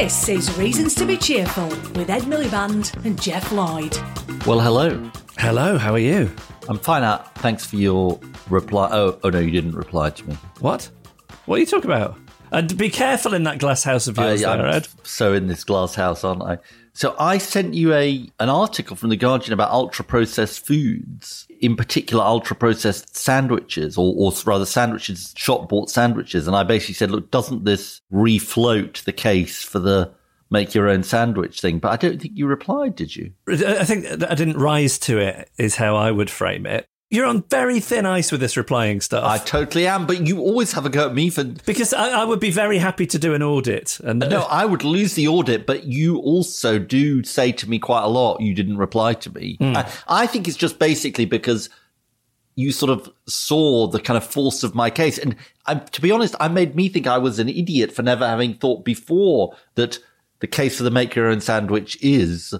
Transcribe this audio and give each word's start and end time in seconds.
This 0.00 0.30
is 0.30 0.56
Reasons 0.56 0.94
to 0.94 1.04
Be 1.04 1.18
Cheerful 1.18 1.68
with 1.68 2.08
Ed 2.08 2.22
Miliband 2.22 3.04
and 3.04 3.20
Geoff 3.20 3.52
Lloyd. 3.52 3.94
Well, 4.46 4.58
hello. 4.58 5.10
Hello, 5.36 5.76
how 5.76 5.92
are 5.92 5.98
you? 5.98 6.34
I'm 6.70 6.78
fine. 6.78 7.02
Uh, 7.02 7.18
thanks 7.34 7.66
for 7.66 7.76
your 7.76 8.18
reply. 8.48 8.88
Oh, 8.90 9.18
oh 9.22 9.28
no, 9.28 9.38
you 9.38 9.50
didn't 9.50 9.72
reply 9.72 10.08
to 10.08 10.26
me. 10.26 10.38
What? 10.60 10.90
What 11.44 11.56
are 11.56 11.58
you 11.58 11.66
talking 11.66 11.90
about? 11.90 12.16
And 12.50 12.74
be 12.78 12.88
careful 12.88 13.34
in 13.34 13.42
that 13.42 13.58
glass 13.58 13.84
house 13.84 14.06
of 14.06 14.16
yours, 14.16 14.42
I, 14.42 14.56
there, 14.56 14.66
I'm 14.68 14.74
Ed. 14.74 14.88
so 15.02 15.34
in 15.34 15.48
this 15.48 15.64
glass 15.64 15.96
house, 15.96 16.24
aren't 16.24 16.44
I? 16.44 16.56
So 16.94 17.14
I 17.18 17.36
sent 17.36 17.74
you 17.74 17.92
a 17.92 18.26
an 18.40 18.48
article 18.48 18.96
from 18.96 19.10
the 19.10 19.16
Guardian 19.16 19.52
about 19.52 19.70
ultra 19.70 20.02
processed 20.02 20.66
foods, 20.66 21.46
in 21.60 21.76
particular 21.76 22.24
ultra 22.24 22.56
processed 22.56 23.16
sandwiches, 23.16 23.96
or, 23.96 24.14
or 24.16 24.32
rather 24.46 24.66
sandwiches, 24.66 25.34
shop 25.36 25.68
bought 25.68 25.90
sandwiches. 25.90 26.46
And 26.46 26.56
I 26.56 26.64
basically 26.64 26.94
said, 26.94 27.10
look, 27.10 27.30
doesn't 27.30 27.64
this 27.64 28.00
refloat 28.12 29.04
the 29.04 29.12
case 29.12 29.62
for 29.62 29.78
the 29.78 30.12
make 30.50 30.74
your 30.74 30.88
own 30.88 31.02
sandwich 31.02 31.60
thing? 31.60 31.78
But 31.78 31.92
I 31.92 31.96
don't 31.96 32.20
think 32.20 32.32
you 32.36 32.46
replied, 32.46 32.96
did 32.96 33.14
you? 33.14 33.32
I 33.46 33.84
think 33.84 34.06
I 34.06 34.34
didn't 34.34 34.58
rise 34.58 34.98
to 35.00 35.18
it, 35.18 35.50
is 35.58 35.76
how 35.76 35.96
I 35.96 36.10
would 36.10 36.30
frame 36.30 36.66
it. 36.66 36.86
You're 37.10 37.26
on 37.26 37.42
very 37.50 37.80
thin 37.80 38.06
ice 38.06 38.30
with 38.30 38.40
this 38.40 38.56
replying 38.56 39.00
stuff. 39.00 39.24
I 39.24 39.38
totally 39.38 39.88
am, 39.88 40.06
but 40.06 40.28
you 40.28 40.38
always 40.38 40.72
have 40.74 40.86
a 40.86 40.88
go 40.88 41.08
at 41.08 41.14
me 41.14 41.28
for. 41.28 41.42
because 41.42 41.92
I, 41.92 42.20
I 42.20 42.24
would 42.24 42.38
be 42.38 42.52
very 42.52 42.78
happy 42.78 43.04
to 43.06 43.18
do 43.18 43.34
an 43.34 43.42
audit. 43.42 43.98
And 44.00 44.20
No, 44.20 44.42
I 44.42 44.64
would 44.64 44.84
lose 44.84 45.14
the 45.14 45.26
audit, 45.26 45.66
but 45.66 45.84
you 45.84 46.18
also 46.18 46.78
do 46.78 47.24
say 47.24 47.50
to 47.50 47.68
me 47.68 47.80
quite 47.80 48.04
a 48.04 48.08
lot, 48.08 48.40
you 48.40 48.54
didn't 48.54 48.76
reply 48.76 49.14
to 49.14 49.34
me. 49.34 49.56
Hmm. 49.56 49.76
I, 49.76 49.92
I 50.06 50.26
think 50.28 50.46
it's 50.46 50.56
just 50.56 50.78
basically 50.78 51.24
because 51.24 51.68
you 52.54 52.70
sort 52.70 52.90
of 52.90 53.10
saw 53.26 53.88
the 53.88 54.00
kind 54.00 54.16
of 54.16 54.24
force 54.24 54.62
of 54.62 54.76
my 54.76 54.88
case. 54.88 55.18
And 55.18 55.34
I, 55.66 55.74
to 55.74 56.00
be 56.00 56.12
honest, 56.12 56.36
I 56.38 56.46
made 56.46 56.76
me 56.76 56.88
think 56.88 57.08
I 57.08 57.18
was 57.18 57.40
an 57.40 57.48
idiot 57.48 57.90
for 57.90 58.02
never 58.02 58.26
having 58.26 58.54
thought 58.54 58.84
before 58.84 59.56
that 59.74 59.98
the 60.38 60.46
case 60.46 60.76
for 60.76 60.84
the 60.84 60.90
make 60.92 61.16
your 61.16 61.26
own 61.26 61.40
sandwich 61.40 61.98
is 62.00 62.50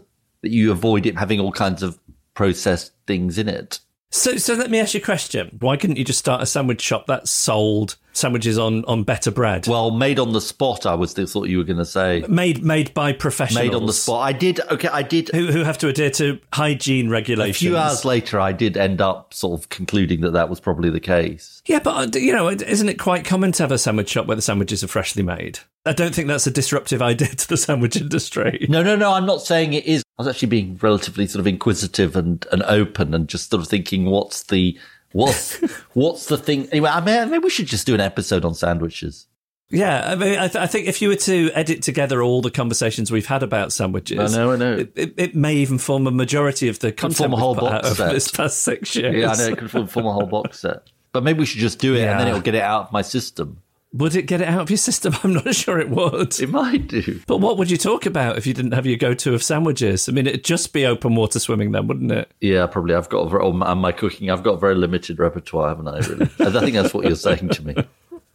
that 0.43 0.51
you 0.51 0.73
avoid 0.73 1.07
it 1.07 1.17
having 1.17 1.39
all 1.39 1.53
kinds 1.53 1.85
of 1.85 2.01
processed 2.35 2.93
things 3.07 3.39
in 3.39 3.49
it. 3.49 3.79
So, 4.13 4.37
so 4.37 4.55
let 4.55 4.71
me 4.71 4.81
ask 4.81 4.95
you 4.95 5.01
a 5.01 5.05
question. 5.05 5.57
Why 5.61 5.77
couldn't 5.77 5.97
you 5.97 6.05
just 6.05 6.19
start 6.19 6.43
a 6.43 6.47
sandwich 6.47 6.81
shop 6.81 7.07
that 7.07 7.29
sold 7.29 7.97
sandwiches 8.13 8.59
on, 8.59 8.85
on 8.87 9.05
better 9.05 9.31
bread? 9.31 9.69
Well, 9.69 9.93
made 9.93 10.19
on 10.19 10.33
the 10.33 10.41
spot, 10.41 10.85
I 10.85 10.95
was 10.95 11.13
thought 11.13 11.49
you 11.49 11.59
were 11.59 11.65
going 11.65 11.79
to 11.79 11.85
say. 11.85 12.25
made 12.29 12.63
made 12.63 12.93
by 12.93 13.13
professionals. 13.13 13.67
Made 13.67 13.75
on 13.75 13.87
the 13.87 13.93
spot. 13.93 14.23
I 14.23 14.33
did. 14.33 14.61
Okay, 14.69 14.89
I 14.89 15.03
did. 15.03 15.29
Who, 15.29 15.47
who 15.47 15.63
have 15.63 15.79
to 15.79 15.89
adhere 15.89 16.11
to 16.11 16.41
hygiene 16.53 17.09
regulations. 17.09 17.57
A 17.57 17.59
few 17.59 17.77
hours 17.77 18.05
later, 18.05 18.41
I 18.41 18.51
did 18.51 18.77
end 18.77 19.01
up 19.01 19.33
sort 19.33 19.61
of 19.61 19.69
concluding 19.69 20.23
that 20.23 20.33
that 20.33 20.49
was 20.49 20.59
probably 20.59 20.91
the 20.91 21.01
case. 21.01 21.63
Yeah, 21.67 21.79
but 21.79 22.17
uh, 22.17 22.19
you 22.19 22.33
know, 22.33 22.49
isn't 22.49 22.89
it 22.89 22.99
quite 22.99 23.25
common 23.25 23.53
to 23.53 23.63
have 23.63 23.73
a 23.73 23.79
sandwich 23.79 24.09
shop 24.09 24.27
where 24.27 24.37
the 24.37 24.43
sandwiches 24.43 24.83
are 24.83 24.89
freshly 24.89 25.23
made? 25.23 25.61
I 25.87 25.93
don't 25.93 26.15
think 26.15 26.27
that's 26.27 26.47
a 26.49 26.51
disruptive 26.51 27.01
idea 27.03 27.29
to 27.29 27.49
the 27.49 27.57
sandwich 27.57 27.97
industry. 27.97 28.67
No, 28.69 28.83
no, 28.83 28.97
no. 28.97 29.13
I'm 29.13 29.27
not 29.27 29.43
saying 29.43 29.73
it 29.75 29.87
is. 29.87 30.03
I 30.21 30.23
was 30.23 30.29
actually 30.29 30.49
being 30.49 30.79
relatively 30.83 31.27
sort 31.27 31.41
of 31.41 31.47
inquisitive 31.47 32.15
and, 32.15 32.47
and 32.53 32.63
open 32.65 33.15
and 33.15 33.27
just 33.27 33.49
sort 33.49 33.63
of 33.63 33.69
thinking, 33.69 34.05
what's 34.05 34.43
the 34.43 34.79
what's 35.13 35.57
what's 35.95 36.27
the 36.27 36.37
thing? 36.37 36.69
Anyway, 36.73 36.91
I 36.91 37.01
mean, 37.01 37.31
maybe 37.31 37.45
we 37.45 37.49
should 37.49 37.65
just 37.65 37.87
do 37.87 37.95
an 37.95 38.01
episode 38.01 38.45
on 38.45 38.55
sandwiches. 38.55 39.29
Yeah, 39.71 40.11
I 40.11 40.17
mean, 40.17 40.39
I, 40.39 40.49
th- 40.49 40.57
I 40.57 40.67
think 40.67 40.89
if 40.89 41.01
you 41.01 41.09
were 41.09 41.17
to 41.17 41.51
edit 41.55 41.81
together 41.81 42.23
all 42.23 42.43
the 42.43 42.51
conversations 42.51 43.11
we've 43.11 43.25
had 43.25 43.43
about 43.43 43.73
sandwiches, 43.73 44.35
I 44.35 44.37
know, 44.37 44.53
I 44.53 44.57
know. 44.57 44.77
it, 44.77 44.93
it, 44.95 45.15
it 45.17 45.35
may 45.35 45.55
even 45.55 45.79
form 45.79 46.07
a 46.07 46.11
majority 46.11 46.69
of 46.69 46.81
the 46.81 46.93
content 46.93 47.17
form 47.17 47.33
a 47.33 47.37
we've 47.37 47.41
whole 47.41 47.55
box 47.55 47.97
set. 47.97 48.13
this 48.13 48.31
past 48.31 48.59
six 48.59 48.95
years. 48.95 49.15
Yeah, 49.15 49.31
I 49.31 49.37
know 49.37 49.55
it 49.55 49.57
could 49.57 49.71
form, 49.71 49.87
form 49.87 50.05
a 50.05 50.13
whole 50.13 50.27
box 50.27 50.59
set. 50.59 50.91
But 51.13 51.23
maybe 51.23 51.39
we 51.39 51.47
should 51.47 51.61
just 51.61 51.79
do 51.79 51.95
it 51.95 52.03
and 52.03 52.21
then 52.21 52.29
it'll 52.29 52.43
get 52.43 52.55
it 52.55 52.63
out 52.63 52.89
of 52.89 52.93
my 52.93 53.01
system. 53.01 53.63
Would 53.93 54.15
it 54.15 54.23
get 54.23 54.41
it 54.41 54.49
out 54.49 54.61
of 54.61 54.71
your 54.71 54.77
system? 54.77 55.15
I'm 55.25 55.33
not 55.33 55.55
sure 55.55 55.79
it 55.79 55.91
would. 55.91 56.39
It 56.41 56.49
might 56.49 56.87
do. 56.87 57.21
But 57.27 57.39
what 57.39 57.59
would 57.59 57.71
you 57.71 57.77
talk 57.77 58.07
about 58.07 58.39
if 58.39 58.47
you 58.47 58.55
didn't 58.55 58.73
have 58.73 58.87
your 58.87 58.97
go-to 58.97 59.35
of 59.35 59.43
sandwiches? 59.43 60.09
I 60.09 60.13
mean, 60.13 60.27
it'd 60.27 60.45
just 60.45 60.73
be 60.73 60.87
open 60.87 61.17
water 61.17 61.41
swimming 61.41 61.73
then, 61.73 61.89
wouldn't 61.89 62.13
it? 62.13 62.31
Yeah, 62.41 62.67
probably. 62.67 62.95
I've 62.95 63.09
got 63.09 63.27
a 63.27 63.29
very, 63.29 63.43
on 63.43 63.63
oh, 63.63 63.75
my 63.75 63.93
cooking. 63.93 64.31
I've 64.31 64.45
got 64.45 64.53
a 64.55 64.59
very 64.59 64.77
limited 64.77 65.19
repertoire, 65.19 65.69
haven't 65.69 65.89
I? 65.89 65.99
Really, 65.99 66.31
I 66.39 66.61
think 66.61 66.75
that's 66.75 66.95
what 66.95 67.05
you're 67.05 67.17
saying 67.17 67.49
to 67.49 67.67
me. 67.67 67.75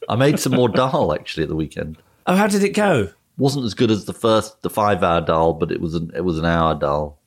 I 0.09 0.15
made 0.15 0.39
some 0.39 0.53
more 0.53 0.69
dal 0.69 1.13
actually 1.13 1.43
at 1.43 1.49
the 1.49 1.55
weekend. 1.55 1.97
Oh, 2.27 2.35
how 2.35 2.47
did 2.47 2.63
it 2.63 2.73
go? 2.73 3.09
wasn't 3.37 3.65
as 3.65 3.73
good 3.73 3.91
as 3.91 4.05
the 4.05 4.13
first 4.13 4.61
the 4.61 4.69
five 4.69 5.03
hour 5.03 5.21
dal, 5.21 5.53
but 5.53 5.71
it 5.71 5.81
was 5.81 5.95
an 5.95 6.11
it 6.15 6.21
was 6.21 6.37
an 6.37 6.45
hour 6.45 6.75
dal. 6.75 7.17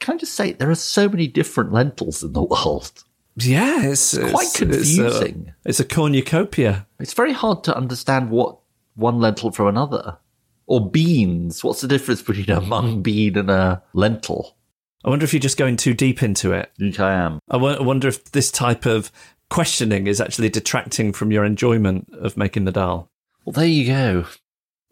Can 0.00 0.14
I 0.14 0.18
just 0.18 0.34
say 0.34 0.52
there 0.52 0.70
are 0.70 0.74
so 0.74 1.08
many 1.08 1.26
different 1.26 1.72
lentils 1.72 2.22
in 2.22 2.32
the 2.32 2.42
world? 2.42 3.04
Yeah, 3.36 3.84
it's, 3.86 4.16
quite 4.16 4.26
it's- 4.26 4.54
uh, 4.54 4.58
confusing. 4.58 5.52
It's 5.66 5.66
a, 5.66 5.68
it's 5.68 5.80
a 5.80 5.84
cornucopia. 5.84 6.86
It's 7.00 7.14
very 7.14 7.32
hard 7.32 7.64
to 7.64 7.76
understand 7.76 8.30
what 8.30 8.58
one 8.94 9.18
lentil 9.20 9.50
from 9.50 9.68
another. 9.68 10.18
Or 10.66 10.88
beans. 10.90 11.62
What's 11.62 11.82
the 11.82 11.88
difference 11.88 12.22
between 12.22 12.50
a 12.50 12.60
mung 12.60 13.02
bean 13.02 13.36
and 13.36 13.50
a 13.50 13.82
lentil? 13.92 14.56
I 15.04 15.10
wonder 15.10 15.24
if 15.24 15.34
you're 15.34 15.40
just 15.40 15.58
going 15.58 15.76
too 15.76 15.92
deep 15.92 16.22
into 16.22 16.52
it. 16.52 16.70
I 16.78 16.78
think 16.78 17.00
I 17.00 17.12
am. 17.12 17.38
I 17.50 17.56
I 17.58 17.82
wonder 17.82 18.08
if 18.08 18.24
this 18.32 18.50
type 18.50 18.86
of 18.86 19.12
questioning 19.50 20.06
is 20.06 20.20
actually 20.22 20.48
detracting 20.48 21.12
from 21.12 21.30
your 21.30 21.44
enjoyment 21.44 22.08
of 22.18 22.36
making 22.38 22.64
the 22.64 22.72
dal. 22.72 23.10
Well, 23.44 23.52
there 23.52 23.66
you 23.66 23.86
go. 23.86 24.24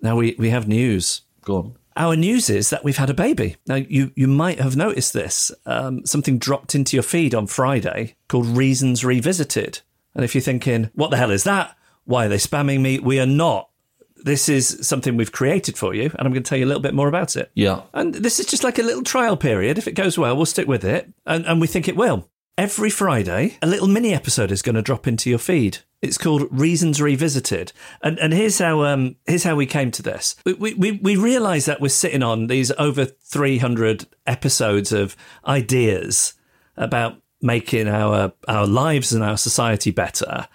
Now 0.03 0.17
we, 0.17 0.35
we 0.39 0.51
have 0.51 0.69
news. 0.69 1.23
Go 1.41 1.57
on. 1.57 1.77
Our 1.97 2.17
news 2.17 2.49
is 2.49 2.71
that 2.71 2.85
we've 2.85 2.97
had 2.97 3.11
a 3.11 3.15
baby. 3.15 3.57
Now, 3.67 3.75
you, 3.75 4.13
you 4.17 4.27
might 4.29 4.61
have 4.61 4.77
noticed 4.77 5.13
this. 5.13 5.53
Um, 5.67 6.07
something 6.07 6.39
dropped 6.39 6.75
into 6.75 6.97
your 6.97 7.03
feed 7.03 7.35
on 7.35 7.47
Friday 7.47 8.17
called 8.29 8.47
Reasons 8.47 9.05
Revisited. 9.05 9.81
And 10.15 10.25
if 10.25 10.35
you're 10.35 10.43
thinking, 10.43 10.91
what 10.95 11.11
the 11.11 11.17
hell 11.17 11.31
is 11.31 11.45
that? 11.45 11.77
Why 12.05 12.27
are 12.27 12.29
they 12.29 12.37
spamming 12.37 12.81
me? 12.81 12.99
We 12.99 13.21
are 13.21 13.27
not. 13.27 13.69
This 14.17 14.49
is 14.49 14.87
something 14.87 15.17
we've 15.17 15.33
created 15.33 15.77
for 15.77 15.95
you, 15.95 16.05
and 16.05 16.21
I'm 16.21 16.33
going 16.33 16.45
to 16.45 16.49
tell 16.49 16.59
you 16.59 16.65
a 16.65 16.69
little 16.69 16.83
bit 16.83 16.95
more 16.95 17.09
about 17.09 17.35
it. 17.35 17.51
Yeah. 17.55 17.83
And 17.93 18.15
this 18.15 18.39
is 18.39 18.47
just 18.47 18.63
like 18.63 18.79
a 18.79 18.83
little 18.83 19.03
trial 19.03 19.37
period. 19.37 19.79
If 19.79 19.89
it 19.89 19.93
goes 19.93 20.17
well, 20.17 20.37
we'll 20.37 20.47
stick 20.47 20.69
with 20.69 20.85
it. 20.85 21.13
And, 21.27 21.45
and 21.45 21.61
we 21.61 21.67
think 21.67 21.89
it 21.89 21.97
will. 21.97 22.29
Every 22.59 22.91
Friday, 22.91 23.57
a 23.63 23.67
little 23.67 23.89
mini 23.89 24.13
episode 24.13 24.53
is 24.53 24.61
going 24.61 24.75
to 24.75 24.83
drop 24.83 25.07
into 25.07 25.31
your 25.31 25.39
feed. 25.39 25.79
It's 26.03 26.19
called 26.19 26.49
Reasons 26.51 27.01
Revisited. 27.01 27.73
And, 28.03 28.19
and 28.19 28.35
here's 28.35 28.59
how, 28.59 28.85
um, 28.85 29.17
here's 29.27 29.45
how 29.45 29.57
we 29.57 29.65
came 29.65 29.91
to 29.93 30.03
this. 30.03 30.37
We, 30.45 30.75
we, 30.75 30.93
we 30.93 31.17
realize 31.17 31.65
that 31.65 31.81
we're 31.81 31.89
sitting 31.89 32.23
on 32.23 32.49
these 32.49 32.71
over 32.73 33.07
300 33.07 34.07
episodes 34.27 34.93
of 34.93 35.17
ideas 35.47 36.35
about 36.77 37.23
making 37.41 37.89
our, 37.89 38.35
our 38.47 38.67
lives 38.67 39.15
and 39.15 39.25
our 39.25 39.39
society 39.39 39.91
better. 39.91 40.47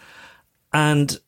And 0.71 1.19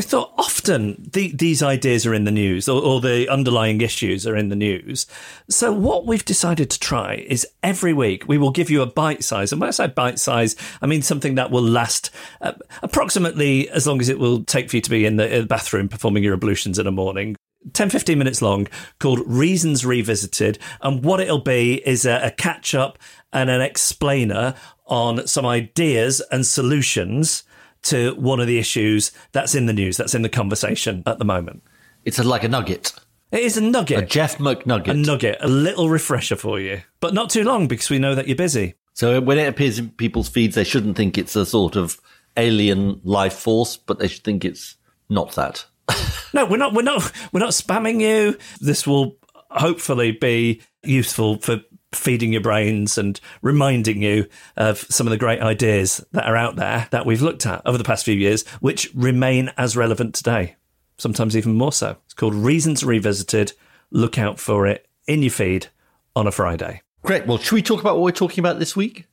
Thought 0.00 0.32
often 0.38 1.10
the, 1.12 1.32
these 1.32 1.62
ideas 1.62 2.06
are 2.06 2.14
in 2.14 2.24
the 2.24 2.30
news 2.30 2.68
or, 2.68 2.80
or 2.80 3.00
the 3.00 3.28
underlying 3.28 3.80
issues 3.80 4.26
are 4.26 4.36
in 4.36 4.48
the 4.48 4.56
news. 4.56 5.06
So 5.50 5.72
what 5.72 6.06
we've 6.06 6.24
decided 6.24 6.70
to 6.70 6.78
try 6.78 7.14
is 7.26 7.46
every 7.62 7.92
week 7.92 8.28
we 8.28 8.38
will 8.38 8.52
give 8.52 8.70
you 8.70 8.80
a 8.80 8.86
bite 8.86 9.24
size. 9.24 9.50
And 9.50 9.60
when 9.60 9.68
I 9.68 9.72
say 9.72 9.88
bite 9.88 10.20
size, 10.20 10.54
I 10.80 10.86
mean 10.86 11.02
something 11.02 11.34
that 11.34 11.50
will 11.50 11.62
last 11.62 12.10
uh, 12.40 12.52
approximately 12.82 13.68
as 13.70 13.86
long 13.86 14.00
as 14.00 14.08
it 14.08 14.20
will 14.20 14.44
take 14.44 14.70
for 14.70 14.76
you 14.76 14.82
to 14.82 14.90
be 14.90 15.04
in 15.04 15.16
the, 15.16 15.34
in 15.34 15.40
the 15.42 15.46
bathroom 15.46 15.88
performing 15.88 16.22
your 16.22 16.34
ablutions 16.34 16.78
in 16.78 16.84
the 16.84 16.92
morning. 16.92 17.34
10, 17.72 17.90
15 17.90 18.16
minutes 18.16 18.40
long 18.40 18.68
called 19.00 19.20
Reasons 19.26 19.84
Revisited. 19.84 20.58
And 20.80 21.04
what 21.04 21.20
it'll 21.20 21.40
be 21.40 21.86
is 21.86 22.06
a, 22.06 22.20
a 22.26 22.30
catch 22.30 22.74
up 22.74 22.98
and 23.32 23.50
an 23.50 23.60
explainer 23.60 24.54
on 24.86 25.26
some 25.26 25.44
ideas 25.44 26.22
and 26.30 26.46
solutions 26.46 27.42
to 27.88 28.14
one 28.14 28.40
of 28.40 28.46
the 28.46 28.58
issues 28.58 29.12
that's 29.32 29.54
in 29.54 29.66
the 29.66 29.72
news, 29.72 29.96
that's 29.96 30.14
in 30.14 30.22
the 30.22 30.28
conversation 30.28 31.02
at 31.06 31.18
the 31.18 31.24
moment. 31.24 31.62
It's 32.04 32.18
a, 32.18 32.24
like 32.24 32.44
a 32.44 32.48
nugget, 32.48 32.92
It 33.32 33.40
is 33.40 33.56
a 33.56 33.60
nugget. 33.60 33.98
a 33.98 34.06
Geoff 34.06 34.38
McNugget. 34.38 34.88
a 34.88 34.94
nugget, 34.94 35.38
a 35.40 35.48
little 35.48 35.90
refresher 35.90 36.36
for 36.36 36.58
you, 36.60 36.80
but 37.00 37.12
not 37.14 37.30
too 37.30 37.44
long 37.44 37.66
because 37.68 37.90
we 37.90 37.98
know 37.98 38.14
that 38.14 38.26
you're 38.28 38.36
busy. 38.36 38.74
so 38.94 39.20
when 39.20 39.38
it 39.38 39.48
appears 39.48 39.78
in 39.78 39.90
people's 39.90 40.28
feeds, 40.28 40.54
they 40.54 40.64
shouldn't 40.64 40.96
think 40.96 41.18
it's 41.18 41.36
a 41.36 41.44
sort 41.44 41.76
of 41.76 42.00
alien 42.36 43.00
life 43.04 43.34
force, 43.34 43.76
but 43.76 43.98
they 43.98 44.08
should 44.08 44.22
think 44.24 44.44
it's 44.44 44.76
not 45.08 45.32
that. 45.34 45.64
No, 46.34 46.44
we're 46.44 46.58
not. 46.58 46.74
We're 46.74 46.82
not. 46.82 47.10
We're 47.32 47.40
not 47.40 47.50
spamming 47.52 48.02
you. 48.02 48.36
This 48.60 48.86
will 48.86 49.16
hopefully 49.50 50.12
be 50.12 50.60
useful 50.84 51.38
for 51.38 51.62
feeding 51.92 52.32
your 52.32 52.42
brains 52.42 52.98
and 52.98 53.20
reminding 53.42 54.02
you 54.02 54.26
of 54.56 54.78
some 54.90 55.06
of 55.06 55.10
the 55.10 55.16
great 55.16 55.40
ideas 55.40 56.04
that 56.12 56.26
are 56.26 56.36
out 56.36 56.56
there 56.56 56.88
that 56.90 57.06
we've 57.06 57.22
looked 57.22 57.46
at 57.46 57.62
over 57.64 57.78
the 57.78 57.84
past 57.84 58.04
few 58.04 58.14
years, 58.14 58.46
which 58.60 58.90
remain 58.94 59.50
as 59.56 59.76
relevant 59.76 60.14
today. 60.14 60.56
Sometimes 60.98 61.36
even 61.36 61.54
more 61.54 61.72
so. 61.72 61.96
It's 62.04 62.14
called 62.14 62.34
Reasons 62.34 62.84
Revisited. 62.84 63.52
Look 63.90 64.18
out 64.18 64.38
for 64.38 64.66
it 64.66 64.86
in 65.06 65.22
your 65.22 65.30
feed 65.30 65.68
on 66.14 66.26
a 66.26 66.32
Friday. 66.32 66.82
Great. 67.02 67.26
Well, 67.26 67.38
should 67.38 67.54
we 67.54 67.62
talk 67.62 67.80
about 67.80 67.94
what 67.94 68.02
we're 68.02 68.10
talking 68.10 68.40
about 68.40 68.58
this 68.58 68.76
week? 68.76 69.06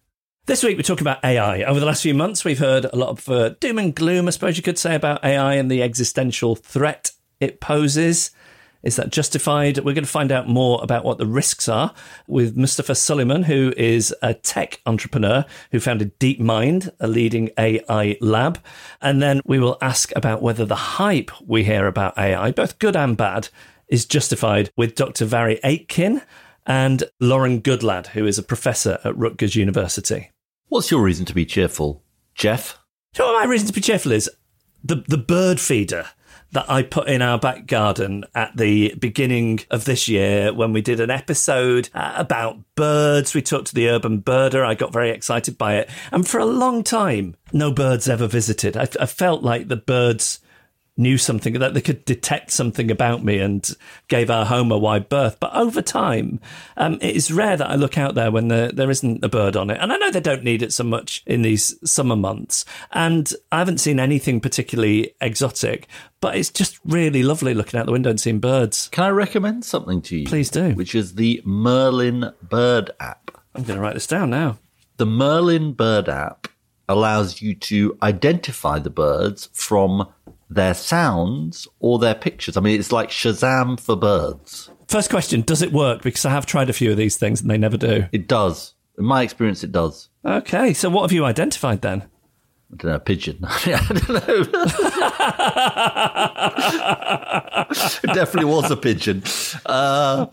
This 0.47 0.63
week, 0.63 0.77
we're 0.77 0.83
talking 0.83 1.03
about 1.03 1.23
AI. 1.23 1.63
Over 1.63 1.79
the 1.79 1.85
last 1.85 2.03
few 2.03 2.13
months, 2.13 2.45
we've 2.45 2.59
heard 2.59 2.85
a 2.85 2.95
lot 2.95 3.09
of 3.09 3.29
uh, 3.29 3.49
doom 3.59 3.79
and 3.79 3.95
gloom, 3.95 4.27
I 4.27 4.31
suppose 4.31 4.57
you 4.57 4.63
could 4.63 4.77
say, 4.77 4.93
about 4.93 5.23
AI 5.23 5.55
and 5.55 5.71
the 5.71 5.81
existential 5.81 6.55
threat 6.55 7.11
it 7.39 7.59
poses. 7.59 8.31
Is 8.85 8.97
that 8.97 9.11
justified? 9.11 9.79
We're 9.79 9.95
going 9.95 10.05
to 10.05 10.09
find 10.09 10.31
out 10.31 10.47
more 10.47 10.79
about 10.83 11.03
what 11.03 11.17
the 11.17 11.25
risks 11.25 11.67
are 11.67 11.91
with 12.27 12.55
Mustafa 12.55 12.93
Suleyman, 12.93 13.43
who 13.43 13.73
is 13.75 14.13
a 14.21 14.35
tech 14.35 14.79
entrepreneur 14.85 15.43
who 15.71 15.79
founded 15.79 16.17
DeepMind, 16.19 16.91
a 16.99 17.07
leading 17.07 17.49
AI 17.57 18.15
lab. 18.21 18.63
And 19.01 19.23
then 19.23 19.41
we 19.43 19.57
will 19.57 19.79
ask 19.81 20.15
about 20.15 20.43
whether 20.43 20.65
the 20.65 20.75
hype 20.75 21.31
we 21.41 21.63
hear 21.63 21.87
about 21.87 22.15
AI, 22.15 22.51
both 22.51 22.77
good 22.77 22.95
and 22.95 23.17
bad, 23.17 23.49
is 23.87 24.05
justified 24.05 24.69
with 24.77 24.93
Dr. 24.93 25.25
Mhairi 25.25 25.59
Aitken 25.63 26.21
and 26.67 27.03
Lauren 27.19 27.61
Goodlad, 27.61 28.07
who 28.07 28.27
is 28.27 28.37
a 28.37 28.43
professor 28.43 28.99
at 29.03 29.17
Rutgers 29.17 29.55
University. 29.55 30.29
What's 30.67 30.91
your 30.91 31.01
reason 31.01 31.25
to 31.25 31.33
be 31.33 31.45
cheerful, 31.45 32.03
Geoff? 32.35 32.79
So 33.15 33.33
my 33.33 33.45
reason 33.45 33.65
to 33.67 33.73
be 33.73 33.81
cheerful 33.81 34.11
is 34.11 34.29
the 34.83 35.03
the 35.07 35.17
bird 35.17 35.59
feeder 35.59 36.07
that 36.55 36.69
I 36.69 36.83
put 36.83 37.09
in 37.09 37.21
our 37.21 37.37
back 37.37 37.67
garden 37.67 38.23
at 38.33 38.55
the 38.55 38.95
beginning 38.95 39.59
of 39.69 39.83
this 39.83 40.07
year 40.07 40.53
when 40.53 40.71
we 40.71 40.81
did 40.81 41.01
an 41.01 41.09
episode 41.09 41.89
uh, 41.93 42.13
about 42.15 42.57
birds. 42.75 43.33
We 43.33 43.41
talked 43.41 43.67
to 43.67 43.75
the 43.75 43.89
urban 43.89 44.21
birder. 44.21 44.65
I 44.65 44.73
got 44.73 44.93
very 44.93 45.09
excited 45.09 45.57
by 45.57 45.75
it. 45.75 45.89
And 46.13 46.25
for 46.25 46.39
a 46.39 46.45
long 46.45 46.83
time, 46.83 47.35
no 47.51 47.73
birds 47.73 48.07
ever 48.07 48.25
visited. 48.25 48.77
I, 48.77 48.87
I 49.01 49.05
felt 49.05 49.43
like 49.43 49.67
the 49.67 49.75
birds 49.75 50.39
knew 50.97 51.17
something 51.17 51.53
that 51.53 51.73
they 51.73 51.81
could 51.81 52.05
detect 52.05 52.51
something 52.51 52.89
about 52.89 53.23
me 53.23 53.39
and 53.39 53.75
gave 54.07 54.29
our 54.29 54.45
home 54.45 54.71
a 54.71 54.77
wide 54.77 55.09
berth. 55.09 55.37
But 55.39 55.53
over 55.53 55.81
time, 55.81 56.39
um, 56.77 56.95
it 57.01 57.15
is 57.15 57.31
rare 57.31 57.57
that 57.57 57.69
I 57.69 57.75
look 57.75 57.97
out 57.97 58.15
there 58.15 58.31
when 58.31 58.47
there, 58.47 58.71
there 58.71 58.89
isn't 58.89 59.23
a 59.23 59.29
bird 59.29 59.55
on 59.55 59.69
it. 59.69 59.77
And 59.81 59.91
I 59.91 59.97
know 59.97 60.09
they 60.09 60.21
don't 60.21 60.43
need 60.43 60.61
it 60.61 60.71
so 60.73 60.83
much 60.83 61.21
in 61.25 61.41
these 61.41 61.75
summer 61.89 62.15
months. 62.15 62.63
And 62.91 63.31
I 63.51 63.59
haven't 63.59 63.79
seen 63.79 63.99
anything 63.99 64.39
particularly 64.39 65.13
exotic, 65.19 65.87
but 66.21 66.37
it's 66.37 66.49
just 66.49 66.79
really 66.85 67.23
lovely 67.23 67.53
looking 67.53 67.79
out 67.79 67.85
the 67.85 67.91
window 67.91 68.09
and 68.09 68.19
seeing 68.19 68.39
birds. 68.39 68.87
Can 68.89 69.03
I 69.03 69.09
recommend 69.09 69.65
something 69.65 70.01
to 70.03 70.17
you? 70.17 70.25
Please 70.25 70.49
do. 70.49 70.71
Which 70.75 70.95
is 70.95 71.15
the 71.15 71.41
Merlin 71.43 72.31
Bird 72.41 72.91
app. 72.99 73.31
I'm 73.53 73.63
going 73.63 73.77
to 73.77 73.81
write 73.81 73.95
this 73.95 74.07
down 74.07 74.29
now. 74.29 74.59
The 74.97 75.05
Merlin 75.05 75.73
Bird 75.73 76.07
app 76.07 76.47
allows 76.87 77.41
you 77.41 77.55
to 77.55 77.97
identify 78.01 78.79
the 78.79 78.89
birds 78.89 79.49
from 79.53 80.07
their 80.55 80.73
sounds 80.73 81.67
or 81.79 81.99
their 81.99 82.15
pictures. 82.15 82.57
I 82.57 82.61
mean, 82.61 82.79
it's 82.79 82.91
like 82.91 83.09
Shazam 83.09 83.79
for 83.79 83.95
birds. 83.95 84.69
First 84.87 85.09
question 85.09 85.41
Does 85.41 85.61
it 85.61 85.71
work? 85.71 86.01
Because 86.01 86.25
I 86.25 86.31
have 86.31 86.45
tried 86.45 86.69
a 86.69 86.73
few 86.73 86.91
of 86.91 86.97
these 86.97 87.17
things 87.17 87.41
and 87.41 87.49
they 87.49 87.57
never 87.57 87.77
do. 87.77 88.05
It 88.11 88.27
does. 88.27 88.73
In 88.97 89.05
my 89.05 89.21
experience, 89.21 89.63
it 89.63 89.71
does. 89.71 90.09
Okay, 90.25 90.73
so 90.73 90.89
what 90.89 91.03
have 91.03 91.11
you 91.11 91.25
identified 91.25 91.81
then? 91.81 92.03
I 92.71 92.77
don't 92.77 92.91
know, 92.91 92.95
a 92.95 92.99
pigeon. 92.99 93.37
I 93.43 93.87
don't 93.89 94.09
know. 94.09 94.45
it 98.09 98.15
definitely 98.15 98.45
was 98.45 98.71
a 98.71 98.77
pigeon. 98.77 99.23
Uh, 99.65 100.25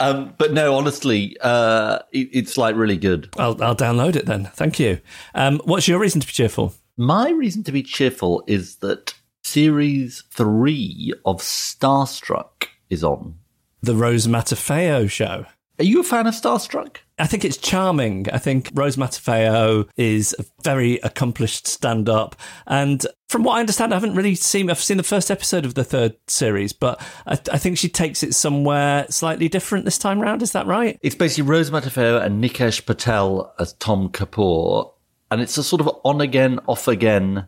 um, 0.00 0.34
but 0.36 0.52
no, 0.52 0.74
honestly, 0.74 1.36
uh, 1.40 2.00
it, 2.12 2.28
it's 2.32 2.58
like 2.58 2.76
really 2.76 2.98
good. 2.98 3.30
I'll, 3.38 3.62
I'll 3.62 3.76
download 3.76 4.16
it 4.16 4.26
then. 4.26 4.46
Thank 4.54 4.78
you. 4.78 5.00
Um, 5.34 5.60
what's 5.64 5.88
your 5.88 5.98
reason 5.98 6.20
to 6.20 6.26
be 6.26 6.32
cheerful? 6.32 6.74
My 6.98 7.30
reason 7.30 7.62
to 7.64 7.72
be 7.72 7.82
cheerful 7.82 8.44
is 8.46 8.76
that 8.76 9.14
series 9.46 10.24
three 10.30 11.14
of 11.24 11.38
Starstruck 11.38 12.66
is 12.90 13.04
on. 13.04 13.36
The 13.80 13.94
Rose 13.94 14.26
Matafeo 14.26 15.08
show. 15.08 15.46
Are 15.78 15.84
you 15.84 16.00
a 16.00 16.04
fan 16.04 16.26
of 16.26 16.34
Starstruck? 16.34 16.96
I 17.18 17.26
think 17.26 17.44
it's 17.44 17.56
charming. 17.56 18.26
I 18.32 18.38
think 18.38 18.70
Rose 18.74 18.96
Matafeo 18.96 19.88
is 19.96 20.34
a 20.38 20.44
very 20.64 20.96
accomplished 20.98 21.66
stand 21.68 22.08
up. 22.08 22.34
And 22.66 23.06
from 23.28 23.44
what 23.44 23.56
I 23.56 23.60
understand, 23.60 23.92
I 23.92 23.96
haven't 23.96 24.16
really 24.16 24.34
seen, 24.34 24.68
I've 24.68 24.80
seen 24.80 24.96
the 24.96 25.02
first 25.02 25.30
episode 25.30 25.64
of 25.64 25.74
the 25.74 25.84
third 25.84 26.16
series, 26.26 26.72
but 26.72 27.00
I, 27.26 27.38
I 27.52 27.58
think 27.58 27.78
she 27.78 27.88
takes 27.88 28.22
it 28.22 28.34
somewhere 28.34 29.06
slightly 29.10 29.48
different 29.48 29.84
this 29.84 29.98
time 29.98 30.18
round. 30.18 30.42
Is 30.42 30.52
that 30.52 30.66
right? 30.66 30.98
It's 31.02 31.14
basically 31.14 31.48
Rose 31.48 31.70
Matafeo 31.70 32.20
and 32.20 32.42
Nikesh 32.42 32.84
Patel 32.84 33.54
as 33.60 33.74
Tom 33.74 34.08
Kapoor. 34.08 34.92
And 35.30 35.40
it's 35.40 35.56
a 35.56 35.62
sort 35.62 35.80
of 35.80 35.90
on 36.04 36.20
again, 36.20 36.58
off 36.66 36.88
again 36.88 37.46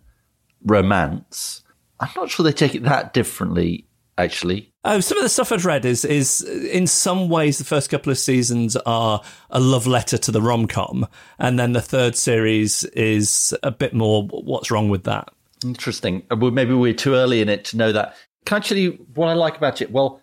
romance. 0.65 1.65
I'm 2.00 2.11
not 2.17 2.31
sure 2.31 2.45
they 2.45 2.53
take 2.53 2.75
it 2.75 2.85
that 2.85 3.12
differently, 3.12 3.87
actually. 4.17 4.73
Oh, 4.85 5.00
some 5.00 5.19
of 5.19 5.25
the 5.25 5.29
stuff 5.29 5.53
I've 5.53 5.67
read 5.67 5.85
is 5.85 6.05
is 6.05 6.43
in 6.43 6.87
some 6.87 7.29
ways 7.29 7.59
the 7.59 7.65
first 7.65 7.91
couple 7.91 8.11
of 8.11 8.19
seasons 8.19 8.77
are 8.77 9.21
a 9.50 9.61
love 9.61 9.87
letter 9.87 10.17
to 10.19 10.31
the 10.31 10.41
rom 10.41 10.67
com, 10.67 11.06
and 11.39 11.59
then 11.59 11.73
the 11.73 11.83
third 11.83 12.17
series 12.17 12.85
is 12.85 13.55
a 13.62 13.71
bit 13.71 13.93
more 13.95 14.25
what's 14.29 14.71
wrong 14.71 14.89
with 14.89 15.05
that. 15.05 15.31
Interesting. 15.65 16.23
Uh, 16.31 16.37
Well, 16.37 16.53
maybe 16.53 16.73
we're 16.73 16.95
too 16.95 17.15
early 17.15 17.41
in 17.43 17.49
it 17.49 17.65
to 17.67 17.77
know 17.77 17.93
that. 17.93 18.15
Actually, 18.50 18.91
what 19.15 19.29
I 19.29 19.35
like 19.35 19.56
about 19.59 19.83
it, 19.83 19.91
well, 19.91 20.23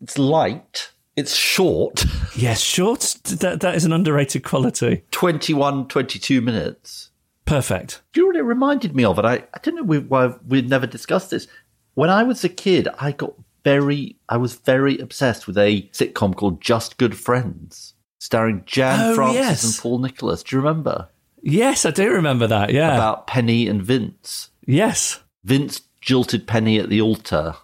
it's 0.00 0.18
light, 0.18 0.92
it's 1.16 1.34
short, 1.34 2.04
Yes, 2.36 2.60
short. 2.60 3.16
That 3.24 3.60
that 3.60 3.74
is 3.74 3.84
an 3.86 3.92
underrated 3.92 4.44
quality. 4.44 5.02
21, 5.10 5.88
22 5.88 6.42
minutes. 6.42 7.10
Perfect. 7.46 8.02
Do 8.12 8.20
you 8.20 8.24
know 8.24 8.28
what 8.28 8.36
it 8.36 8.42
reminded 8.42 8.94
me 8.94 9.04
of? 9.04 9.18
And 9.18 9.26
I, 9.26 9.34
I 9.54 9.58
don't 9.62 9.76
know 9.76 10.00
why 10.00 10.34
we've 10.46 10.68
never 10.68 10.86
discussed 10.86 11.30
this. 11.30 11.46
When 11.94 12.10
I 12.10 12.22
was 12.24 12.44
a 12.44 12.48
kid, 12.48 12.88
I 12.98 13.12
got 13.12 13.32
very, 13.64 14.16
I 14.28 14.36
was 14.36 14.54
very 14.56 14.98
obsessed 14.98 15.46
with 15.46 15.56
a 15.56 15.82
sitcom 15.92 16.34
called 16.36 16.60
Just 16.60 16.98
Good 16.98 17.16
Friends, 17.16 17.94
starring 18.18 18.62
Jan 18.66 18.98
Oh, 19.00 19.14
Francis 19.14 19.36
yes. 19.40 19.64
and 19.64 19.82
Paul 19.82 19.98
Nicholas. 20.00 20.42
Do 20.42 20.56
you 20.56 20.60
remember? 20.62 21.08
Yes, 21.42 21.86
I 21.86 21.90
do 21.92 22.10
remember 22.10 22.46
that. 22.48 22.72
Yeah. 22.72 22.94
About 22.94 23.26
Penny 23.26 23.68
and 23.68 23.82
Vince. 23.82 24.50
yes. 24.66 25.20
Vince 25.44 25.82
jilted 26.00 26.46
Penny 26.48 26.78
at 26.80 26.88
the 26.88 27.00
altar, 27.00 27.54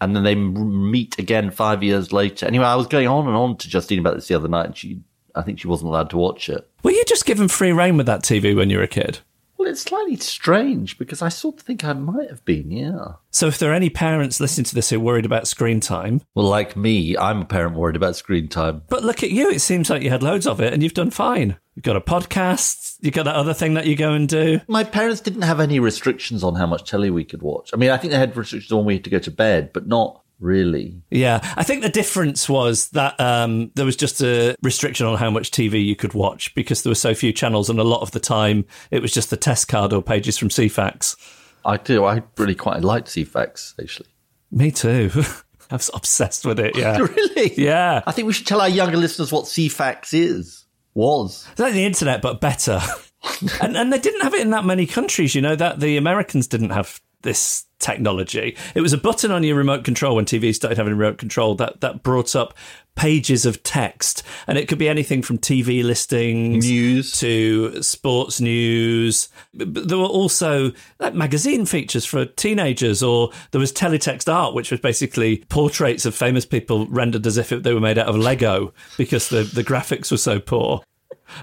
and 0.00 0.14
then 0.14 0.22
they 0.22 0.36
meet 0.36 1.18
again 1.18 1.50
five 1.50 1.82
years 1.82 2.12
later. 2.12 2.46
Anyway, 2.46 2.64
I 2.64 2.76
was 2.76 2.86
going 2.86 3.08
on 3.08 3.26
and 3.26 3.36
on 3.36 3.56
to 3.58 3.68
Justine 3.68 3.98
about 3.98 4.14
this 4.14 4.28
the 4.28 4.36
other 4.36 4.46
night, 4.48 4.66
and 4.66 4.76
she, 4.76 5.00
I 5.34 5.42
think 5.42 5.58
she 5.60 5.68
wasn't 5.68 5.88
allowed 5.88 6.10
to 6.10 6.16
watch 6.16 6.48
it. 6.48 6.68
Were 6.82 6.90
you 6.92 7.04
just 7.06 7.26
given 7.26 7.48
free 7.48 7.72
reign 7.72 7.96
with 7.96 8.06
that 8.06 8.22
TV 8.22 8.54
when 8.56 8.70
you 8.70 8.78
were 8.78 8.84
a 8.84 8.88
kid? 8.88 9.18
Well, 9.58 9.68
it's 9.68 9.82
slightly 9.82 10.16
strange 10.16 10.96
because 10.96 11.20
I 11.20 11.28
sort 11.28 11.56
of 11.56 11.60
think 11.66 11.84
I 11.84 11.92
might 11.92 12.30
have 12.30 12.42
been, 12.46 12.70
yeah. 12.70 13.16
So, 13.30 13.46
if 13.46 13.58
there 13.58 13.70
are 13.72 13.74
any 13.74 13.90
parents 13.90 14.40
listening 14.40 14.64
to 14.64 14.74
this 14.74 14.88
who 14.88 14.96
are 14.96 15.00
worried 15.00 15.26
about 15.26 15.46
screen 15.48 15.80
time, 15.80 16.22
Well, 16.34 16.46
like 16.46 16.76
me, 16.78 17.14
I'm 17.14 17.42
a 17.42 17.44
parent 17.44 17.76
worried 17.76 17.94
about 17.96 18.16
screen 18.16 18.48
time. 18.48 18.82
but 18.88 19.04
look 19.04 19.22
at 19.22 19.30
you, 19.32 19.50
it 19.50 19.60
seems 19.60 19.90
like 19.90 20.00
you 20.00 20.08
had 20.08 20.22
loads 20.22 20.46
of 20.46 20.60
it 20.62 20.72
and 20.72 20.82
you've 20.82 20.94
done 20.94 21.10
fine. 21.10 21.58
You've 21.74 21.84
got 21.84 21.96
a 21.96 22.00
podcast, 22.00 22.96
you've 23.02 23.12
got 23.14 23.24
that 23.24 23.36
other 23.36 23.52
thing 23.54 23.74
that 23.74 23.86
you 23.86 23.96
go 23.96 24.12
and 24.14 24.26
do. 24.28 24.60
My 24.66 24.82
parents 24.82 25.20
didn't 25.20 25.42
have 25.42 25.60
any 25.60 25.78
restrictions 25.78 26.42
on 26.42 26.54
how 26.54 26.66
much 26.66 26.88
telly 26.88 27.10
we 27.10 27.24
could 27.24 27.42
watch. 27.42 27.70
I 27.74 27.76
mean, 27.76 27.90
I 27.90 27.98
think 27.98 28.12
they 28.12 28.18
had 28.18 28.34
restrictions 28.36 28.72
on 28.72 28.78
when 28.78 28.86
we 28.86 28.94
had 28.94 29.04
to 29.04 29.10
go 29.10 29.18
to 29.18 29.30
bed, 29.30 29.72
but 29.74 29.86
not 29.86 30.19
really. 30.40 31.02
Yeah, 31.10 31.40
I 31.56 31.62
think 31.62 31.82
the 31.82 31.88
difference 31.88 32.48
was 32.48 32.88
that 32.90 33.20
um, 33.20 33.70
there 33.74 33.84
was 33.86 33.96
just 33.96 34.20
a 34.22 34.56
restriction 34.62 35.06
on 35.06 35.18
how 35.18 35.30
much 35.30 35.50
TV 35.50 35.84
you 35.84 35.94
could 35.94 36.14
watch 36.14 36.54
because 36.54 36.82
there 36.82 36.90
were 36.90 36.94
so 36.96 37.14
few 37.14 37.32
channels, 37.32 37.70
and 37.70 37.78
a 37.78 37.84
lot 37.84 38.00
of 38.02 38.10
the 38.10 38.20
time 38.20 38.64
it 38.90 39.02
was 39.02 39.12
just 39.12 39.30
the 39.30 39.36
test 39.36 39.68
card 39.68 39.92
or 39.92 40.02
pages 40.02 40.36
from 40.38 40.48
Ceefax. 40.48 41.16
I 41.64 41.76
do. 41.76 42.04
I 42.04 42.22
really 42.38 42.54
quite 42.54 42.80
liked 42.82 43.08
Ceefax, 43.08 43.74
actually. 43.80 44.08
Me 44.50 44.70
too. 44.70 45.10
I 45.70 45.76
was 45.76 45.90
obsessed 45.94 46.44
with 46.44 46.58
it. 46.58 46.76
Yeah, 46.76 46.98
Really? 47.16 47.54
yeah. 47.56 48.02
I 48.06 48.12
think 48.12 48.26
we 48.26 48.32
should 48.32 48.46
tell 48.46 48.60
our 48.60 48.68
younger 48.68 48.96
listeners 48.96 49.30
what 49.30 49.44
Ceefax 49.44 50.12
is. 50.12 50.64
Was. 50.94 51.46
It's 51.52 51.60
like 51.60 51.74
the 51.74 51.84
internet, 51.84 52.20
but 52.20 52.40
better. 52.40 52.80
and 53.62 53.76
and 53.76 53.92
they 53.92 53.98
didn't 54.00 54.22
have 54.22 54.34
it 54.34 54.40
in 54.40 54.50
that 54.50 54.64
many 54.64 54.86
countries. 54.86 55.36
You 55.36 55.42
know 55.42 55.54
that 55.54 55.78
the 55.78 55.96
Americans 55.96 56.48
didn't 56.48 56.70
have 56.70 57.00
this 57.22 57.64
technology. 57.80 58.56
It 58.74 58.80
was 58.80 58.92
a 58.92 58.98
button 58.98 59.30
on 59.30 59.42
your 59.42 59.56
remote 59.56 59.84
control 59.84 60.16
when 60.16 60.24
TV 60.24 60.54
started 60.54 60.78
having 60.78 60.96
remote 60.96 61.18
control 61.18 61.54
that, 61.56 61.80
that 61.80 62.02
brought 62.02 62.36
up 62.36 62.54
pages 62.94 63.46
of 63.46 63.62
text. 63.62 64.22
And 64.46 64.58
it 64.58 64.68
could 64.68 64.78
be 64.78 64.88
anything 64.88 65.22
from 65.22 65.38
TV 65.38 65.82
listings 65.82 66.66
News. 66.66 67.18
to 67.20 67.82
sports 67.82 68.40
news. 68.40 69.28
But 69.54 69.88
there 69.88 69.98
were 69.98 70.04
also 70.04 70.72
like 70.98 71.14
magazine 71.14 71.66
features 71.66 72.04
for 72.04 72.26
teenagers, 72.26 73.02
or 73.02 73.30
there 73.52 73.60
was 73.60 73.72
teletext 73.72 74.32
art, 74.32 74.54
which 74.54 74.70
was 74.70 74.80
basically 74.80 75.38
portraits 75.48 76.04
of 76.04 76.14
famous 76.14 76.44
people 76.44 76.86
rendered 76.86 77.26
as 77.26 77.38
if 77.38 77.48
they 77.48 77.72
were 77.72 77.80
made 77.80 77.98
out 77.98 78.08
of 78.08 78.16
Lego 78.16 78.74
because 78.98 79.28
the, 79.30 79.42
the 79.42 79.64
graphics 79.64 80.10
were 80.10 80.18
so 80.18 80.38
poor. 80.38 80.82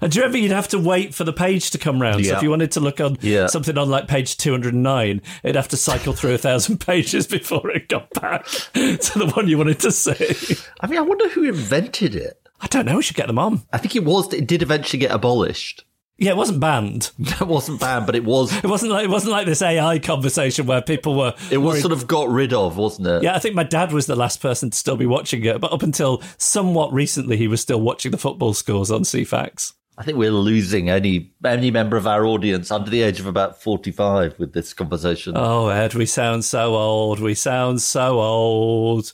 And 0.02 0.12
do 0.12 0.18
you 0.20 0.24
remember 0.24 0.38
you'd 0.40 0.52
have 0.52 0.68
to 0.70 0.80
wait 0.80 1.14
for 1.14 1.24
the 1.24 1.34
page 1.34 1.72
to 1.72 1.78
come 1.78 2.02
round? 2.02 2.26
So 2.26 2.36
if 2.38 2.44
you 2.44 2.50
wanted 2.50 2.72
to 2.74 2.80
look 2.80 3.00
on 3.02 3.18
Yeah. 3.22 3.48
something 3.48 3.78
on 3.78 3.90
like 3.90 4.08
page 4.08 4.38
209, 4.38 5.22
it'd 5.44 5.56
have 5.56 5.68
to 5.70 5.78
cycle 5.78 6.14
through 6.14 6.34
a 6.34 6.38
thousand 6.38 6.80
pages 6.86 7.28
before 7.28 7.70
it 7.72 7.90
got 7.90 8.10
back 8.12 8.46
to 8.74 9.20
the 9.20 9.32
one 9.36 9.48
you 9.48 9.58
wanted 9.58 9.80
to 9.80 9.92
see. 9.92 10.56
I 10.80 10.88
mean, 10.88 11.00
I 11.00 11.02
wonder 11.02 11.30
who 11.30 11.44
invented 11.44 12.16
it. 12.16 12.40
I 12.60 12.68
don't 12.68 12.86
know. 12.86 12.98
We 12.98 13.04
should 13.04 13.16
get 13.16 13.28
them 13.28 13.40
on. 13.40 13.62
I 13.72 13.78
think 13.78 13.96
it 13.96 14.04
was. 14.04 14.34
It 14.34 14.48
did 14.48 14.62
eventually 14.62 15.00
get 15.00 15.12
abolished. 15.12 15.84
Yeah, 16.20 16.32
it 16.32 16.38
wasn't 16.38 16.60
banned. 16.60 17.12
It 17.40 17.46
wasn't 17.48 17.80
banned, 17.80 18.08
but 18.08 18.16
it 18.16 18.26
was. 18.26 18.52
It 18.52 18.66
wasn't 18.66 18.92
like 18.92 19.04
it 19.06 19.10
wasn't 19.12 19.34
like 19.34 19.46
this 19.46 19.62
AI 19.62 20.00
conversation 20.00 20.66
where 20.66 20.82
people 20.82 21.14
were. 21.16 21.36
It 21.52 21.60
was 21.60 21.74
worried- 21.74 21.82
sort 21.82 21.94
of 21.94 22.08
got 22.08 22.30
rid 22.30 22.54
of, 22.54 22.76
wasn't 22.76 23.08
it? 23.08 23.22
Yeah, 23.22 23.36
I 23.36 23.40
think 23.40 23.54
my 23.54 23.64
dad 23.64 23.92
was 23.92 24.08
the 24.08 24.16
last 24.16 24.42
person 24.42 24.72
to 24.72 24.76
still 24.78 24.98
be 24.98 25.06
watching 25.06 25.46
it, 25.46 25.62
but 25.62 25.72
up 25.72 25.84
until 25.84 26.24
somewhat 26.40 26.92
recently, 26.92 27.38
he 27.38 27.48
was 27.48 27.62
still 27.62 27.80
watching 27.80 28.12
the 28.12 28.18
football 28.18 28.56
scores 28.56 28.90
on 28.90 29.02
Ceefax. 29.04 29.74
I 29.98 30.04
think 30.04 30.18
we're 30.18 30.32
losing 30.32 30.90
any 30.90 31.32
any 31.44 31.72
member 31.72 31.98
of 31.98 32.06
our 32.06 32.26
audience 32.26 32.70
under 32.70 32.90
the 32.90 33.02
age 33.02 33.20
of 33.20 33.26
about 33.26 33.62
forty 33.62 33.92
five 33.92 34.38
with 34.38 34.54
this 34.54 34.74
conversation. 34.74 35.34
Oh, 35.36 35.70
Ed, 35.70 35.96
we 35.96 36.06
sound 36.06 36.46
so 36.46 36.76
old. 36.76 37.20
We 37.20 37.34
sound 37.34 37.82
so 37.82 38.20
old. 38.20 39.14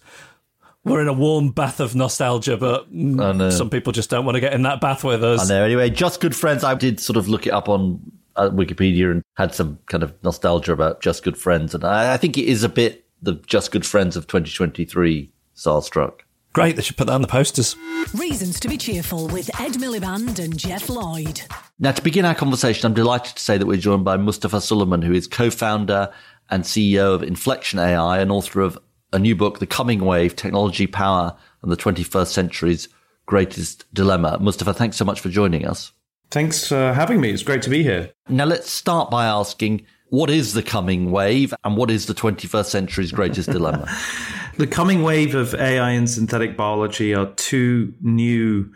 We're 0.83 1.01
in 1.01 1.07
a 1.07 1.13
warm 1.13 1.51
bath 1.51 1.79
of 1.79 1.95
nostalgia, 1.95 2.57
but 2.57 2.93
mm, 2.93 3.53
some 3.53 3.69
people 3.69 3.93
just 3.93 4.09
don't 4.09 4.25
want 4.25 4.35
to 4.35 4.41
get 4.41 4.51
in 4.51 4.63
that 4.63 4.81
bath 4.81 5.05
with 5.05 5.23
us. 5.23 5.49
I 5.49 5.53
know. 5.53 5.63
Anyway, 5.63 5.89
just 5.89 6.19
good 6.19 6.35
friends. 6.35 6.65
I 6.65 6.75
did 6.75 6.99
sort 6.99 7.15
of 7.15 7.29
look 7.29 7.47
it 7.47 7.53
up 7.53 7.69
on 7.69 8.01
uh, 8.35 8.49
Wikipedia 8.49 9.09
and 9.09 9.23
had 9.35 9.55
some 9.55 9.79
kind 9.85 10.03
of 10.03 10.13
nostalgia 10.23 10.73
about 10.73 11.01
Just 11.01 11.23
Good 11.23 11.37
Friends, 11.37 11.73
and 11.73 11.85
I, 11.85 12.13
I 12.13 12.17
think 12.17 12.37
it 12.37 12.45
is 12.45 12.63
a 12.63 12.69
bit 12.69 13.05
the 13.21 13.35
Just 13.47 13.71
Good 13.71 13.85
Friends 13.85 14.17
of 14.17 14.27
2023. 14.27 15.31
Starstruck. 15.55 16.21
Great, 16.53 16.75
they 16.75 16.83
should 16.83 16.97
put 16.97 17.07
that 17.07 17.13
on 17.13 17.23
the 17.23 17.27
posters. 17.27 17.75
Reasons 18.13 18.59
to 18.59 18.67
be 18.67 18.77
cheerful 18.77 19.27
with 19.27 19.49
Ed 19.59 19.73
Miliband 19.73 20.37
and 20.37 20.55
Geoff 20.55 20.87
Lloyd. 20.87 21.41
Now, 21.79 21.91
to 21.91 22.01
begin 22.01 22.25
our 22.25 22.35
conversation, 22.35 22.85
I'm 22.85 22.93
delighted 22.93 23.35
to 23.35 23.41
say 23.41 23.57
that 23.57 23.65
we're 23.65 23.77
joined 23.77 24.05
by 24.05 24.17
Mustafa 24.17 24.57
Suleyman, 24.57 25.01
who 25.03 25.13
is 25.13 25.25
co-founder 25.25 26.13
and 26.51 26.63
CEO 26.63 27.15
of 27.15 27.23
Inflection 27.23 27.79
AI 27.79 28.19
and 28.19 28.31
author 28.31 28.61
of 28.61 28.77
a 29.11 29.17
new 29.17 29.35
book, 29.35 29.57
The 29.57 29.65
Coming 29.65 30.05
Wave: 30.05 30.35
Technology, 30.35 30.85
Power, 30.85 31.35
and 31.63 31.71
the 31.71 31.77
21st 31.77 32.27
Century's 32.27 32.87
Greatest 33.25 33.91
Dilemma. 33.91 34.37
Mustafa, 34.39 34.75
thanks 34.75 34.97
so 34.97 35.05
much 35.05 35.21
for 35.21 35.29
joining 35.29 35.65
us. 35.65 35.91
Thanks 36.29 36.67
for 36.67 36.93
having 36.93 37.19
me. 37.19 37.31
It's 37.31 37.43
great 37.43 37.63
to 37.63 37.69
be 37.71 37.81
here. 37.81 38.11
Now, 38.29 38.45
let's 38.45 38.69
start 38.69 39.09
by 39.09 39.25
asking 39.25 39.87
what 40.09 40.29
is 40.29 40.53
the 40.53 40.61
coming 40.61 41.09
wave 41.09 41.53
and 41.63 41.75
what 41.77 41.89
is 41.89 42.05
the 42.05 42.13
21st 42.13 42.65
century's 42.65 43.11
greatest 43.11 43.49
dilemma? 43.49 43.91
The 44.57 44.67
coming 44.67 45.01
wave 45.01 45.33
of 45.33 45.55
AI 45.55 45.91
and 45.91 46.07
synthetic 46.07 46.55
biology 46.55 47.15
are 47.15 47.25
two 47.37 47.93
new 48.01 48.71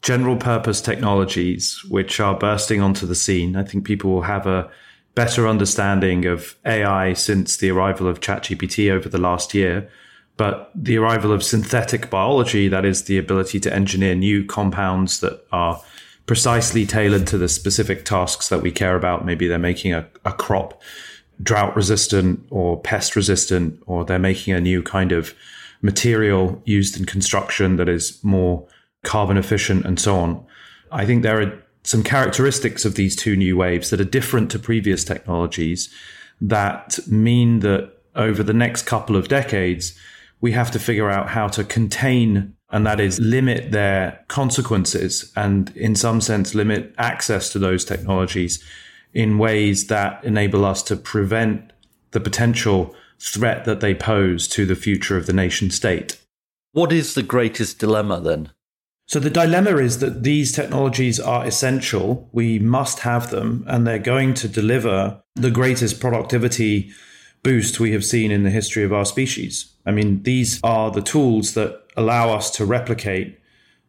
general 0.00 0.36
purpose 0.36 0.80
technologies 0.80 1.84
which 1.90 2.18
are 2.18 2.38
bursting 2.38 2.80
onto 2.80 3.06
the 3.06 3.14
scene. 3.14 3.54
I 3.54 3.64
think 3.64 3.84
people 3.84 4.10
will 4.10 4.22
have 4.22 4.46
a 4.46 4.70
better 5.14 5.46
understanding 5.46 6.24
of 6.24 6.56
AI 6.64 7.12
since 7.12 7.58
the 7.58 7.70
arrival 7.70 8.08
of 8.08 8.20
ChatGPT 8.20 8.90
over 8.90 9.08
the 9.08 9.18
last 9.18 9.52
year. 9.52 9.90
But 10.38 10.70
the 10.74 10.96
arrival 10.96 11.32
of 11.32 11.42
synthetic 11.42 12.08
biology, 12.08 12.68
that 12.68 12.86
is 12.86 13.04
the 13.04 13.18
ability 13.18 13.60
to 13.60 13.74
engineer 13.74 14.14
new 14.14 14.46
compounds 14.46 15.20
that 15.20 15.44
are 15.52 15.82
precisely 16.24 16.86
tailored 16.86 17.26
to 17.26 17.36
the 17.36 17.48
specific 17.48 18.04
tasks 18.06 18.48
that 18.48 18.62
we 18.62 18.70
care 18.70 18.96
about. 18.96 19.26
Maybe 19.26 19.46
they're 19.46 19.58
making 19.58 19.92
a, 19.92 20.06
a 20.24 20.32
crop 20.32 20.80
drought 21.42 21.74
resistant 21.76 22.44
or 22.50 22.80
pest 22.80 23.16
resistant, 23.16 23.80
or 23.86 24.04
they're 24.04 24.18
making 24.18 24.54
a 24.54 24.60
new 24.60 24.82
kind 24.82 25.12
of 25.12 25.34
material 25.82 26.60
used 26.64 26.98
in 26.98 27.04
construction 27.06 27.76
that 27.76 27.88
is 27.88 28.22
more 28.24 28.66
carbon 29.04 29.36
efficient 29.36 29.84
and 29.84 30.00
so 30.00 30.16
on. 30.16 30.44
I 30.90 31.06
think 31.06 31.22
there 31.22 31.40
are 31.40 31.62
some 31.84 32.02
characteristics 32.02 32.84
of 32.84 32.96
these 32.96 33.14
two 33.14 33.36
new 33.36 33.56
waves 33.56 33.90
that 33.90 34.00
are 34.00 34.04
different 34.04 34.50
to 34.50 34.58
previous 34.58 35.04
technologies 35.04 35.92
that 36.40 36.98
mean 37.06 37.60
that 37.60 37.92
over 38.14 38.42
the 38.42 38.52
next 38.52 38.82
couple 38.82 39.16
of 39.16 39.28
decades, 39.28 39.96
we 40.40 40.52
have 40.52 40.70
to 40.72 40.78
figure 40.78 41.10
out 41.10 41.28
how 41.28 41.48
to 41.48 41.64
contain 41.64 42.54
and 42.70 42.86
that 42.86 43.00
is 43.00 43.18
limit 43.18 43.70
their 43.72 44.22
consequences 44.28 45.32
and 45.36 45.74
in 45.76 45.94
some 45.94 46.20
sense 46.20 46.54
limit 46.54 46.94
access 46.98 47.50
to 47.50 47.58
those 47.58 47.84
technologies 47.84 48.62
in 49.14 49.38
ways 49.38 49.86
that 49.86 50.22
enable 50.24 50.64
us 50.64 50.82
to 50.84 50.96
prevent 50.96 51.72
the 52.10 52.20
potential 52.20 52.94
threat 53.18 53.64
that 53.64 53.80
they 53.80 53.94
pose 53.94 54.46
to 54.48 54.64
the 54.64 54.76
future 54.76 55.16
of 55.16 55.26
the 55.26 55.32
nation 55.32 55.70
state. 55.70 56.18
what 56.72 56.92
is 56.92 57.14
the 57.14 57.22
greatest 57.22 57.78
dilemma 57.78 58.20
then? 58.20 58.50
So 59.06 59.18
the 59.18 59.30
dilemma 59.30 59.78
is 59.78 60.00
that 60.00 60.22
these 60.22 60.52
technologies 60.52 61.18
are 61.18 61.46
essential. 61.46 62.28
We 62.30 62.58
must 62.58 63.00
have 63.00 63.30
them, 63.30 63.64
and 63.66 63.86
they're 63.86 63.98
going 63.98 64.34
to 64.34 64.48
deliver 64.48 65.22
the 65.34 65.50
greatest 65.50 65.98
productivity 65.98 66.90
boost 67.42 67.80
we 67.80 67.92
have 67.92 68.04
seen 68.04 68.30
in 68.30 68.42
the 68.42 68.50
history 68.50 68.84
of 68.84 68.92
our 68.92 69.06
species. 69.06 69.72
I 69.86 69.92
mean, 69.92 70.22
these 70.24 70.60
are 70.62 70.90
the 70.90 71.00
tools 71.00 71.54
that 71.54 71.82
allow 71.96 72.34
us 72.34 72.50
to 72.52 72.66
replicate 72.66 73.40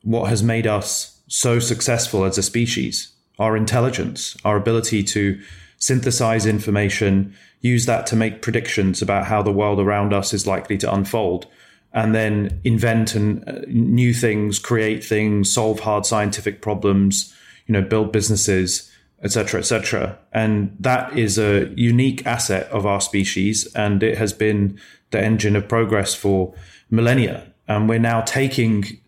what 0.04 0.30
has 0.30 0.42
made 0.42 0.66
us 0.66 1.20
so 1.28 1.60
successful 1.60 2.24
as 2.24 2.38
a 2.38 2.44
species 2.44 3.12
our 3.40 3.58
intelligence, 3.58 4.38
our 4.46 4.58
ability 4.58 5.04
to 5.04 5.40
synthesize 5.78 6.46
information, 6.46 7.34
use 7.62 7.86
that 7.86 8.06
to 8.08 8.16
make 8.16 8.42
predictions 8.42 9.02
about 9.02 9.26
how 9.26 9.42
the 9.42 9.52
world 9.52 9.80
around 9.80 10.14
us 10.14 10.34
is 10.34 10.46
likely 10.46 10.78
to 10.78 10.94
unfold, 10.94 11.48
and 11.94 12.14
then 12.14 12.60
invent 12.64 13.16
and 13.16 13.48
uh, 13.48 13.62
new 13.68 14.14
things, 14.14 14.60
create 14.60 15.04
things, 15.04 15.52
solve 15.52 15.80
hard 15.80 16.06
scientific 16.06 16.62
problems, 16.62 17.34
you 17.66 17.74
know, 17.74 17.82
build 17.82 18.12
businesses, 18.12 18.92
etc., 19.24 19.60
etc. 19.60 20.18
And 20.32 20.76
that 20.80 21.18
is 21.18 21.38
a 21.38 21.70
unique 21.76 22.26
asset 22.26 22.70
of 22.72 22.86
our 22.86 23.02
species, 23.02 23.74
and 23.74 24.04
it 24.04 24.18
has 24.18 24.34
been 24.34 24.80
the 25.12 25.20
engine 25.20 25.56
of 25.56 25.68
progress 25.68 26.14
for 26.14 26.54
millennia. 26.90 27.52
And 27.68 27.90
we're 27.90 28.00
now 28.00 28.22
taking 28.22 29.00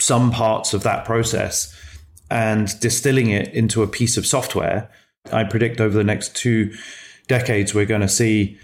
some 0.00 0.30
parts 0.30 0.74
of 0.74 0.82
that 0.82 1.04
process 1.04 1.74
and 2.32 2.80
distilling 2.80 3.28
it 3.28 3.52
into 3.52 3.82
a 3.82 3.86
piece 3.86 4.16
of 4.16 4.26
software. 4.26 4.90
I 5.30 5.44
predict 5.44 5.82
over 5.82 5.96
the 5.96 6.02
next 6.02 6.34
two 6.34 6.72
decades, 7.28 7.74
we're 7.74 7.84
going 7.84 8.00
to 8.00 8.08
see 8.08 8.58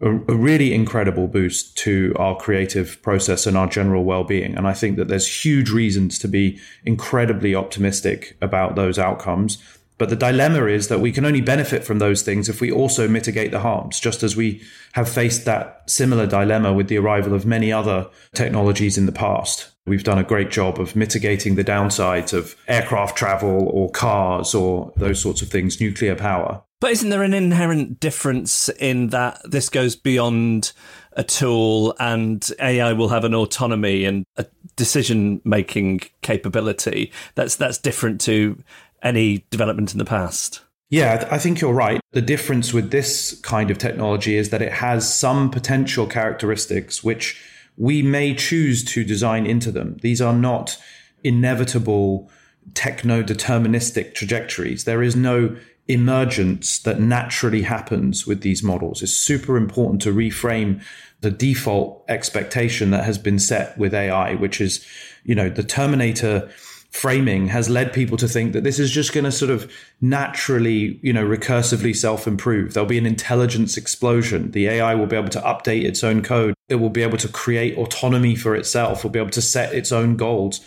a, 0.00 0.10
a 0.10 0.34
really 0.34 0.74
incredible 0.74 1.28
boost 1.28 1.78
to 1.78 2.12
our 2.18 2.36
creative 2.36 3.00
process 3.02 3.46
and 3.46 3.56
our 3.56 3.68
general 3.68 4.02
well-being. 4.02 4.56
And 4.56 4.66
I 4.66 4.74
think 4.74 4.96
that 4.96 5.06
there's 5.06 5.44
huge 5.44 5.70
reasons 5.70 6.18
to 6.18 6.28
be 6.28 6.58
incredibly 6.84 7.54
optimistic 7.54 8.36
about 8.42 8.74
those 8.74 8.98
outcomes. 8.98 9.62
But 9.96 10.10
the 10.10 10.16
dilemma 10.16 10.66
is 10.66 10.88
that 10.88 10.98
we 10.98 11.12
can 11.12 11.24
only 11.24 11.40
benefit 11.40 11.84
from 11.84 12.00
those 12.00 12.22
things 12.22 12.48
if 12.48 12.60
we 12.60 12.72
also 12.72 13.06
mitigate 13.06 13.52
the 13.52 13.60
harms, 13.60 14.00
just 14.00 14.24
as 14.24 14.34
we 14.34 14.60
have 14.94 15.08
faced 15.08 15.44
that 15.44 15.84
similar 15.86 16.26
dilemma 16.26 16.72
with 16.72 16.88
the 16.88 16.98
arrival 16.98 17.32
of 17.32 17.46
many 17.46 17.72
other 17.72 18.10
technologies 18.34 18.98
in 18.98 19.06
the 19.06 19.12
past. 19.12 19.70
We've 19.86 20.04
done 20.04 20.18
a 20.18 20.24
great 20.24 20.50
job 20.50 20.80
of 20.80 20.96
mitigating 20.96 21.56
the 21.56 21.64
downsides 21.64 22.32
of 22.32 22.56
aircraft 22.68 23.16
travel 23.16 23.68
or 23.68 23.90
cars 23.90 24.54
or 24.54 24.92
those 24.96 25.20
sorts 25.20 25.42
of 25.42 25.48
things, 25.50 25.78
nuclear 25.78 26.16
power. 26.16 26.62
But 26.80 26.92
isn't 26.92 27.10
there 27.10 27.22
an 27.22 27.34
inherent 27.34 28.00
difference 28.00 28.70
in 28.78 29.08
that 29.08 29.40
this 29.44 29.68
goes 29.68 29.94
beyond 29.94 30.72
a 31.12 31.22
tool 31.22 31.94
and 32.00 32.46
AI 32.60 32.92
will 32.94 33.08
have 33.08 33.24
an 33.24 33.34
autonomy 33.34 34.04
and 34.04 34.24
a 34.36 34.46
decision 34.76 35.40
making 35.44 36.00
capability 36.22 37.12
that's 37.34 37.56
that's 37.56 37.78
different 37.78 38.20
to 38.22 38.62
any 39.02 39.44
development 39.50 39.92
in 39.92 39.98
the 39.98 40.04
past? 40.04 40.62
Yeah, 40.90 41.26
I 41.30 41.36
I 41.36 41.38
think 41.38 41.60
you're 41.60 41.74
right. 41.74 42.00
The 42.12 42.22
difference 42.22 42.72
with 42.72 42.90
this 42.90 43.38
kind 43.40 43.70
of 43.70 43.78
technology 43.78 44.36
is 44.36 44.50
that 44.50 44.62
it 44.62 44.72
has 44.72 45.12
some 45.12 45.50
potential 45.50 46.06
characteristics 46.06 47.04
which 47.04 47.40
we 47.76 48.02
may 48.02 48.34
choose 48.34 48.84
to 48.84 49.04
design 49.04 49.46
into 49.46 49.70
them. 49.70 49.96
These 50.02 50.20
are 50.20 50.34
not 50.34 50.78
inevitable 51.22 52.30
techno 52.74 53.22
deterministic 53.22 54.14
trajectories. 54.14 54.84
There 54.84 55.02
is 55.02 55.16
no 55.16 55.56
emergence 55.86 56.78
that 56.78 57.00
naturally 57.00 57.62
happens 57.62 58.26
with 58.26 58.40
these 58.40 58.62
models. 58.62 59.02
It's 59.02 59.12
super 59.12 59.56
important 59.56 60.00
to 60.02 60.14
reframe 60.14 60.82
the 61.20 61.30
default 61.30 62.04
expectation 62.08 62.90
that 62.90 63.04
has 63.04 63.18
been 63.18 63.38
set 63.38 63.76
with 63.76 63.94
AI, 63.94 64.34
which 64.34 64.60
is, 64.60 64.86
you 65.24 65.34
know, 65.34 65.50
the 65.50 65.62
Terminator 65.62 66.48
framing 66.94 67.48
has 67.48 67.68
led 67.68 67.92
people 67.92 68.16
to 68.16 68.28
think 68.28 68.52
that 68.52 68.62
this 68.62 68.78
is 68.78 68.88
just 68.88 69.12
going 69.12 69.24
to 69.24 69.32
sort 69.32 69.50
of 69.50 69.70
naturally, 70.00 71.00
you 71.02 71.12
know, 71.12 71.26
recursively 71.26 71.94
self 71.94 72.28
improve. 72.28 72.72
There'll 72.72 72.88
be 72.88 72.98
an 72.98 73.04
intelligence 73.04 73.76
explosion. 73.76 74.52
The 74.52 74.68
AI 74.68 74.94
will 74.94 75.06
be 75.06 75.16
able 75.16 75.28
to 75.30 75.40
update 75.40 75.84
its 75.84 76.04
own 76.04 76.22
code. 76.22 76.54
It 76.68 76.76
will 76.76 76.90
be 76.90 77.02
able 77.02 77.18
to 77.18 77.28
create 77.28 77.76
autonomy 77.76 78.36
for 78.36 78.54
itself, 78.54 79.02
will 79.02 79.10
be 79.10 79.18
able 79.18 79.30
to 79.30 79.42
set 79.42 79.74
its 79.74 79.90
own 79.90 80.16
goals. 80.16 80.60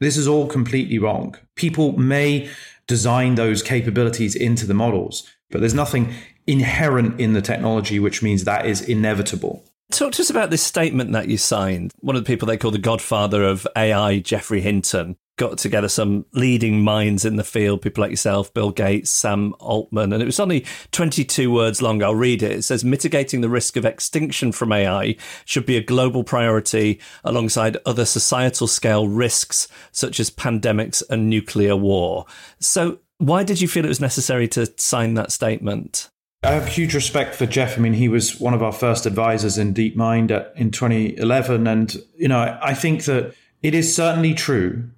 This 0.00 0.18
is 0.18 0.28
all 0.28 0.46
completely 0.46 0.98
wrong. 0.98 1.34
People 1.56 1.96
may 1.98 2.50
design 2.86 3.36
those 3.36 3.62
capabilities 3.62 4.34
into 4.34 4.66
the 4.66 4.74
models, 4.74 5.26
but 5.50 5.60
there's 5.60 5.72
nothing 5.72 6.12
inherent 6.46 7.18
in 7.18 7.32
the 7.32 7.42
technology 7.42 7.98
which 7.98 8.22
means 8.22 8.44
that 8.44 8.66
is 8.66 8.82
inevitable. 8.82 9.64
Talk 9.90 10.12
to 10.12 10.22
us 10.22 10.30
about 10.30 10.50
this 10.50 10.62
statement 10.62 11.12
that 11.12 11.28
you 11.28 11.38
signed. 11.38 11.92
One 12.00 12.16
of 12.16 12.22
the 12.22 12.26
people 12.28 12.46
they 12.46 12.58
call 12.58 12.70
the 12.70 12.78
godfather 12.78 13.42
of 13.42 13.66
AI, 13.76 14.20
Geoffrey 14.20 14.60
Hinton, 14.60 15.16
got 15.40 15.56
together 15.56 15.88
some 15.88 16.26
leading 16.32 16.82
minds 16.82 17.24
in 17.24 17.36
the 17.36 17.42
field, 17.42 17.80
people 17.80 18.02
like 18.02 18.10
yourself, 18.10 18.52
Bill 18.52 18.70
Gates, 18.70 19.10
Sam 19.10 19.54
Altman, 19.58 20.12
and 20.12 20.22
it 20.22 20.26
was 20.26 20.38
only 20.38 20.66
22 20.92 21.50
words 21.50 21.80
long. 21.80 22.02
I'll 22.02 22.14
read 22.14 22.42
it. 22.42 22.52
It 22.52 22.62
says 22.62 22.84
mitigating 22.84 23.40
the 23.40 23.48
risk 23.48 23.76
of 23.76 23.86
extinction 23.86 24.52
from 24.52 24.70
AI 24.70 25.16
should 25.46 25.64
be 25.64 25.78
a 25.78 25.82
global 25.82 26.24
priority 26.24 27.00
alongside 27.24 27.78
other 27.86 28.04
societal 28.04 28.66
scale 28.66 29.08
risks 29.08 29.66
such 29.92 30.20
as 30.20 30.30
pandemics 30.30 31.02
and 31.08 31.30
nuclear 31.30 31.74
war. 31.74 32.26
So, 32.58 32.98
why 33.16 33.42
did 33.42 33.62
you 33.62 33.68
feel 33.68 33.86
it 33.86 33.88
was 33.88 33.98
necessary 33.98 34.46
to 34.48 34.70
sign 34.76 35.14
that 35.14 35.32
statement? 35.32 36.10
I 36.42 36.52
have 36.52 36.68
huge 36.68 36.94
respect 36.94 37.34
for 37.34 37.46
Geoff. 37.46 37.78
I 37.78 37.80
mean, 37.80 37.94
he 37.94 38.10
was 38.10 38.38
one 38.38 38.52
of 38.52 38.62
our 38.62 38.72
first 38.72 39.06
advisors 39.06 39.56
in 39.56 39.72
DeepMind 39.72 40.30
at, 40.30 40.52
in 40.56 40.70
2011. 40.70 41.66
And, 41.66 41.96
you 42.14 42.28
know, 42.28 42.58
I 42.62 42.74
think 42.74 43.04
that 43.04 43.34
it 43.62 43.74
is 43.74 43.94
certainly 43.94 44.34
true 44.34 44.90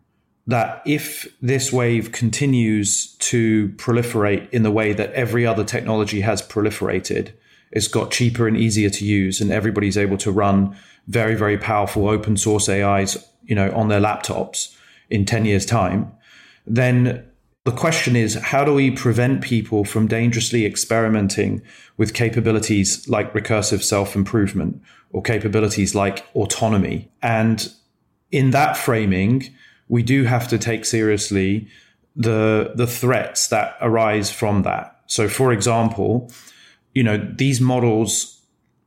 that 0.47 0.83
if 0.85 1.33
this 1.41 1.73
wave 1.73 2.13
continues 2.13 3.15
to 3.17 3.69
proliferate 3.71 4.51
in 4.51 4.63
the 4.63 4.71
way 4.71 4.93
that 4.93 5.13
every 5.13 5.47
other 5.47 5.65
technology 5.65 6.21
has 6.21 6.43
proliferated, 6.43 7.33
it's 7.71 7.89
got 7.89 8.11
cheaper 8.11 8.49
and 8.49 8.57
easier 8.57 8.91
to 8.91 9.05
use, 9.05 9.41
and 9.41 9.51
everybody's 9.51 9.97
able 9.97 10.19
to 10.19 10.33
run 10.33 10.77
very, 11.07 11.35
very 11.35 11.59
powerful 11.59 12.09
open 12.09 12.37
source 12.37 12.69
AIs, 12.69 13.17
you 13.45 13.55
know, 13.55 13.71
on 13.73 13.89
their 13.89 14.01
laptops 14.01 14.77
in 15.11 15.25
10 15.25 15.45
years' 15.45 15.67
time, 15.67 16.13
then 16.67 17.25
the 17.65 17.73
question 17.73 18.17
is 18.17 18.35
how 18.35 18.65
do 18.65 18.75
we 18.75 18.91
prevent 18.91 19.43
people 19.43 19.85
from 19.85 20.09
dangerously 20.09 20.67
experimenting 20.67 21.63
with 21.97 22.15
capabilities 22.15 23.09
like 23.09 23.33
recursive 23.33 23.83
self 23.83 24.17
improvement 24.17 24.83
or 25.11 25.23
capabilities 25.23 25.95
like 25.95 26.27
autonomy? 26.35 27.11
And 27.23 27.73
in 28.33 28.51
that 28.51 28.77
framing, 28.77 29.55
we 29.89 30.03
do 30.03 30.25
have 30.25 30.49
to 30.49 30.59
take 30.59 30.85
seriously 30.85 31.69
the 32.15 32.73
the 32.75 32.87
threats 32.87 33.49
that 33.49 33.77
arise 33.81 34.31
from 34.31 34.63
that. 34.63 35.01
So, 35.07 35.29
for 35.29 35.53
example, 35.53 36.31
you 36.95 37.03
know 37.03 37.19
these 37.19 37.61
models 37.61 38.41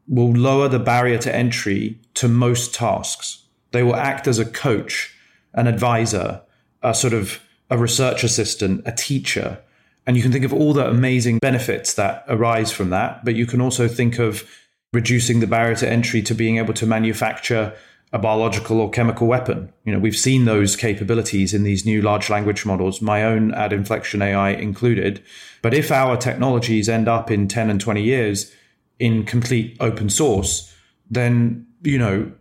will 0.08 0.32
lower 0.32 0.68
the 0.68 0.80
barrier 0.80 1.18
to 1.18 1.36
entry 1.36 2.00
to 2.16 2.28
most 2.28 2.74
tasks. 2.74 3.44
They 3.72 3.84
will 3.84 3.96
act 3.96 4.28
as 4.28 4.40
a 4.40 4.46
coach, 4.46 5.16
an 5.54 5.68
advisor, 5.68 6.42
a 6.84 6.94
sort 6.94 7.14
of 7.14 7.42
a 7.70 7.78
research 7.78 8.24
assistant, 8.24 8.84
a 8.86 8.92
teacher. 8.92 9.60
And 10.08 10.16
you 10.16 10.22
can 10.22 10.32
think 10.32 10.46
of 10.46 10.54
all 10.54 10.74
the 10.74 10.88
amazing 10.88 11.40
benefits 11.40 11.96
that 11.96 12.24
arise 12.28 12.72
from 12.72 12.92
that. 12.92 13.26
But 13.26 13.36
you 13.36 13.48
can 13.48 13.60
also 13.60 13.88
think 13.88 14.20
of 14.20 14.48
reducing 14.94 15.40
the 15.40 15.48
barrier 15.48 15.76
to 15.76 15.90
entry 15.90 16.22
to 16.22 16.36
being 16.36 16.58
able 16.58 16.74
to 16.76 16.86
manufacture 16.86 17.74
a 18.16 18.18
biological 18.18 18.80
or 18.80 18.90
chemical 18.90 19.28
weapon. 19.28 19.74
You 19.84 19.92
know, 19.92 20.00
we've 20.00 20.16
seen 20.16 20.46
those 20.46 20.78
capabilities 20.78 21.54
in 21.54 21.64
these 21.64 21.86
new 21.86 22.02
large 22.02 22.30
language 22.30 22.66
models, 22.66 23.02
my 23.02 23.26
own 23.26 23.54
ad 23.54 23.74
inflection 23.74 24.22
AI 24.22 24.52
included. 24.52 25.22
But 25.62 25.74
if 25.74 25.92
our 25.92 26.16
technologies 26.16 26.88
end 26.88 27.10
up 27.10 27.30
in 27.30 27.50
10 27.50 27.70
and 27.70 27.82
20 27.82 28.02
years 28.02 28.54
in 29.00 29.26
complete 29.26 29.76
open 29.82 30.10
source, 30.10 30.74
then, 31.12 31.68
you 31.82 31.98
know, 31.98 32.32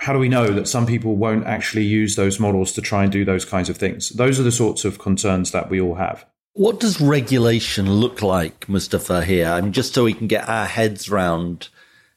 how 0.00 0.12
do 0.12 0.18
we 0.18 0.28
know 0.28 0.48
that 0.48 0.68
some 0.68 0.84
people 0.84 1.16
won't 1.16 1.46
actually 1.46 1.84
use 1.84 2.14
those 2.14 2.38
models 2.38 2.72
to 2.72 2.82
try 2.82 3.02
and 3.02 3.10
do 3.10 3.24
those 3.24 3.46
kinds 3.46 3.70
of 3.70 3.78
things? 3.78 4.10
Those 4.10 4.38
are 4.38 4.42
the 4.42 4.52
sorts 4.52 4.84
of 4.84 4.98
concerns 4.98 5.52
that 5.52 5.70
we 5.70 5.80
all 5.80 5.94
have. 5.94 6.26
What 6.52 6.78
does 6.78 7.00
regulation 7.00 7.90
look 7.90 8.20
like, 8.20 8.68
Mustafa, 8.68 9.24
here? 9.24 9.48
I 9.48 9.62
mean, 9.62 9.72
just 9.72 9.94
so 9.94 10.04
we 10.04 10.12
can 10.12 10.26
get 10.26 10.46
our 10.46 10.66
heads 10.66 11.08
round 11.08 11.70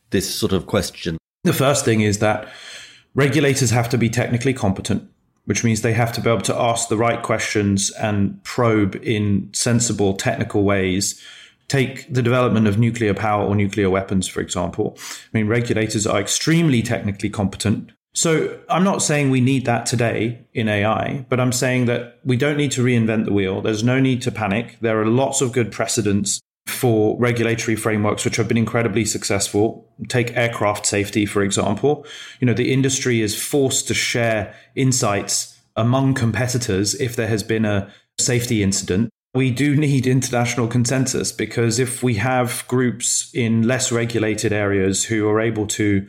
this 0.09 0.35
sort 0.35 0.51
of 0.51 0.65
question. 0.65 1.17
The 1.45 1.53
first 1.53 1.85
thing 1.85 2.01
is 2.01 2.19
that 2.19 2.49
regulators 3.15 3.71
have 3.71 3.89
to 3.89 3.97
be 3.97 4.10
technically 4.10 4.54
competent, 4.54 5.10
which 5.45 5.63
means 5.63 5.82
they 5.82 5.93
have 5.93 6.12
to 6.13 6.21
be 6.21 6.30
able 6.30 6.41
to 6.41 6.56
ask 6.56 6.89
the 6.89 6.97
right 6.97 7.23
questions 7.23 7.89
and 7.91 8.43
probe 8.43 8.95
in 8.97 9.49
sensible 9.54 10.13
technical 10.13 10.63
ways. 10.63 11.19
Take 11.67 12.13
the 12.13 12.21
development 12.21 12.67
of 12.67 12.78
nuclear 12.78 13.15
power 13.15 13.43
or 13.43 13.56
nuclear 13.56 13.89
weapons, 13.89 14.28
for 14.28 14.41
example. 14.41 14.95
I 14.99 15.38
mean, 15.38 15.47
regulators 15.47 16.06
are 16.06 16.19
extremely 16.19 16.84
technically 16.84 17.30
competent. 17.30 17.91
So 18.13 18.58
I'm 18.69 18.84
not 18.84 19.01
saying 19.01 19.30
we 19.30 19.41
need 19.41 19.65
that 19.65 19.86
today 19.86 20.45
in 20.54 20.69
AI, 20.69 21.25
but 21.28 21.39
I'm 21.39 21.51
saying 21.51 21.86
that 21.86 22.19
we 22.23 22.38
don't 22.38 22.56
need 22.56 22.71
to 22.73 22.84
reinvent 22.84 23.25
the 23.25 23.34
wheel. 23.34 23.62
There's 23.62 23.84
no 23.84 23.99
need 23.99 24.21
to 24.21 24.32
panic. 24.32 24.78
There 24.80 25.01
are 25.01 25.06
lots 25.06 25.41
of 25.41 25.51
good 25.51 25.71
precedents 25.71 26.39
for 26.65 27.17
regulatory 27.19 27.75
frameworks 27.75 28.25
which 28.25 28.38
have 28.38 28.47
been 28.47 28.58
incredibly 28.58 29.06
successful. 29.06 29.88
Take 30.08 30.36
aircraft 30.36 30.86
safety, 30.86 31.25
for 31.25 31.43
example. 31.43 32.06
You 32.39 32.47
know, 32.47 32.54
the 32.54 32.73
industry 32.73 33.21
is 33.21 33.39
forced 33.39 33.88
to 33.88 33.93
share 33.93 34.56
insights 34.75 35.60
among 35.75 36.15
competitors 36.15 36.95
if 36.95 37.15
there 37.15 37.28
has 37.28 37.43
been 37.43 37.65
a 37.65 37.91
safety 38.19 38.63
incident. 38.63 39.10
We 39.34 39.51
do 39.51 39.75
need 39.78 40.08
international 40.08 40.67
consensus 40.67 41.32
because 41.32 41.78
if 41.80 42.01
we 42.01 42.15
have 42.15 42.65
groups 42.67 43.30
in 43.34 43.67
less 43.67 43.91
regulated 43.91 44.51
areas 44.51 45.04
who 45.04 45.30
are 45.30 45.39
able 45.39 45.67
to 45.67 46.08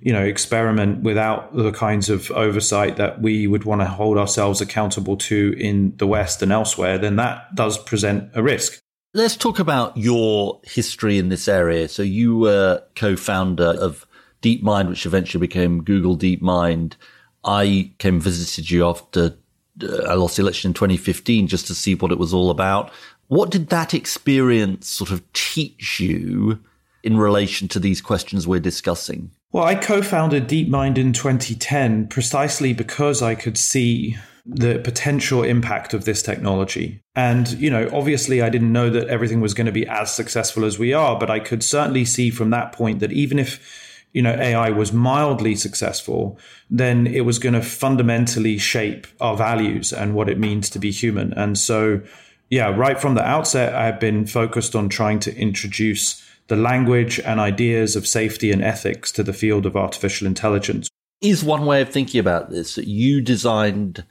you 0.00 0.12
know 0.12 0.22
experiment 0.22 1.02
without 1.02 1.54
the 1.56 1.72
kinds 1.72 2.08
of 2.08 2.30
oversight 2.30 2.96
that 2.96 3.20
we 3.20 3.48
would 3.48 3.64
want 3.64 3.80
to 3.80 3.86
hold 3.86 4.16
ourselves 4.16 4.60
accountable 4.60 5.16
to 5.16 5.54
in 5.58 5.92
the 5.96 6.06
west 6.06 6.40
and 6.40 6.52
elsewhere 6.52 6.98
then 6.98 7.16
that 7.16 7.52
does 7.56 7.76
present 7.76 8.30
a 8.34 8.40
risk 8.40 8.80
Let's 9.14 9.36
talk 9.36 9.58
about 9.58 9.96
your 9.96 10.60
history 10.64 11.18
in 11.18 11.30
this 11.30 11.48
area. 11.48 11.88
So 11.88 12.02
you 12.02 12.36
were 12.36 12.82
co-founder 12.94 13.64
of 13.80 14.06
DeepMind, 14.42 14.90
which 14.90 15.06
eventually 15.06 15.40
became 15.40 15.82
Google 15.82 16.16
DeepMind. 16.16 16.94
I 17.42 17.92
came 17.98 18.14
and 18.14 18.22
visited 18.22 18.70
you 18.70 18.86
after 18.86 19.36
uh, 19.82 20.02
I 20.08 20.14
lost 20.14 20.36
the 20.36 20.42
election 20.42 20.70
in 20.70 20.74
2015 20.74 21.46
just 21.46 21.66
to 21.68 21.74
see 21.74 21.94
what 21.94 22.12
it 22.12 22.18
was 22.18 22.34
all 22.34 22.50
about. 22.50 22.90
What 23.28 23.50
did 23.50 23.68
that 23.70 23.94
experience 23.94 24.88
sort 24.88 25.10
of 25.10 25.32
teach 25.32 26.00
you 26.00 26.60
in 27.02 27.16
relation 27.16 27.66
to 27.68 27.78
these 27.78 28.02
questions 28.02 28.46
we're 28.46 28.60
discussing? 28.60 29.30
Well, 29.52 29.64
I 29.64 29.74
co 29.74 30.02
founded 30.02 30.48
DeepMind 30.48 30.98
in 30.98 31.14
2010 31.14 32.08
precisely 32.08 32.74
because 32.74 33.22
I 33.22 33.34
could 33.34 33.56
see 33.56 34.18
the 34.50 34.78
potential 34.78 35.42
impact 35.42 35.92
of 35.92 36.06
this 36.06 36.22
technology. 36.22 37.02
And, 37.14 37.52
you 37.52 37.68
know, 37.68 37.88
obviously 37.92 38.40
I 38.40 38.48
didn't 38.48 38.72
know 38.72 38.88
that 38.88 39.08
everything 39.08 39.42
was 39.42 39.52
going 39.52 39.66
to 39.66 39.72
be 39.72 39.86
as 39.86 40.14
successful 40.14 40.64
as 40.64 40.78
we 40.78 40.94
are, 40.94 41.18
but 41.18 41.30
I 41.30 41.38
could 41.38 41.62
certainly 41.62 42.06
see 42.06 42.30
from 42.30 42.48
that 42.50 42.72
point 42.72 43.00
that 43.00 43.12
even 43.12 43.38
if, 43.38 44.06
you 44.14 44.22
know, 44.22 44.32
AI 44.32 44.70
was 44.70 44.90
mildly 44.90 45.54
successful, 45.54 46.38
then 46.70 47.06
it 47.06 47.26
was 47.26 47.38
going 47.38 47.52
to 47.52 47.60
fundamentally 47.60 48.56
shape 48.56 49.06
our 49.20 49.36
values 49.36 49.92
and 49.92 50.14
what 50.14 50.30
it 50.30 50.38
means 50.38 50.70
to 50.70 50.78
be 50.78 50.90
human. 50.90 51.34
And 51.34 51.58
so, 51.58 52.00
yeah, 52.48 52.74
right 52.74 52.98
from 52.98 53.16
the 53.16 53.24
outset, 53.24 53.74
I've 53.74 54.00
been 54.00 54.24
focused 54.24 54.74
on 54.74 54.88
trying 54.88 55.20
to 55.20 55.36
introduce 55.36 56.24
the 56.46 56.56
language 56.56 57.20
and 57.20 57.38
ideas 57.38 57.96
of 57.96 58.06
safety 58.06 58.50
and 58.50 58.64
ethics 58.64 59.12
to 59.12 59.22
the 59.22 59.34
field 59.34 59.66
of 59.66 59.76
artificial 59.76 60.26
intelligence. 60.26 60.88
Is 61.20 61.44
one 61.44 61.66
way 61.66 61.82
of 61.82 61.90
thinking 61.90 62.20
about 62.20 62.48
this 62.48 62.76
that 62.76 62.86
you 62.86 63.20
designed 63.20 64.04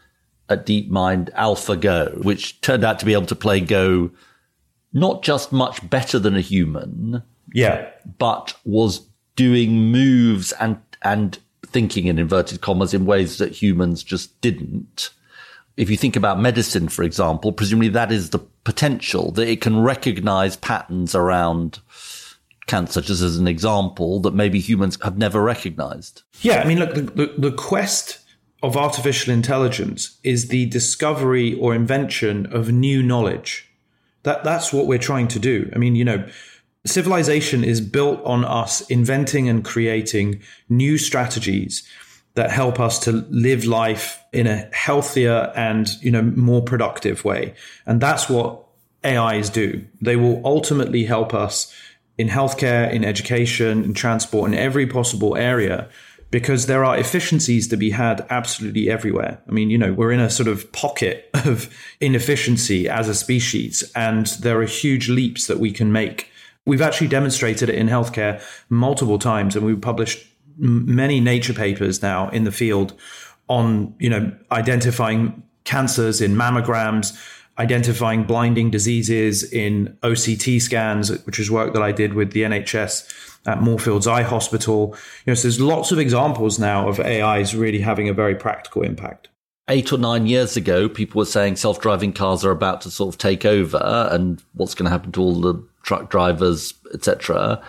at 0.49 0.65
DeepMind 0.65 1.33
AlphaGo, 1.33 2.23
which 2.23 2.61
turned 2.61 2.83
out 2.83 2.99
to 2.99 3.05
be 3.05 3.13
able 3.13 3.25
to 3.25 3.35
play 3.35 3.59
Go 3.59 4.11
not 4.93 5.21
just 5.21 5.51
much 5.51 5.87
better 5.89 6.17
than 6.17 6.35
a 6.35 6.41
human, 6.41 7.21
yeah, 7.53 7.89
but 8.17 8.53
was 8.65 9.07
doing 9.35 9.91
moves 9.91 10.51
and 10.53 10.77
and 11.03 11.39
thinking 11.65 12.07
in 12.07 12.17
inverted 12.17 12.61
commas 12.61 12.93
in 12.93 13.05
ways 13.05 13.37
that 13.37 13.51
humans 13.51 14.03
just 14.03 14.39
didn't. 14.41 15.11
If 15.75 15.89
you 15.89 15.97
think 15.97 16.15
about 16.15 16.39
medicine, 16.39 16.89
for 16.89 17.03
example, 17.03 17.51
presumably 17.51 17.89
that 17.89 18.11
is 18.11 18.31
the 18.31 18.39
potential 18.39 19.31
that 19.33 19.47
it 19.47 19.61
can 19.61 19.81
recognize 19.81 20.55
patterns 20.55 21.13
around 21.13 21.79
cancer, 22.65 22.99
just 22.99 23.21
as 23.21 23.37
an 23.37 23.47
example, 23.47 24.19
that 24.21 24.33
maybe 24.33 24.59
humans 24.59 24.97
have 25.03 25.17
never 25.17 25.41
recognized. 25.41 26.23
Yeah, 26.41 26.61
I 26.61 26.67
mean, 26.67 26.79
look, 26.79 26.95
the, 26.95 27.01
the, 27.01 27.33
the 27.37 27.51
quest 27.51 28.19
of 28.63 28.75
artificial 28.75 29.33
intelligence 29.33 30.17
is 30.23 30.47
the 30.47 30.65
discovery 30.65 31.53
or 31.59 31.75
invention 31.75 32.45
of 32.47 32.71
new 32.71 33.03
knowledge. 33.03 33.69
That, 34.23 34.43
that's 34.43 34.73
what 34.73 34.87
we're 34.87 34.97
trying 34.97 35.27
to 35.29 35.39
do. 35.39 35.69
I 35.75 35.77
mean, 35.77 35.95
you 35.95 36.03
know, 36.03 36.27
civilization 36.85 37.63
is 37.63 37.81
built 37.81 38.23
on 38.23 38.45
us 38.45 38.81
inventing 38.89 39.47
and 39.47 39.63
creating 39.63 40.41
new 40.69 40.97
strategies 40.97 41.87
that 42.37 42.51
help 42.51 42.79
us 42.79 42.99
to 42.99 43.11
live 43.29 43.65
life 43.65 44.23
in 44.31 44.45
a 44.47 44.69
healthier 44.71 45.51
and 45.55 45.89
you 46.01 46.11
know 46.11 46.21
more 46.21 46.61
productive 46.61 47.25
way 47.25 47.53
and 47.87 47.99
that's 47.99 48.29
what 48.29 48.63
ais 49.03 49.49
do 49.49 49.83
they 50.01 50.15
will 50.15 50.39
ultimately 50.45 51.03
help 51.03 51.33
us 51.33 51.73
in 52.17 52.27
healthcare 52.27 52.91
in 52.91 53.03
education 53.03 53.83
in 53.83 53.93
transport 53.93 54.51
in 54.51 54.57
every 54.57 54.85
possible 54.85 55.35
area 55.35 55.89
because 56.29 56.65
there 56.65 56.83
are 56.83 56.97
efficiencies 56.97 57.67
to 57.69 57.77
be 57.77 57.91
had 57.91 58.25
absolutely 58.29 58.89
everywhere. 58.89 59.41
I 59.47 59.51
mean, 59.51 59.69
you 59.69 59.77
know, 59.77 59.93
we're 59.93 60.11
in 60.11 60.19
a 60.19 60.29
sort 60.29 60.47
of 60.47 60.71
pocket 60.71 61.29
of 61.45 61.73
inefficiency 62.01 62.89
as 62.89 63.07
a 63.07 63.15
species, 63.15 63.89
and 63.95 64.27
there 64.41 64.59
are 64.59 64.65
huge 64.65 65.09
leaps 65.09 65.47
that 65.47 65.59
we 65.59 65.71
can 65.71 65.91
make. 65.91 66.29
We've 66.65 66.81
actually 66.81 67.07
demonstrated 67.07 67.69
it 67.69 67.75
in 67.75 67.87
healthcare 67.87 68.41
multiple 68.69 69.19
times, 69.19 69.55
and 69.55 69.65
we've 69.65 69.79
published 69.79 70.27
many 70.57 71.19
nature 71.19 71.53
papers 71.53 72.01
now 72.01 72.29
in 72.29 72.43
the 72.43 72.51
field 72.51 72.93
on, 73.47 73.95
you 73.99 74.09
know, 74.09 74.35
identifying 74.51 75.43
cancers 75.63 76.19
in 76.19 76.35
mammograms, 76.35 77.17
identifying 77.59 78.23
blinding 78.23 78.69
diseases 78.69 79.43
in 79.51 79.97
OCT 80.03 80.61
scans, 80.61 81.09
which 81.25 81.39
is 81.39 81.49
work 81.49 81.73
that 81.73 81.81
I 81.81 81.91
did 81.91 82.13
with 82.13 82.31
the 82.31 82.41
NHS 82.41 83.26
at 83.45 83.61
Moorfields 83.61 84.07
Eye 84.07 84.23
Hospital. 84.23 84.95
You 85.25 85.31
know, 85.31 85.35
so 85.35 85.43
there's 85.43 85.61
lots 85.61 85.91
of 85.91 85.99
examples 85.99 86.59
now 86.59 86.87
of 86.87 86.99
AIs 86.99 87.55
really 87.55 87.79
having 87.79 88.09
a 88.09 88.13
very 88.13 88.35
practical 88.35 88.81
impact. 88.81 89.29
Eight 89.69 89.91
or 89.91 89.97
nine 89.97 90.27
years 90.27 90.55
ago, 90.55 90.87
people 90.87 91.19
were 91.19 91.25
saying 91.25 91.57
self-driving 91.57 92.13
cars 92.13 92.45
are 92.45 92.51
about 92.51 92.81
to 92.81 92.91
sort 92.91 93.13
of 93.13 93.17
take 93.17 93.45
over, 93.45 94.09
and 94.11 94.41
what's 94.53 94.73
going 94.73 94.85
to 94.85 94.89
happen 94.89 95.11
to 95.13 95.21
all 95.21 95.41
the 95.41 95.61
truck 95.83 96.09
drivers, 96.09 96.73
etc. 96.93 97.61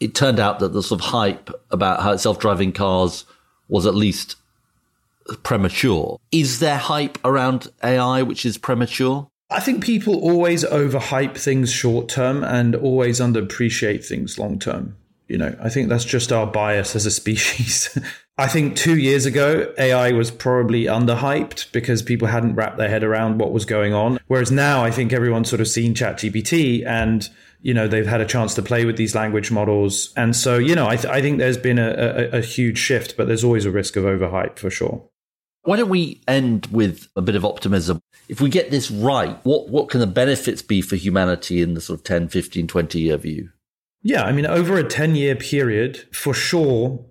It 0.00 0.14
turned 0.14 0.38
out 0.38 0.58
that 0.58 0.74
the 0.74 0.82
sort 0.82 1.00
of 1.00 1.06
hype 1.06 1.50
about 1.70 2.02
how 2.02 2.16
self-driving 2.16 2.72
cars 2.72 3.24
was 3.68 3.86
at 3.86 3.94
least 3.94 4.36
premature. 5.42 6.18
Is 6.30 6.58
there 6.58 6.76
hype 6.76 7.18
around 7.24 7.68
AI 7.82 8.20
which 8.22 8.44
is 8.44 8.58
premature? 8.58 9.26
I 9.54 9.60
think 9.60 9.84
people 9.84 10.16
always 10.16 10.64
overhype 10.64 11.36
things 11.36 11.70
short 11.72 12.08
term 12.08 12.42
and 12.42 12.74
always 12.74 13.20
underappreciate 13.20 14.04
things 14.04 14.36
long 14.36 14.58
term. 14.58 14.96
You 15.28 15.38
know, 15.38 15.56
I 15.62 15.68
think 15.68 15.88
that's 15.88 16.04
just 16.04 16.32
our 16.32 16.44
bias 16.44 16.96
as 16.96 17.06
a 17.06 17.10
species. 17.10 17.96
I 18.36 18.48
think 18.48 18.74
two 18.74 18.98
years 18.98 19.26
ago, 19.26 19.72
AI 19.78 20.10
was 20.10 20.32
probably 20.32 20.86
underhyped 20.86 21.70
because 21.70 22.02
people 22.02 22.26
hadn't 22.26 22.56
wrapped 22.56 22.78
their 22.78 22.88
head 22.88 23.04
around 23.04 23.38
what 23.38 23.52
was 23.52 23.64
going 23.64 23.94
on. 23.94 24.18
Whereas 24.26 24.50
now, 24.50 24.82
I 24.82 24.90
think 24.90 25.12
everyone's 25.12 25.48
sort 25.48 25.60
of 25.60 25.68
seen 25.68 25.94
ChatGPT 25.94 26.84
and 26.84 27.28
you 27.62 27.72
know 27.72 27.86
they've 27.86 28.06
had 28.06 28.20
a 28.20 28.26
chance 28.26 28.54
to 28.54 28.62
play 28.62 28.84
with 28.84 28.96
these 28.96 29.14
language 29.14 29.52
models, 29.52 30.12
and 30.16 30.34
so 30.34 30.58
you 30.58 30.74
know 30.74 30.86
I, 30.86 30.96
th- 30.96 31.06
I 31.06 31.22
think 31.22 31.38
there's 31.38 31.56
been 31.56 31.78
a, 31.78 31.90
a, 32.32 32.38
a 32.38 32.40
huge 32.40 32.76
shift, 32.76 33.16
but 33.16 33.28
there's 33.28 33.44
always 33.44 33.64
a 33.64 33.70
risk 33.70 33.94
of 33.94 34.04
overhype 34.04 34.58
for 34.58 34.68
sure. 34.68 35.08
Why 35.62 35.76
don't 35.76 35.88
we 35.88 36.20
end 36.28 36.66
with 36.66 37.08
a 37.16 37.22
bit 37.22 37.36
of 37.36 37.44
optimism? 37.44 38.02
If 38.28 38.40
we 38.40 38.48
get 38.48 38.70
this 38.70 38.90
right, 38.90 39.38
what, 39.44 39.68
what 39.68 39.88
can 39.88 40.00
the 40.00 40.06
benefits 40.06 40.62
be 40.62 40.80
for 40.80 40.96
humanity 40.96 41.60
in 41.60 41.74
the 41.74 41.80
sort 41.80 42.00
of 42.00 42.04
10, 42.04 42.28
15, 42.28 42.66
20 42.66 43.00
year 43.00 43.16
view? 43.16 43.50
Yeah, 44.02 44.24
I 44.24 44.32
mean, 44.32 44.46
over 44.46 44.76
a 44.76 44.84
10 44.84 45.14
year 45.14 45.36
period, 45.36 46.06
for 46.12 46.34
sure, 46.34 47.04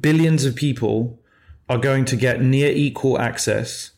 billions 0.00 0.44
of 0.44 0.56
people 0.56 1.20
are 1.68 1.78
going 1.78 2.04
to 2.06 2.16
get 2.16 2.40
near 2.40 2.70
equal 2.70 3.18
access 3.18 3.92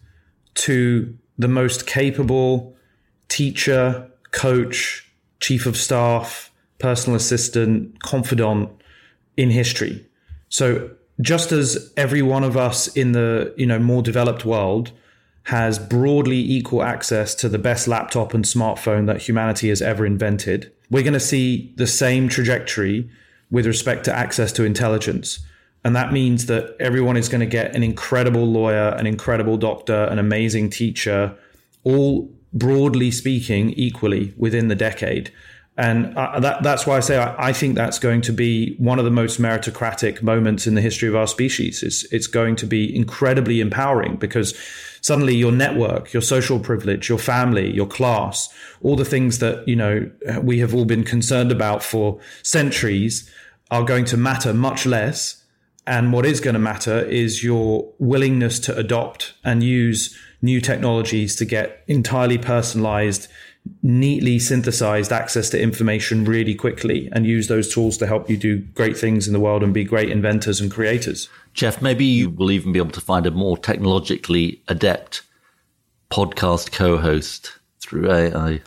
to 0.55 1.17
the 1.37 1.49
most 1.49 1.87
capable 1.87 2.77
teacher, 3.29 4.11
coach, 4.33 5.11
chief 5.41 5.67
of 5.67 5.77
staff, 5.77 6.51
personal 6.79 7.17
assistant, 7.17 8.03
confidant 8.03 8.71
in 9.37 9.51
history. 9.51 10.07
So 10.49 10.91
just 11.21 11.53
as 11.53 11.93
every 11.97 12.23
one 12.23 12.45
of 12.45 12.57
us 12.57 12.89
in 12.89 13.13
the 13.13 13.53
you 13.57 13.67
know 13.67 13.79
more 13.79 14.03
developed 14.03 14.45
world 14.45 14.93
has 15.49 15.79
broadly 15.79 16.39
equal 16.39 16.83
access 16.83 17.35
to 17.35 17.49
the 17.49 17.59
best 17.59 17.89
laptop 17.89 18.35
and 18.35 18.45
smartphone 18.45 19.07
that 19.07 19.23
humanity 19.23 19.71
has 19.71 19.81
ever 19.81 20.05
invented. 20.05 20.71
We're 20.91 21.03
going 21.03 21.15
to 21.15 21.21
see 21.21 21.73
the 21.77 21.87
same 21.87 22.29
trajectory 22.29 23.09
with 23.51 23.65
respect 23.65 24.05
to 24.05 24.15
access 24.15 24.53
to 24.53 24.65
intelligence. 24.65 25.41
And 25.87 25.97
that 25.97 26.13
means 26.13 26.47
that 26.47 26.77
everyone 26.79 27.17
is 27.17 27.31
going 27.31 27.41
to 27.41 27.47
get 27.47 27.75
an 27.75 27.83
incredible 27.83 28.45
lawyer 28.45 28.91
an 28.99 29.07
incredible 29.07 29.57
doctor 29.57 30.05
an 30.05 30.19
amazing 30.19 30.69
teacher 30.69 31.35
all 31.83 32.31
broadly 32.53 33.11
speaking 33.11 33.71
equally 33.71 34.35
within 34.37 34.69
the 34.69 34.75
decade. 34.75 35.33
And 35.79 36.15
uh, 36.19 36.41
that, 36.41 36.63
that's 36.63 36.87
why 36.87 36.99
I 36.99 37.01
say 37.01 37.17
I, 37.17 37.49
I, 37.49 37.53
think 37.55 37.75
that's 37.77 37.99
going 37.99 38.21
to 38.23 38.33
be 38.33 38.75
one 38.79 38.99
of 38.99 39.07
the 39.07 39.13
most 39.13 39.41
meritocratic 39.41 40.23
moments 40.23 40.67
in 40.67 40.75
the 40.75 40.81
history 40.81 41.09
of 41.09 41.15
our 41.15 41.29
species. 41.29 41.85
It's, 41.85 42.05
it's 42.13 42.27
going 42.27 42.57
to 42.57 42.67
be 42.67 42.95
incredibly 42.95 43.61
empowering 43.61 44.17
because 44.17 44.55
suddenly 45.09 45.35
your 45.35 45.51
network, 45.51 46.13
your 46.13 46.21
social 46.21 46.61
privilege, 46.61 47.09
your 47.09 47.19
family, 47.19 47.75
your 47.75 47.87
class, 47.87 48.53
all 48.83 48.95
the 48.95 49.07
things 49.07 49.39
that, 49.39 49.67
you 49.67 49.75
know, 49.75 50.09
we 50.43 50.59
have 50.59 50.75
all 50.75 50.85
been 50.85 51.03
concerned 51.03 51.51
about 51.51 51.83
for 51.83 52.21
centuries 52.43 53.29
are 53.71 53.85
going 53.85 54.05
to 54.05 54.19
matter 54.19 54.53
much 54.53 54.85
less. 54.85 55.43
And 55.87 56.13
what 56.13 56.27
is 56.27 56.41
going 56.41 56.53
to 56.53 56.61
matter 56.61 57.01
is 57.07 57.43
your 57.43 57.91
willingness 57.99 58.59
to 58.61 58.77
adopt 58.77 59.33
and 59.43 59.65
use 59.65 60.15
new 60.43 60.61
technologies 60.61 61.35
to 61.37 61.47
get 61.47 61.83
entirely 61.87 62.37
personalized 62.37 63.29
neatly 63.83 64.39
synthesized 64.39 65.13
access 65.13 65.51
to 65.51 65.61
information 65.61 66.25
really 66.25 66.55
quickly 66.55 67.09
and 67.13 67.27
use 67.27 67.49
those 67.49 67.73
tools 67.73 67.97
to 67.99 68.07
help 68.07 68.29
you 68.29 68.37
do 68.37 68.59
great 68.59 68.97
things 68.97 69.27
in 69.27 69.33
the 69.33 69.41
world 69.41 69.63
and 69.63 69.75
be 69.75 69.85
great 69.85 70.11
inventors 70.11 70.61
and 70.61 70.71
creators. 70.71 71.29
Geoff, 71.55 71.83
maybe 71.83 72.05
you 72.05 72.31
will 72.31 72.51
even 72.51 72.73
be 72.73 72.79
able 72.79 72.91
to 72.93 73.01
find 73.01 73.27
a 73.27 73.31
more 73.31 73.57
technologically 73.57 74.63
adept 74.69 75.23
podcast 76.11 76.73
co 76.73 76.99
host 76.99 77.59
through 77.81 78.11
AI. 78.11 78.61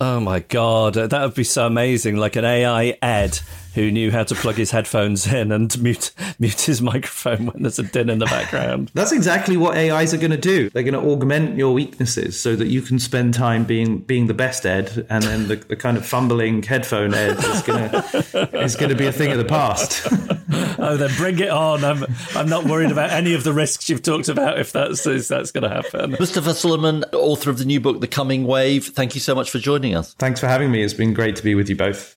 Oh 0.00 0.20
my 0.20 0.40
God, 0.40 0.94
that 0.94 1.12
would 1.12 1.34
be 1.34 1.44
so 1.44 1.66
amazing. 1.66 2.16
Like 2.16 2.36
an 2.36 2.44
AI 2.44 2.98
Ed 3.00 3.40
who 3.76 3.90
knew 3.90 4.10
how 4.10 4.24
to 4.24 4.34
plug 4.34 4.54
his 4.54 4.70
headphones 4.70 5.26
in 5.32 5.52
and 5.52 5.80
mute 5.80 6.10
mute 6.38 6.62
his 6.62 6.82
microphone 6.82 7.46
when 7.46 7.62
there's 7.62 7.78
a 7.78 7.82
din 7.84 8.10
in 8.10 8.18
the 8.18 8.26
background. 8.26 8.90
That's 8.94 9.12
exactly 9.12 9.56
what 9.56 9.76
AIs 9.76 10.12
are 10.12 10.18
going 10.18 10.30
to 10.32 10.36
do. 10.36 10.70
They're 10.70 10.82
going 10.82 10.94
to 10.94 11.10
augment 11.10 11.56
your 11.56 11.72
weaknesses 11.72 12.40
so 12.40 12.56
that 12.56 12.66
you 12.66 12.82
can 12.82 12.98
spend 12.98 13.34
time 13.34 13.64
being 13.64 13.98
being 13.98 14.26
the 14.26 14.34
best 14.34 14.66
Ed, 14.66 15.06
and 15.10 15.22
then 15.22 15.48
the, 15.48 15.56
the 15.56 15.76
kind 15.76 15.96
of 15.96 16.06
fumbling 16.06 16.62
headphone 16.62 17.14
Ed 17.14 17.38
is 17.38 17.62
going 17.62 17.90
to 17.90 18.48
is 18.64 18.74
going 18.76 18.88
to 18.88 18.96
be 18.96 19.06
a 19.06 19.12
thing 19.12 19.30
of 19.30 19.38
the 19.38 19.44
past. 19.44 20.06
oh, 20.78 20.96
then 20.96 21.10
bring 21.16 21.38
it 21.38 21.50
on. 21.50 21.84
I'm 21.84 22.04
I'm 22.34 22.48
not 22.48 22.64
worried 22.64 22.90
about 22.90 23.10
any 23.10 23.34
of 23.34 23.44
the 23.44 23.52
risks 23.52 23.90
you've 23.90 24.02
talked 24.02 24.28
about 24.28 24.58
if 24.58 24.72
that's 24.72 25.06
if 25.06 25.28
that's 25.28 25.50
going 25.50 25.64
to 25.64 25.68
happen. 25.68 26.16
Mustafa 26.18 26.54
Suleyman, 26.54 27.04
author 27.12 27.50
of 27.50 27.58
the 27.58 27.66
new 27.66 27.80
book, 27.80 28.00
The 28.00 28.08
Coming 28.08 28.46
Wave. 28.46 28.86
Thank 28.86 29.14
you 29.14 29.20
so 29.20 29.34
much 29.34 29.50
for 29.50 29.58
joining 29.58 29.94
us. 29.94 30.14
Thanks 30.14 30.40
for 30.40 30.46
having 30.46 30.70
me. 30.70 30.82
It's 30.82 30.94
been 30.94 31.12
great 31.12 31.36
to 31.36 31.42
be 31.42 31.54
with 31.54 31.68
you 31.68 31.76
both. 31.76 32.16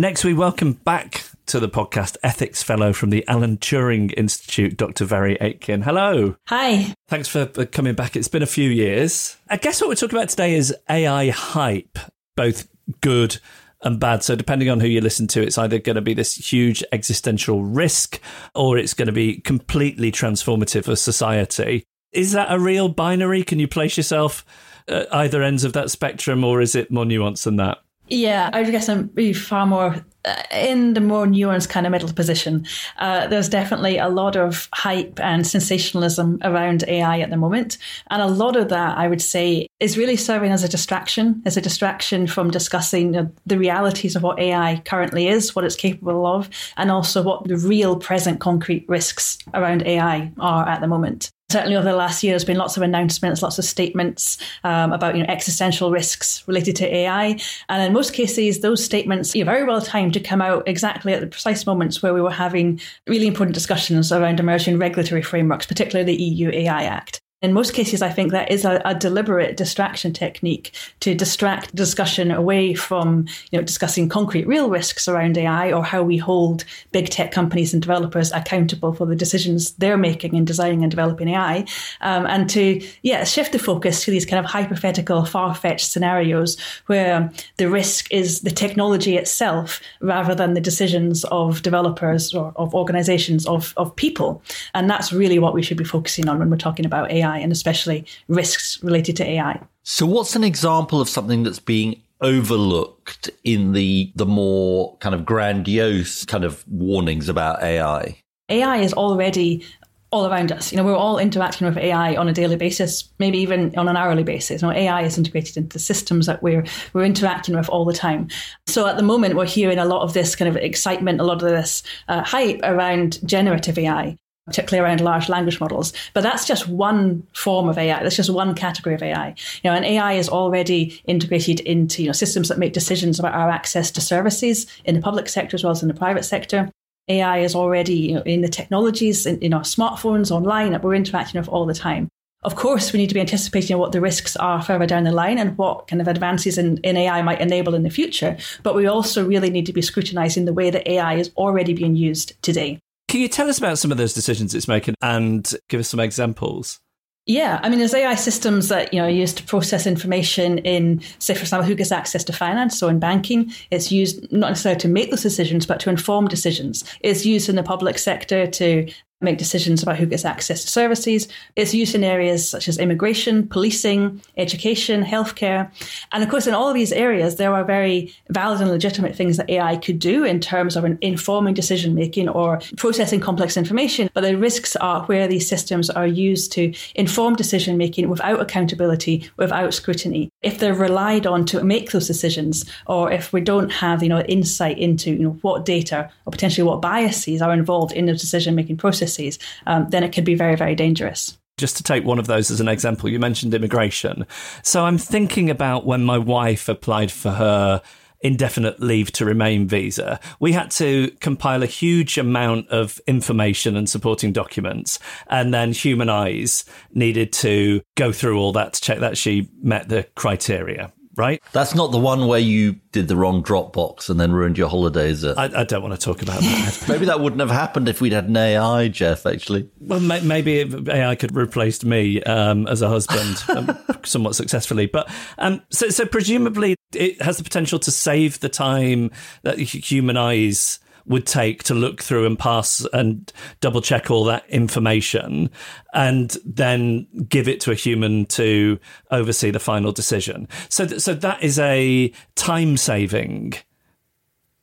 Next, 0.00 0.24
we 0.24 0.32
welcome 0.32 0.72
back 0.72 1.24
to 1.44 1.60
the 1.60 1.68
podcast 1.68 2.16
ethics 2.22 2.62
fellow 2.62 2.94
from 2.94 3.10
the 3.10 3.22
Alan 3.28 3.58
Turing 3.58 4.14
Institute, 4.16 4.78
Dr. 4.78 5.04
Mhairi 5.04 5.36
Aitken. 5.42 5.82
Hello. 5.82 6.36
Hi. 6.46 6.94
Thanks 7.08 7.28
for 7.28 7.44
coming 7.44 7.92
back. 7.92 8.16
It's 8.16 8.26
been 8.26 8.42
a 8.42 8.46
few 8.46 8.70
years. 8.70 9.36
I 9.50 9.58
guess 9.58 9.78
what 9.78 9.88
we're 9.88 9.96
talking 9.96 10.18
about 10.18 10.30
today 10.30 10.54
is 10.54 10.74
AI 10.88 11.28
hype, 11.28 11.98
both 12.34 12.66
good 13.02 13.40
and 13.82 14.00
bad. 14.00 14.24
So, 14.24 14.36
depending 14.36 14.70
on 14.70 14.80
who 14.80 14.86
you 14.86 15.02
listen 15.02 15.26
to, 15.26 15.42
it's 15.42 15.58
either 15.58 15.78
going 15.78 15.96
to 15.96 16.00
be 16.00 16.14
this 16.14 16.50
huge 16.50 16.82
existential 16.92 17.62
risk 17.62 18.20
or 18.54 18.78
it's 18.78 18.94
going 18.94 19.04
to 19.04 19.12
be 19.12 19.42
completely 19.42 20.10
transformative 20.10 20.84
for 20.84 20.96
society. 20.96 21.84
Is 22.10 22.32
that 22.32 22.50
a 22.50 22.58
real 22.58 22.88
binary? 22.88 23.44
Can 23.44 23.58
you 23.58 23.68
place 23.68 23.98
yourself 23.98 24.46
at 24.88 25.14
either 25.14 25.42
ends 25.42 25.62
of 25.62 25.74
that 25.74 25.90
spectrum, 25.90 26.42
or 26.42 26.62
is 26.62 26.74
it 26.74 26.90
more 26.90 27.04
nuanced 27.04 27.44
than 27.44 27.56
that? 27.56 27.80
Yeah, 28.10 28.50
I 28.52 28.64
guess 28.64 28.88
I'm 28.88 29.08
far 29.34 29.66
more 29.66 30.04
uh, 30.24 30.42
in 30.52 30.94
the 30.94 31.00
more 31.00 31.26
nuanced 31.26 31.68
kind 31.68 31.86
of 31.86 31.92
middle 31.92 32.12
position. 32.12 32.66
Uh, 32.98 33.28
there's 33.28 33.48
definitely 33.48 33.98
a 33.98 34.08
lot 34.08 34.36
of 34.36 34.68
hype 34.74 35.20
and 35.20 35.46
sensationalism 35.46 36.38
around 36.42 36.82
AI 36.88 37.20
at 37.20 37.30
the 37.30 37.36
moment. 37.36 37.78
And 38.10 38.20
a 38.20 38.26
lot 38.26 38.56
of 38.56 38.68
that, 38.68 38.98
I 38.98 39.06
would 39.06 39.22
say, 39.22 39.68
is 39.78 39.96
really 39.96 40.16
serving 40.16 40.50
as 40.50 40.64
a 40.64 40.68
distraction, 40.68 41.40
as 41.46 41.56
a 41.56 41.60
distraction 41.60 42.26
from 42.26 42.50
discussing 42.50 43.32
the 43.46 43.58
realities 43.58 44.16
of 44.16 44.24
what 44.24 44.40
AI 44.40 44.82
currently 44.84 45.28
is, 45.28 45.54
what 45.54 45.64
it's 45.64 45.76
capable 45.76 46.26
of, 46.26 46.50
and 46.76 46.90
also 46.90 47.22
what 47.22 47.44
the 47.44 47.56
real 47.56 47.96
present 47.96 48.40
concrete 48.40 48.84
risks 48.88 49.38
around 49.54 49.86
AI 49.86 50.32
are 50.38 50.68
at 50.68 50.80
the 50.80 50.88
moment 50.88 51.30
certainly 51.50 51.76
over 51.76 51.88
the 51.88 51.96
last 51.96 52.22
year, 52.22 52.32
there's 52.32 52.44
been 52.44 52.56
lots 52.56 52.76
of 52.76 52.82
announcements, 52.82 53.42
lots 53.42 53.58
of 53.58 53.64
statements 53.64 54.38
um, 54.64 54.92
about 54.92 55.16
you 55.16 55.22
know 55.22 55.32
existential 55.32 55.90
risks 55.90 56.46
related 56.46 56.76
to 56.76 56.94
AI, 56.94 57.38
and 57.68 57.82
in 57.82 57.92
most 57.92 58.12
cases, 58.12 58.60
those 58.60 58.84
statements 58.84 59.34
are 59.34 59.44
very 59.44 59.64
well 59.64 59.80
timed 59.80 60.14
to 60.14 60.20
come 60.20 60.42
out 60.42 60.66
exactly 60.66 61.12
at 61.12 61.20
the 61.20 61.26
precise 61.26 61.66
moments 61.66 62.02
where 62.02 62.14
we 62.14 62.20
were 62.20 62.30
having 62.30 62.80
really 63.06 63.26
important 63.26 63.54
discussions 63.54 64.12
around 64.12 64.40
emerging 64.40 64.78
regulatory 64.78 65.22
frameworks, 65.22 65.66
particularly 65.66 66.16
the 66.16 66.22
EU 66.22 66.50
AI 66.50 66.84
Act. 66.84 67.20
In 67.42 67.54
most 67.54 67.72
cases, 67.72 68.02
I 68.02 68.10
think 68.10 68.32
that 68.32 68.50
is 68.50 68.66
a, 68.66 68.82
a, 68.84 68.94
deliberate 68.94 69.56
distraction 69.56 70.12
technique 70.12 70.74
to 71.00 71.14
distract 71.14 71.74
discussion 71.74 72.30
away 72.30 72.74
from 72.74 73.26
you 73.50 73.58
know, 73.58 73.64
discussing 73.64 74.10
concrete 74.10 74.46
real 74.46 74.68
risks 74.68 75.08
around 75.08 75.38
AI 75.38 75.72
or 75.72 75.82
how 75.82 76.02
we 76.02 76.18
hold 76.18 76.66
big 76.92 77.08
tech 77.08 77.32
companies 77.32 77.72
and 77.72 77.80
developers 77.80 78.30
accountable 78.32 78.92
for 78.92 79.06
the 79.06 79.16
decisions 79.16 79.72
they're 79.72 79.96
making 79.96 80.34
in 80.34 80.44
designing 80.44 80.82
and 80.82 80.90
developing 80.90 81.28
AI, 81.28 81.64
um, 82.02 82.26
and 82.26 82.50
to 82.50 82.86
yeah 83.00 83.24
shift 83.24 83.52
the 83.52 83.58
focus 83.58 84.04
to 84.04 84.10
these 84.10 84.26
kind 84.26 84.44
of 84.44 84.50
hypothetical, 84.50 85.24
far-fetched 85.24 85.90
scenarios 85.90 86.60
where 86.86 87.32
the 87.56 87.70
risk 87.70 88.12
is 88.12 88.42
the 88.42 88.50
technology 88.50 89.16
itself 89.16 89.80
rather 90.00 90.34
than 90.34 90.52
the 90.52 90.60
decisions 90.60 91.24
of 91.30 91.62
developers 91.62 92.34
or 92.34 92.52
of 92.56 92.74
organizations 92.74 93.46
of, 93.46 93.72
of 93.78 93.96
people, 93.96 94.42
and 94.74 94.90
that's 94.90 95.10
really 95.10 95.38
what 95.38 95.54
we 95.54 95.62
should 95.62 95.78
be 95.78 95.84
focusing 95.84 96.28
on 96.28 96.38
when 96.38 96.50
we're 96.50 96.58
talking 96.58 96.84
about 96.84 97.10
AI. 97.10 97.29
AI 97.30 97.38
and 97.38 97.52
especially 97.52 98.04
risks 98.28 98.82
related 98.82 99.16
to 99.16 99.24
AI. 99.24 99.60
So, 99.82 100.06
what's 100.06 100.36
an 100.36 100.44
example 100.44 101.00
of 101.00 101.08
something 101.08 101.42
that's 101.42 101.58
being 101.58 102.00
overlooked 102.20 103.30
in 103.44 103.72
the 103.72 104.12
the 104.14 104.26
more 104.26 104.96
kind 104.98 105.14
of 105.14 105.24
grandiose 105.24 106.24
kind 106.24 106.44
of 106.44 106.64
warnings 106.68 107.28
about 107.28 107.62
AI? 107.62 108.16
AI 108.48 108.76
is 108.78 108.92
already 108.92 109.64
all 110.12 110.26
around 110.26 110.50
us. 110.50 110.72
You 110.72 110.76
know, 110.76 110.84
we're 110.84 110.96
all 110.96 111.18
interacting 111.18 111.68
with 111.68 111.76
AI 111.76 112.16
on 112.16 112.28
a 112.28 112.32
daily 112.32 112.56
basis, 112.56 113.08
maybe 113.20 113.38
even 113.38 113.76
on 113.78 113.88
an 113.88 113.96
hourly 113.96 114.24
basis. 114.24 114.60
You 114.60 114.68
know, 114.68 114.74
AI 114.74 115.02
is 115.02 115.16
integrated 115.16 115.56
into 115.56 115.78
systems 115.78 116.26
that 116.26 116.42
we're 116.42 116.64
we're 116.92 117.04
interacting 117.04 117.56
with 117.56 117.68
all 117.68 117.84
the 117.84 117.92
time. 117.92 118.28
So 118.66 118.86
at 118.86 118.96
the 118.96 119.04
moment, 119.04 119.36
we're 119.36 119.46
hearing 119.46 119.78
a 119.78 119.84
lot 119.84 120.02
of 120.02 120.12
this 120.12 120.34
kind 120.34 120.48
of 120.48 120.56
excitement, 120.56 121.20
a 121.20 121.24
lot 121.24 121.42
of 121.42 121.48
this 121.48 121.82
uh, 122.08 122.22
hype 122.22 122.60
around 122.64 123.20
generative 123.26 123.78
AI 123.78 124.16
particularly 124.50 124.84
around 124.84 125.00
large 125.00 125.28
language 125.28 125.60
models. 125.60 125.92
But 126.12 126.22
that's 126.22 126.44
just 126.44 126.68
one 126.68 127.26
form 127.32 127.68
of 127.68 127.78
AI. 127.78 128.02
That's 128.02 128.16
just 128.16 128.30
one 128.30 128.54
category 128.54 128.94
of 128.94 129.02
AI. 129.02 129.28
You 129.62 129.70
know, 129.70 129.76
and 129.76 129.84
AI 129.84 130.14
is 130.14 130.28
already 130.28 131.00
integrated 131.06 131.60
into 131.60 132.02
you 132.02 132.08
know, 132.08 132.12
systems 132.12 132.48
that 132.48 132.58
make 132.58 132.72
decisions 132.72 133.18
about 133.18 133.34
our 133.34 133.48
access 133.48 133.90
to 133.92 134.00
services 134.00 134.66
in 134.84 134.94
the 134.94 135.00
public 135.00 135.28
sector 135.28 135.54
as 135.54 135.64
well 135.64 135.70
as 135.70 135.82
in 135.82 135.88
the 135.88 135.94
private 135.94 136.24
sector. 136.24 136.70
AI 137.08 137.38
is 137.38 137.54
already 137.54 137.94
you 137.94 138.14
know, 138.14 138.22
in 138.22 138.40
the 138.40 138.48
technologies, 138.48 139.26
in, 139.26 139.38
in 139.38 139.54
our 139.54 139.62
smartphones, 139.62 140.30
online 140.30 140.72
that 140.72 140.82
we're 140.82 140.94
interacting 140.94 141.40
with 141.40 141.48
all 141.48 141.66
the 141.66 141.74
time. 141.74 142.08
Of 142.42 142.56
course, 142.56 142.92
we 142.92 142.98
need 142.98 143.08
to 143.08 143.14
be 143.14 143.20
anticipating 143.20 143.76
what 143.76 143.92
the 143.92 144.00
risks 144.00 144.34
are 144.36 144.62
further 144.62 144.86
down 144.86 145.04
the 145.04 145.12
line 145.12 145.38
and 145.38 145.58
what 145.58 145.88
kind 145.88 146.00
of 146.00 146.08
advances 146.08 146.56
in, 146.56 146.78
in 146.78 146.96
AI 146.96 147.20
might 147.20 147.40
enable 147.40 147.74
in 147.74 147.82
the 147.82 147.90
future. 147.90 148.38
But 148.62 148.74
we 148.74 148.86
also 148.86 149.26
really 149.26 149.50
need 149.50 149.66
to 149.66 149.74
be 149.74 149.82
scrutinizing 149.82 150.46
the 150.46 150.54
way 150.54 150.70
that 150.70 150.88
AI 150.88 151.14
is 151.14 151.30
already 151.36 151.74
being 151.74 151.96
used 151.96 152.40
today. 152.42 152.80
Can 153.10 153.20
you 153.20 153.26
tell 153.26 153.48
us 153.48 153.58
about 153.58 153.76
some 153.76 153.90
of 153.90 153.98
those 153.98 154.14
decisions 154.14 154.54
it's 154.54 154.68
making 154.68 154.94
and 155.02 155.52
give 155.68 155.80
us 155.80 155.88
some 155.88 155.98
examples? 155.98 156.78
Yeah, 157.26 157.58
I 157.60 157.68
mean, 157.68 157.80
there's 157.80 157.92
AI 157.92 158.14
systems 158.14 158.68
that 158.68 158.94
you 158.94 159.00
know 159.00 159.06
are 159.06 159.10
used 159.10 159.36
to 159.38 159.42
process 159.42 159.84
information 159.84 160.58
in, 160.58 161.02
say, 161.18 161.34
for 161.34 161.40
example, 161.40 161.66
who 161.66 161.74
gets 161.74 161.90
access 161.90 162.22
to 162.22 162.32
finance. 162.32 162.78
So 162.78 162.86
in 162.86 163.00
banking, 163.00 163.52
it's 163.72 163.90
used 163.90 164.30
not 164.30 164.50
necessarily 164.50 164.78
to 164.82 164.88
make 164.88 165.10
those 165.10 165.24
decisions, 165.24 165.66
but 165.66 165.80
to 165.80 165.90
inform 165.90 166.28
decisions. 166.28 166.84
It's 167.00 167.26
used 167.26 167.48
in 167.48 167.56
the 167.56 167.64
public 167.64 167.98
sector 167.98 168.46
to 168.46 168.88
make 169.20 169.38
decisions 169.38 169.82
about 169.82 169.98
who 169.98 170.06
gets 170.06 170.24
access 170.24 170.62
to 170.62 170.70
services. 170.70 171.28
It's 171.56 171.74
used 171.74 171.94
in 171.94 172.04
areas 172.04 172.48
such 172.48 172.68
as 172.68 172.78
immigration, 172.78 173.46
policing, 173.46 174.22
education, 174.36 175.04
healthcare. 175.04 175.70
And 176.12 176.22
of 176.22 176.30
course, 176.30 176.46
in 176.46 176.54
all 176.54 176.68
of 176.68 176.74
these 176.74 176.92
areas, 176.92 177.36
there 177.36 177.54
are 177.54 177.64
very 177.64 178.14
valid 178.30 178.60
and 178.60 178.70
legitimate 178.70 179.14
things 179.14 179.36
that 179.36 179.50
AI 179.50 179.76
could 179.76 179.98
do 179.98 180.24
in 180.24 180.40
terms 180.40 180.74
of 180.74 180.86
informing 181.02 181.54
decision 181.54 181.94
making 181.94 182.28
or 182.28 182.60
processing 182.78 183.20
complex 183.20 183.56
information. 183.56 184.08
But 184.14 184.22
the 184.22 184.38
risks 184.38 184.74
are 184.76 185.04
where 185.04 185.28
these 185.28 185.46
systems 185.46 185.90
are 185.90 186.06
used 186.06 186.52
to 186.52 186.72
inform 186.94 187.36
decision 187.36 187.76
making 187.76 188.08
without 188.08 188.40
accountability, 188.40 189.30
without 189.36 189.74
scrutiny. 189.74 190.30
If 190.42 190.58
they're 190.58 190.74
relied 190.74 191.26
on 191.26 191.44
to 191.46 191.62
make 191.62 191.90
those 191.90 192.06
decisions, 192.06 192.64
or 192.86 193.12
if 193.12 193.34
we 193.34 193.42
don't 193.42 193.70
have, 193.70 194.02
you 194.02 194.08
know, 194.08 194.20
insight 194.22 194.78
into, 194.78 195.10
you 195.10 195.18
know, 195.18 195.38
what 195.42 195.66
data 195.66 196.10
or 196.24 196.30
potentially 196.30 196.66
what 196.66 196.80
biases 196.80 197.42
are 197.42 197.52
involved 197.52 197.92
in 197.92 198.06
the 198.06 198.12
decision 198.14 198.54
making 198.54 198.78
process 198.78 199.09
policies, 199.10 199.38
um, 199.66 199.88
then 199.90 200.04
it 200.04 200.12
could 200.12 200.24
be 200.24 200.34
very, 200.34 200.56
very 200.56 200.74
dangerous 200.74 201.36
just 201.58 201.76
to 201.76 201.82
take 201.82 202.06
one 202.06 202.18
of 202.18 202.26
those 202.26 202.50
as 202.50 202.58
an 202.58 202.68
example, 202.68 203.06
you 203.10 203.18
mentioned 203.18 203.52
immigration. 203.52 204.26
So 204.62 204.86
I'm 204.86 204.96
thinking 204.96 205.50
about 205.50 205.84
when 205.84 206.02
my 206.02 206.16
wife 206.16 206.70
applied 206.70 207.12
for 207.12 207.32
her 207.32 207.82
indefinite 208.22 208.80
leave 208.80 209.12
to 209.12 209.26
remain 209.26 209.68
visa, 209.68 210.18
we 210.38 210.52
had 210.52 210.70
to 210.70 211.10
compile 211.20 211.62
a 211.62 211.66
huge 211.66 212.16
amount 212.16 212.66
of 212.68 212.98
information 213.06 213.76
and 213.76 213.90
supporting 213.90 214.32
documents. 214.32 214.98
And 215.26 215.52
then 215.52 215.72
Human 215.72 216.08
Eyes 216.08 216.64
needed 216.94 217.30
to 217.34 217.82
go 217.94 218.10
through 218.10 218.38
all 218.40 218.52
that 218.52 218.72
to 218.72 218.80
check 218.80 219.00
that 219.00 219.18
she 219.18 219.50
met 219.62 219.90
the 219.90 220.04
criteria 220.14 220.90
right? 221.20 221.42
That's 221.52 221.74
not 221.74 221.92
the 221.92 221.98
one 221.98 222.26
where 222.26 222.40
you 222.40 222.80
did 222.92 223.08
the 223.08 223.14
wrong 223.14 223.42
Dropbox 223.42 224.08
and 224.08 224.18
then 224.18 224.32
ruined 224.32 224.56
your 224.56 224.70
holidays. 224.70 225.22
I, 225.22 225.44
I, 225.54 225.64
don't 225.64 225.82
want 225.82 225.94
to 225.94 226.00
talk 226.02 226.22
about 226.22 226.40
that. 226.40 226.84
maybe 226.88 227.04
that 227.04 227.20
wouldn't 227.20 227.40
have 227.40 227.50
happened 227.50 227.90
if 227.90 228.00
we'd 228.00 228.12
had 228.12 228.24
an 228.24 228.36
AI, 228.36 228.88
Geoff, 228.88 229.26
actually. 229.26 229.68
Well, 229.80 230.00
may, 230.00 230.20
maybe 230.22 230.60
AI 230.88 231.14
could 231.16 231.30
have 231.30 231.36
replaced 231.36 231.84
me 231.84 232.22
um, 232.22 232.66
as 232.66 232.80
a 232.80 232.88
husband 232.88 233.44
um, 233.50 233.78
somewhat 234.02 234.34
successfully. 234.34 234.86
But 234.86 235.12
um, 235.36 235.62
so, 235.68 235.90
so 235.90 236.06
presumably 236.06 236.74
it 236.94 237.20
has 237.20 237.36
the 237.36 237.44
potential 237.44 237.78
to 237.80 237.90
save 237.90 238.40
the 238.40 238.48
time 238.48 239.10
that 239.42 239.58
Human 239.58 240.16
Eyes 240.16 240.80
would 241.10 241.26
take 241.26 241.64
to 241.64 241.74
look 241.74 242.00
through 242.00 242.24
and 242.24 242.38
pass 242.38 242.86
and 242.92 243.32
double 243.60 243.82
check 243.82 244.10
all 244.12 244.22
that 244.24 244.48
information 244.48 245.50
and 245.92 246.36
then 246.44 247.06
give 247.28 247.48
it 247.48 247.60
to 247.60 247.72
a 247.72 247.74
human 247.74 248.24
to 248.26 248.78
oversee 249.10 249.50
the 249.50 249.58
final 249.58 249.90
decision. 249.90 250.48
So, 250.68 250.86
th- 250.86 251.00
so 251.00 251.12
that 251.14 251.42
is 251.42 251.58
a 251.58 252.12
time 252.36 252.76
saving 252.76 253.54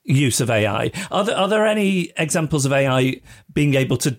use 0.06 0.40
of 0.40 0.50
AI. 0.50 0.90
Are 1.12 1.26
there, 1.26 1.38
are 1.38 1.50
there 1.50 1.68
any 1.68 2.14
examples 2.16 2.66
of 2.66 2.72
AI 2.72 3.20
being 3.54 3.76
able 3.76 3.98
to 3.98 4.18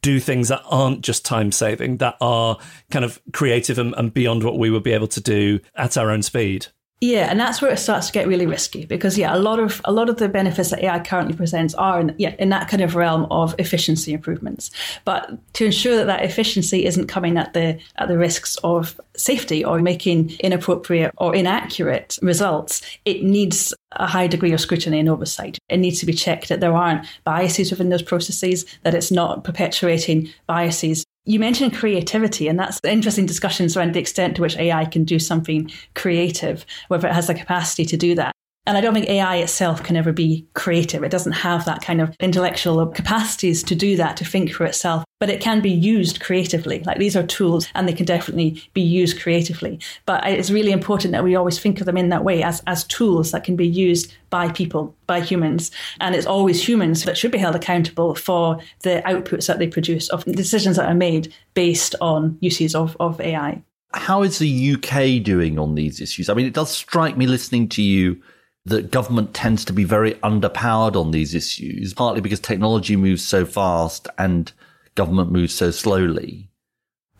do 0.00 0.18
things 0.18 0.48
that 0.48 0.62
aren't 0.64 1.02
just 1.02 1.26
time 1.26 1.52
saving, 1.52 1.98
that 1.98 2.16
are 2.22 2.56
kind 2.90 3.04
of 3.04 3.20
creative 3.34 3.78
and, 3.78 3.94
and 3.98 4.14
beyond 4.14 4.44
what 4.44 4.58
we 4.58 4.70
would 4.70 4.82
be 4.82 4.92
able 4.92 5.08
to 5.08 5.20
do 5.20 5.60
at 5.74 5.98
our 5.98 6.10
own 6.10 6.22
speed? 6.22 6.68
Yeah, 7.02 7.30
and 7.30 7.40
that's 7.40 7.62
where 7.62 7.70
it 7.70 7.78
starts 7.78 8.08
to 8.08 8.12
get 8.12 8.28
really 8.28 8.44
risky 8.44 8.84
because 8.84 9.16
yeah, 9.16 9.34
a 9.34 9.38
lot 9.38 9.58
of 9.58 9.80
a 9.86 9.92
lot 9.92 10.10
of 10.10 10.18
the 10.18 10.28
benefits 10.28 10.68
that 10.68 10.84
AI 10.84 10.98
currently 10.98 11.34
presents 11.34 11.72
are 11.74 11.98
in, 11.98 12.14
yeah 12.18 12.34
in 12.38 12.50
that 12.50 12.68
kind 12.68 12.82
of 12.82 12.94
realm 12.94 13.26
of 13.30 13.54
efficiency 13.58 14.12
improvements. 14.12 14.70
But 15.06 15.30
to 15.54 15.64
ensure 15.64 15.96
that 15.96 16.04
that 16.08 16.24
efficiency 16.24 16.84
isn't 16.84 17.06
coming 17.06 17.38
at 17.38 17.54
the 17.54 17.78
at 17.96 18.08
the 18.08 18.18
risks 18.18 18.58
of 18.64 19.00
safety 19.16 19.64
or 19.64 19.78
making 19.80 20.32
inappropriate 20.40 21.14
or 21.16 21.34
inaccurate 21.34 22.18
results, 22.20 22.82
it 23.06 23.22
needs 23.22 23.72
a 23.92 24.06
high 24.06 24.26
degree 24.26 24.52
of 24.52 24.60
scrutiny 24.60 25.00
and 25.00 25.08
oversight. 25.08 25.58
It 25.70 25.78
needs 25.78 26.00
to 26.00 26.06
be 26.06 26.12
checked 26.12 26.50
that 26.50 26.60
there 26.60 26.74
aren't 26.74 27.06
biases 27.24 27.70
within 27.70 27.88
those 27.88 28.02
processes, 28.02 28.66
that 28.82 28.94
it's 28.94 29.10
not 29.10 29.42
perpetuating 29.42 30.28
biases 30.46 31.06
you 31.24 31.38
mentioned 31.38 31.74
creativity, 31.74 32.48
and 32.48 32.58
that's 32.58 32.80
interesting 32.84 33.26
discussions 33.26 33.76
around 33.76 33.94
the 33.94 34.00
extent 34.00 34.36
to 34.36 34.42
which 34.42 34.56
AI 34.56 34.84
can 34.86 35.04
do 35.04 35.18
something 35.18 35.70
creative, 35.94 36.64
whether 36.88 37.08
it 37.08 37.14
has 37.14 37.26
the 37.26 37.34
capacity 37.34 37.84
to 37.84 37.96
do 37.96 38.14
that. 38.14 38.34
And 38.70 38.78
I 38.78 38.82
don't 38.82 38.94
think 38.94 39.08
AI 39.08 39.38
itself 39.38 39.82
can 39.82 39.96
ever 39.96 40.12
be 40.12 40.46
creative. 40.54 41.02
It 41.02 41.10
doesn't 41.10 41.32
have 41.32 41.64
that 41.64 41.82
kind 41.82 42.00
of 42.00 42.14
intellectual 42.20 42.86
capacities 42.86 43.64
to 43.64 43.74
do 43.74 43.96
that, 43.96 44.16
to 44.18 44.24
think 44.24 44.52
for 44.52 44.64
itself, 44.64 45.02
but 45.18 45.28
it 45.28 45.40
can 45.40 45.60
be 45.60 45.72
used 45.72 46.20
creatively. 46.20 46.78
Like 46.84 46.98
these 46.98 47.16
are 47.16 47.24
tools 47.24 47.66
and 47.74 47.88
they 47.88 47.92
can 47.92 48.06
definitely 48.06 48.62
be 48.72 48.80
used 48.80 49.20
creatively. 49.20 49.80
But 50.06 50.24
it's 50.24 50.52
really 50.52 50.70
important 50.70 51.10
that 51.10 51.24
we 51.24 51.34
always 51.34 51.58
think 51.58 51.80
of 51.80 51.86
them 51.86 51.96
in 51.96 52.10
that 52.10 52.22
way 52.22 52.44
as, 52.44 52.62
as 52.68 52.84
tools 52.84 53.32
that 53.32 53.42
can 53.42 53.56
be 53.56 53.66
used 53.66 54.14
by 54.30 54.52
people, 54.52 54.94
by 55.08 55.20
humans. 55.20 55.72
And 56.00 56.14
it's 56.14 56.24
always 56.24 56.64
humans 56.64 57.02
that 57.06 57.18
should 57.18 57.32
be 57.32 57.38
held 57.38 57.56
accountable 57.56 58.14
for 58.14 58.60
the 58.84 59.02
outputs 59.04 59.48
that 59.48 59.58
they 59.58 59.66
produce, 59.66 60.08
of 60.10 60.24
decisions 60.26 60.76
that 60.76 60.88
are 60.88 60.94
made 60.94 61.34
based 61.54 61.96
on 62.00 62.38
uses 62.40 62.76
of, 62.76 62.96
of 63.00 63.20
AI. 63.20 63.64
How 63.94 64.22
is 64.22 64.38
the 64.38 64.76
UK 64.76 65.24
doing 65.24 65.58
on 65.58 65.74
these 65.74 66.00
issues? 66.00 66.28
I 66.28 66.34
mean, 66.34 66.46
it 66.46 66.54
does 66.54 66.70
strike 66.70 67.16
me 67.16 67.26
listening 67.26 67.68
to 67.70 67.82
you 67.82 68.22
that 68.66 68.90
government 68.90 69.34
tends 69.34 69.64
to 69.64 69.72
be 69.72 69.84
very 69.84 70.14
underpowered 70.14 70.96
on 70.96 71.10
these 71.10 71.34
issues, 71.34 71.94
partly 71.94 72.20
because 72.20 72.40
technology 72.40 72.96
moves 72.96 73.24
so 73.24 73.44
fast 73.46 74.06
and 74.18 74.52
government 74.94 75.32
moves 75.32 75.54
so 75.54 75.70
slowly. 75.70 76.50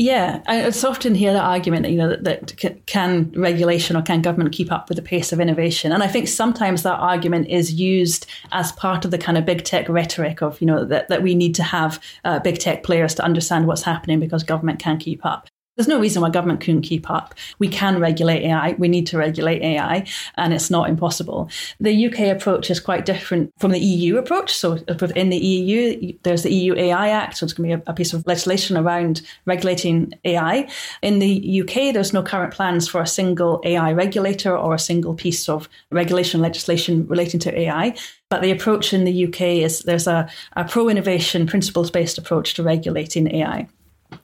Yeah, 0.01 0.43
I 0.47 0.67
often 0.67 1.15
hear 1.15 1.35
that 1.35 1.45
argument 1.45 1.83
that 1.83 1.91
you 1.91 1.99
know 1.99 2.09
that, 2.09 2.25
that, 2.25 2.87
can 2.87 3.31
regulation 3.37 3.97
or 3.97 4.03
can 4.03 4.23
government 4.23 4.55
keep 4.55 4.73
up 4.73 4.89
with 4.89 4.97
the 4.97 5.03
pace 5.03 5.31
of 5.31 5.41
innovation, 5.41 5.93
and 5.93 6.03
I 6.03 6.09
think 6.09 6.27
sometimes 6.27 6.85
that 6.85 6.99
argument 6.99 7.49
is 7.49 7.75
used 7.75 8.25
as 8.51 8.73
part 8.73 9.05
of 9.05 9.11
the 9.11 9.19
kind 9.19 9.37
of 9.37 9.45
big 9.45 9.63
tech 9.63 9.91
rhetoric 9.91 10.41
of 10.41 10.59
you 10.59 10.67
know 10.67 10.87
that, 10.87 11.09
that 11.09 11.23
we 11.23 11.35
need 11.35 11.55
to 11.57 11.63
have 11.63 12.03
uh, 12.25 12.39
big 12.39 12.59
tech 12.59 12.83
players 12.83 13.15
to 13.17 13.23
understand 13.23 13.67
what's 13.67 13.83
happening 13.83 14.21
because 14.21 14.43
government 14.43 14.79
can't 14.79 15.01
keep 15.01 15.27
up. 15.27 15.51
There's 15.81 15.89
no 15.89 15.99
reason 15.99 16.21
why 16.21 16.29
government 16.29 16.61
couldn't 16.61 16.83
keep 16.83 17.09
up. 17.09 17.35
We 17.59 17.67
can 17.67 18.01
regulate 18.01 18.43
AI. 18.43 18.73
We 18.73 18.87
need 18.87 19.07
to 19.07 19.17
regulate 19.17 19.63
AI, 19.63 20.05
and 20.37 20.53
it's 20.53 20.69
not 20.69 20.91
impossible. 20.91 21.49
The 21.81 22.07
UK 22.07 22.37
approach 22.37 22.71
is 22.71 22.79
quite 22.79 23.07
different 23.07 23.51
from 23.59 23.71
the 23.71 23.81
EU 23.81 24.19
approach. 24.19 24.55
So 24.55 24.73
within 25.01 25.31
the 25.31 25.39
EU, 25.39 26.13
there's 26.23 26.43
the 26.43 26.53
EU 26.53 26.75
AI 26.75 27.09
Act, 27.09 27.39
so 27.39 27.45
it's 27.45 27.55
going 27.55 27.71
to 27.71 27.79
be 27.79 27.83
a, 27.87 27.95
piece 27.95 28.13
of 28.13 28.27
legislation 28.27 28.77
around 28.77 29.23
regulating 29.47 30.13
AI. 30.27 30.69
In 31.01 31.19
the 31.19 31.63
UK, 31.63 31.95
there's 31.95 32.13
no 32.13 32.23
current 32.23 32.53
plans 32.53 32.87
for 32.87 33.01
a 33.01 33.07
single 33.07 33.63
AI 33.65 33.95
regulator 33.95 34.55
or 34.55 34.75
a 34.75 34.79
single 34.79 35.15
piece 35.15 35.49
of 35.49 35.67
regulation 35.91 36.43
legislation 36.43 37.07
relating 37.07 37.41
to 37.41 37.59
AI. 37.59 37.95
But 38.29 38.43
the 38.43 38.51
approach 38.51 38.93
in 38.93 39.05
the 39.05 39.27
UK 39.29 39.41
is 39.65 39.81
there's 39.81 40.07
a, 40.07 40.29
a 40.59 40.65
pro 40.65 40.91
innovation, 40.91 41.47
principles 41.47 41.91
based 41.91 42.19
approach 42.19 42.53
to 42.53 42.63
regulating 42.63 43.35
AI. 43.35 43.67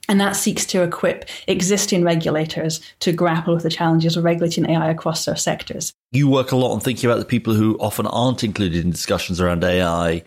And 0.09 0.19
that 0.19 0.35
seeks 0.35 0.65
to 0.67 0.83
equip 0.83 1.29
existing 1.47 2.03
regulators 2.03 2.81
to 2.99 3.11
grapple 3.11 3.53
with 3.53 3.63
the 3.63 3.69
challenges 3.69 4.17
of 4.17 4.23
regulating 4.23 4.69
AI 4.69 4.89
across 4.89 5.25
their 5.25 5.35
sectors. 5.35 5.93
You 6.11 6.27
work 6.29 6.51
a 6.51 6.55
lot 6.55 6.73
on 6.73 6.79
thinking 6.79 7.09
about 7.09 7.19
the 7.19 7.25
people 7.25 7.53
who 7.53 7.77
often 7.79 8.07
aren't 8.07 8.43
included 8.43 8.83
in 8.83 8.91
discussions 8.91 9.41
around 9.41 9.63
AI, 9.63 10.23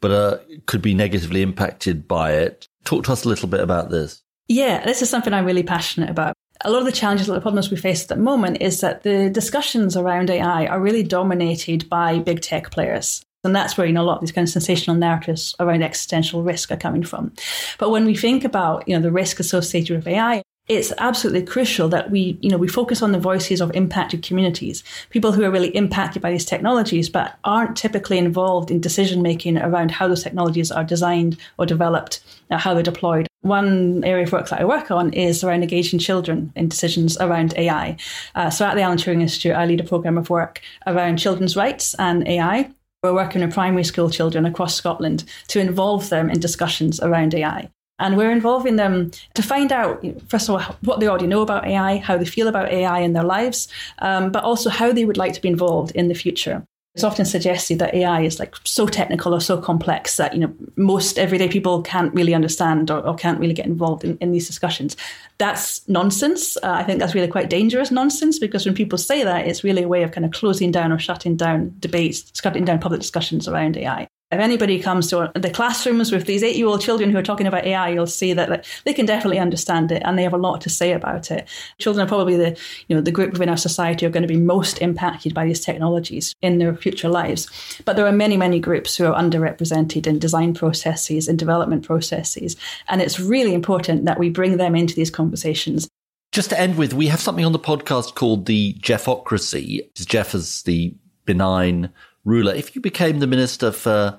but 0.00 0.10
uh, 0.10 0.38
could 0.66 0.82
be 0.82 0.94
negatively 0.94 1.42
impacted 1.42 2.06
by 2.06 2.32
it. 2.32 2.68
Talk 2.84 3.04
to 3.04 3.12
us 3.12 3.24
a 3.24 3.28
little 3.28 3.48
bit 3.48 3.60
about 3.60 3.90
this. 3.90 4.22
Yeah, 4.48 4.84
this 4.84 5.02
is 5.02 5.08
something 5.08 5.32
I'm 5.32 5.46
really 5.46 5.62
passionate 5.62 6.10
about. 6.10 6.34
A 6.64 6.70
lot 6.70 6.80
of 6.80 6.86
the 6.86 6.92
challenges, 6.92 7.26
a 7.26 7.30
lot 7.30 7.38
of 7.38 7.42
the 7.42 7.44
problems 7.44 7.70
we 7.70 7.76
face 7.76 8.02
at 8.02 8.08
the 8.08 8.16
moment 8.16 8.58
is 8.60 8.80
that 8.80 9.02
the 9.02 9.28
discussions 9.30 9.96
around 9.96 10.30
AI 10.30 10.66
are 10.66 10.80
really 10.80 11.02
dominated 11.02 11.88
by 11.88 12.18
big 12.18 12.40
tech 12.40 12.70
players. 12.70 13.24
And 13.44 13.54
that's 13.54 13.76
where, 13.76 13.86
you 13.86 13.92
know, 13.92 14.02
a 14.02 14.04
lot 14.04 14.16
of 14.16 14.20
these 14.20 14.32
kind 14.32 14.46
of 14.46 14.52
sensational 14.52 14.96
narratives 14.96 15.54
around 15.60 15.82
existential 15.82 16.42
risk 16.42 16.70
are 16.70 16.76
coming 16.76 17.02
from. 17.02 17.32
But 17.78 17.90
when 17.90 18.04
we 18.04 18.16
think 18.16 18.44
about, 18.44 18.88
you 18.88 18.96
know, 18.96 19.02
the 19.02 19.12
risk 19.12 19.38
associated 19.40 19.96
with 19.96 20.08
AI, 20.08 20.42
it's 20.66 20.94
absolutely 20.96 21.42
crucial 21.42 21.88
that 21.90 22.10
we, 22.10 22.38
you 22.40 22.48
know, 22.48 22.56
we 22.56 22.68
focus 22.68 23.02
on 23.02 23.12
the 23.12 23.18
voices 23.18 23.60
of 23.60 23.70
impacted 23.74 24.22
communities, 24.22 24.82
people 25.10 25.32
who 25.32 25.44
are 25.44 25.50
really 25.50 25.68
impacted 25.76 26.22
by 26.22 26.30
these 26.30 26.46
technologies, 26.46 27.10
but 27.10 27.38
aren't 27.44 27.76
typically 27.76 28.16
involved 28.16 28.70
in 28.70 28.80
decision 28.80 29.20
making 29.20 29.58
around 29.58 29.90
how 29.90 30.08
those 30.08 30.22
technologies 30.22 30.72
are 30.72 30.84
designed 30.84 31.36
or 31.58 31.66
developed, 31.66 32.20
uh, 32.50 32.56
how 32.56 32.72
they're 32.72 32.82
deployed. 32.82 33.26
One 33.42 34.02
area 34.04 34.24
of 34.24 34.32
work 34.32 34.48
that 34.48 34.62
I 34.62 34.64
work 34.64 34.90
on 34.90 35.12
is 35.12 35.44
around 35.44 35.62
engaging 35.62 35.98
children 35.98 36.50
in 36.56 36.68
decisions 36.68 37.18
around 37.18 37.52
AI. 37.58 37.98
Uh, 38.34 38.48
so 38.48 38.64
at 38.64 38.74
the 38.74 38.80
Alan 38.80 38.96
Turing 38.96 39.20
Institute, 39.20 39.54
I 39.54 39.66
lead 39.66 39.80
a 39.80 39.84
program 39.84 40.16
of 40.16 40.30
work 40.30 40.62
around 40.86 41.18
children's 41.18 41.56
rights 41.56 41.94
and 41.98 42.26
AI. 42.26 42.70
We're 43.04 43.12
working 43.12 43.42
with 43.42 43.52
primary 43.52 43.84
school 43.84 44.08
children 44.08 44.46
across 44.46 44.74
Scotland 44.74 45.24
to 45.48 45.60
involve 45.60 46.08
them 46.08 46.30
in 46.30 46.40
discussions 46.40 47.00
around 47.00 47.34
AI. 47.34 47.68
And 47.98 48.16
we're 48.16 48.30
involving 48.30 48.76
them 48.76 49.10
to 49.34 49.42
find 49.42 49.72
out, 49.72 50.02
first 50.30 50.48
of 50.48 50.54
all, 50.54 50.76
what 50.80 51.00
they 51.00 51.06
already 51.06 51.26
know 51.26 51.42
about 51.42 51.66
AI, 51.66 51.98
how 51.98 52.16
they 52.16 52.24
feel 52.24 52.48
about 52.48 52.72
AI 52.72 53.00
in 53.00 53.12
their 53.12 53.22
lives, 53.22 53.68
um, 53.98 54.32
but 54.32 54.42
also 54.42 54.70
how 54.70 54.90
they 54.90 55.04
would 55.04 55.18
like 55.18 55.34
to 55.34 55.42
be 55.42 55.50
involved 55.50 55.94
in 55.94 56.08
the 56.08 56.14
future. 56.14 56.64
It's 56.94 57.02
often 57.02 57.24
suggested 57.24 57.80
that 57.80 57.92
AI 57.92 58.20
is 58.20 58.38
like 58.38 58.54
so 58.62 58.86
technical 58.86 59.34
or 59.34 59.40
so 59.40 59.60
complex 59.60 60.16
that 60.16 60.32
you 60.32 60.40
know 60.40 60.54
most 60.76 61.18
everyday 61.18 61.48
people 61.48 61.82
can't 61.82 62.14
really 62.14 62.34
understand 62.34 62.88
or, 62.88 63.04
or 63.04 63.16
can't 63.16 63.40
really 63.40 63.52
get 63.52 63.66
involved 63.66 64.04
in, 64.04 64.16
in 64.18 64.30
these 64.30 64.46
discussions. 64.46 64.96
That's 65.38 65.86
nonsense. 65.88 66.56
Uh, 66.58 66.70
I 66.70 66.84
think 66.84 67.00
that's 67.00 67.14
really 67.14 67.26
quite 67.26 67.50
dangerous 67.50 67.90
nonsense 67.90 68.38
because 68.38 68.64
when 68.64 68.76
people 68.76 68.96
say 68.96 69.24
that, 69.24 69.48
it's 69.48 69.64
really 69.64 69.82
a 69.82 69.88
way 69.88 70.04
of 70.04 70.12
kind 70.12 70.24
of 70.24 70.30
closing 70.30 70.70
down 70.70 70.92
or 70.92 70.98
shutting 71.00 71.36
down 71.36 71.74
debates, 71.80 72.30
shutting 72.40 72.64
down 72.64 72.78
public 72.78 73.00
discussions 73.00 73.48
around 73.48 73.76
AI 73.76 74.06
if 74.34 74.40
anybody 74.40 74.80
comes 74.80 75.08
to 75.08 75.30
the 75.34 75.50
classrooms 75.50 76.10
with 76.10 76.26
these 76.26 76.42
eight 76.42 76.56
year 76.56 76.66
old 76.66 76.80
children 76.80 77.10
who 77.10 77.18
are 77.18 77.22
talking 77.22 77.46
about 77.46 77.64
AI, 77.64 77.90
you'll 77.90 78.06
see 78.06 78.32
that 78.32 78.66
they 78.84 78.92
can 78.92 79.06
definitely 79.06 79.38
understand 79.38 79.92
it 79.92 80.02
and 80.04 80.18
they 80.18 80.22
have 80.22 80.32
a 80.32 80.38
lot 80.38 80.60
to 80.62 80.70
say 80.70 80.92
about 80.92 81.30
it. 81.30 81.48
Children 81.78 82.04
are 82.04 82.08
probably 82.08 82.36
the, 82.36 82.58
you 82.88 82.96
know, 82.96 83.02
the 83.02 83.12
group 83.12 83.32
within 83.32 83.48
our 83.48 83.56
society 83.56 84.04
who 84.04 84.10
are 84.10 84.12
going 84.12 84.26
to 84.26 84.28
be 84.28 84.36
most 84.36 84.82
impacted 84.82 85.34
by 85.34 85.44
these 85.44 85.64
technologies 85.64 86.34
in 86.42 86.58
their 86.58 86.74
future 86.74 87.08
lives. 87.08 87.48
But 87.84 87.96
there 87.96 88.06
are 88.06 88.12
many, 88.12 88.36
many 88.36 88.60
groups 88.60 88.96
who 88.96 89.06
are 89.06 89.20
underrepresented 89.20 90.06
in 90.06 90.18
design 90.18 90.52
processes 90.52 91.28
and 91.28 91.38
development 91.38 91.86
processes. 91.86 92.56
And 92.88 93.00
it's 93.00 93.20
really 93.20 93.54
important 93.54 94.04
that 94.04 94.18
we 94.18 94.30
bring 94.30 94.56
them 94.56 94.74
into 94.74 94.94
these 94.94 95.10
conversations. 95.10 95.88
Just 96.32 96.50
to 96.50 96.58
end 96.58 96.76
with, 96.76 96.92
we 96.92 97.06
have 97.06 97.20
something 97.20 97.44
on 97.44 97.52
the 97.52 97.60
podcast 97.60 98.16
called 98.16 98.46
the 98.46 98.74
Geoffocracy. 98.74 99.88
Geoff 99.94 100.34
is 100.34 100.62
the 100.64 100.92
benign 101.24 101.90
ruler. 102.24 102.52
If 102.54 102.74
you 102.74 102.80
became 102.80 103.20
the 103.20 103.26
minister 103.26 103.70
for 103.70 104.18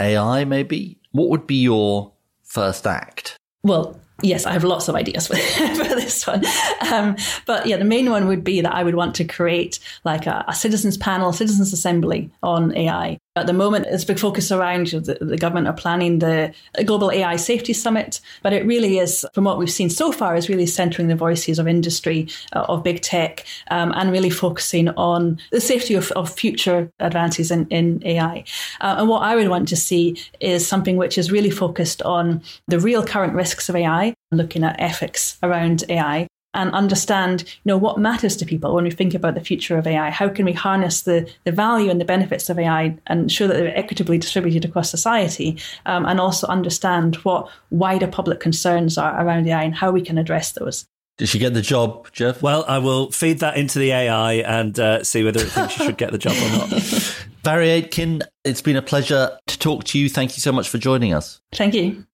AI, 0.00 0.44
maybe, 0.44 0.98
what 1.12 1.28
would 1.28 1.46
be 1.46 1.56
your 1.56 2.12
first 2.44 2.86
act? 2.86 3.36
Well, 3.62 4.00
yes, 4.22 4.46
I 4.46 4.52
have 4.52 4.64
lots 4.64 4.88
of 4.88 4.94
ideas 4.94 5.26
for, 5.26 5.36
for 5.76 5.94
this 5.94 6.26
one. 6.26 6.44
Um, 6.92 7.16
but 7.46 7.66
yeah, 7.66 7.76
the 7.76 7.84
main 7.84 8.10
one 8.10 8.26
would 8.28 8.44
be 8.44 8.60
that 8.60 8.74
I 8.74 8.82
would 8.82 8.94
want 8.94 9.14
to 9.16 9.24
create 9.24 9.78
like 10.04 10.26
a, 10.26 10.44
a 10.48 10.54
citizens 10.54 10.96
panel, 10.96 11.32
citizens 11.32 11.72
assembly 11.72 12.30
on 12.42 12.76
AI. 12.76 13.18
At 13.38 13.46
the 13.46 13.52
moment, 13.52 13.86
it's 13.88 14.04
a 14.04 14.06
big 14.06 14.18
focus 14.18 14.50
around 14.50 14.88
the, 14.88 15.18
the, 15.20 15.36
government 15.36 15.68
are 15.68 15.72
planning 15.72 16.18
the 16.18 16.52
Global 16.84 17.10
AI 17.10 17.36
Safety 17.36 17.72
Summit, 17.72 18.20
but 18.42 18.52
it 18.52 18.66
really 18.66 18.98
is, 18.98 19.24
from 19.32 19.44
what 19.44 19.58
we've 19.58 19.70
seen 19.70 19.90
so 19.90 20.12
far, 20.12 20.36
is 20.36 20.48
really 20.48 20.66
centering 20.66 21.08
the 21.08 21.16
voices 21.16 21.58
of 21.58 21.68
industry, 21.68 22.28
uh, 22.54 22.66
of 22.68 22.82
big 22.82 23.00
tech, 23.02 23.46
um, 23.70 23.92
and 23.96 24.10
really 24.10 24.30
focusing 24.30 24.88
on 24.90 25.38
the 25.52 25.60
safety 25.60 25.94
of, 25.94 26.10
of 26.12 26.30
future 26.30 26.90
advances 27.00 27.50
in, 27.50 27.66
in 27.68 28.02
AI. 28.04 28.44
Uh, 28.80 28.96
and 28.98 29.08
what 29.08 29.22
I 29.22 29.36
would 29.36 29.48
want 29.48 29.68
to 29.68 29.76
see 29.76 30.20
is 30.40 30.66
something 30.66 30.96
which 30.96 31.16
is 31.16 31.30
really 31.30 31.50
focused 31.50 32.02
on 32.02 32.42
the 32.66 32.80
real 32.80 33.04
current 33.04 33.34
risks 33.34 33.68
of 33.68 33.76
AI, 33.76 34.14
looking 34.32 34.64
at 34.64 34.80
ethics 34.80 35.38
around 35.42 35.84
AI, 35.88 36.26
and 36.54 36.72
understand 36.72 37.42
you 37.42 37.70
know 37.70 37.76
what 37.76 37.98
matters 37.98 38.36
to 38.36 38.46
people 38.46 38.74
when 38.74 38.84
we 38.84 38.90
think 38.90 39.14
about 39.14 39.34
the 39.34 39.40
future 39.40 39.76
of 39.76 39.86
AI. 39.86 40.10
How 40.10 40.28
can 40.28 40.44
we 40.44 40.52
harness 40.52 41.02
the 41.02 41.30
the 41.44 41.52
value 41.52 41.90
and 41.90 42.00
the 42.00 42.04
benefits 42.04 42.48
of 42.48 42.58
AI 42.58 42.96
and 43.06 43.20
ensure 43.20 43.48
that 43.48 43.54
they're 43.54 43.76
equitably 43.76 44.18
distributed 44.18 44.64
across 44.64 44.90
society, 44.90 45.58
um, 45.86 46.06
and 46.06 46.20
also 46.20 46.46
understand 46.46 47.16
what 47.16 47.50
wider 47.70 48.06
public 48.06 48.40
concerns 48.40 48.98
are 48.98 49.24
around 49.24 49.46
AI 49.46 49.62
and 49.62 49.74
how 49.74 49.90
we 49.90 50.02
can 50.02 50.18
address 50.18 50.52
those. 50.52 50.86
Did 51.18 51.28
she 51.28 51.40
get 51.40 51.52
the 51.52 51.62
job, 51.62 52.10
Geoff? 52.12 52.42
Well, 52.42 52.64
I 52.68 52.78
will 52.78 53.10
feed 53.10 53.40
that 53.40 53.56
into 53.56 53.80
the 53.80 53.90
AI 53.90 54.34
and 54.34 54.78
uh, 54.78 55.02
see 55.02 55.24
whether 55.24 55.40
it 55.40 55.48
thinks 55.48 55.72
she 55.72 55.84
should 55.84 55.98
get 55.98 56.12
the 56.12 56.18
job 56.18 56.34
or 56.36 56.58
not. 56.58 56.68
Mhairi 57.42 57.82
Aitken, 57.82 58.22
it's 58.44 58.62
been 58.62 58.76
a 58.76 58.82
pleasure 58.82 59.36
to 59.46 59.58
talk 59.58 59.82
to 59.84 59.98
you. 59.98 60.08
Thank 60.08 60.36
you 60.36 60.40
so 60.40 60.52
much 60.52 60.68
for 60.68 60.78
joining 60.78 61.14
us. 61.14 61.40
Thank 61.52 61.74
you. 61.74 62.04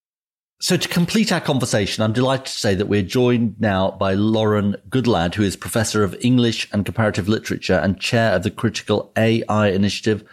So, 0.61 0.77
to 0.77 0.89
complete 0.89 1.31
our 1.31 1.41
conversation, 1.41 2.03
I'm 2.03 2.13
delighted 2.13 2.47
to 2.47 2.53
say 2.53 2.75
that 2.75 2.87
we're 2.87 3.03
joined 3.03 3.61
now 3.61 3.91
by 3.91 4.15
Lauren 4.15 4.77
Goodlad, 4.89 5.35
who 5.35 5.43
is 5.43 5.57
Professor 5.57 6.03
of 6.03 6.17
English 6.21 6.69
and 6.73 6.87
Comparative 6.87 7.29
Literature 7.29 7.81
and 7.83 8.01
Chair 8.01 8.33
of 8.33 8.45
the 8.45 8.51
Critical 8.51 9.13
AI 9.17 9.69
Initiative 9.69 10.25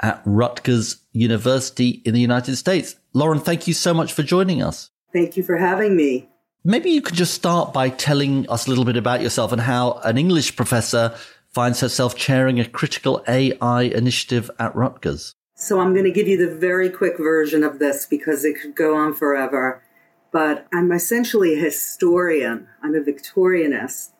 at 0.00 0.20
Rutgers 0.24 0.98
University 1.12 2.02
in 2.04 2.12
the 2.12 2.20
United 2.20 2.56
States. 2.56 2.96
Lauren, 3.14 3.40
thank 3.40 3.66
you 3.66 3.74
so 3.74 3.94
much 3.94 4.12
for 4.12 4.22
joining 4.22 4.62
us. 4.62 4.90
Thank 5.12 5.36
you 5.36 5.42
for 5.42 5.56
having 5.56 5.96
me. 5.96 6.28
Maybe 6.64 6.90
you 6.90 7.00
could 7.00 7.16
just 7.16 7.34
start 7.34 7.72
by 7.72 7.88
telling 7.88 8.48
us 8.50 8.66
a 8.66 8.70
little 8.70 8.84
bit 8.84 8.96
about 8.96 9.22
yourself 9.22 9.52
and 9.52 9.60
how 9.60 10.00
an 10.04 10.18
English 10.18 10.54
professor 10.54 11.14
finds 11.46 11.80
herself 11.80 12.14
chairing 12.14 12.60
a 12.60 12.64
critical 12.64 13.24
AI 13.26 13.82
initiative 13.82 14.50
at 14.58 14.74
Rutgers. 14.76 15.34
So 15.60 15.80
I'm 15.80 15.92
going 15.92 16.04
to 16.04 16.12
give 16.12 16.28
you 16.28 16.36
the 16.36 16.54
very 16.54 16.88
quick 16.88 17.18
version 17.18 17.64
of 17.64 17.80
this 17.80 18.06
because 18.06 18.44
it 18.44 18.60
could 18.60 18.76
go 18.76 18.96
on 18.96 19.12
forever. 19.12 19.82
But 20.30 20.68
I'm 20.72 20.92
essentially 20.92 21.54
a 21.54 21.60
historian. 21.60 22.68
I'm 22.80 22.94
a 22.94 23.00
Victorianist. 23.00 24.10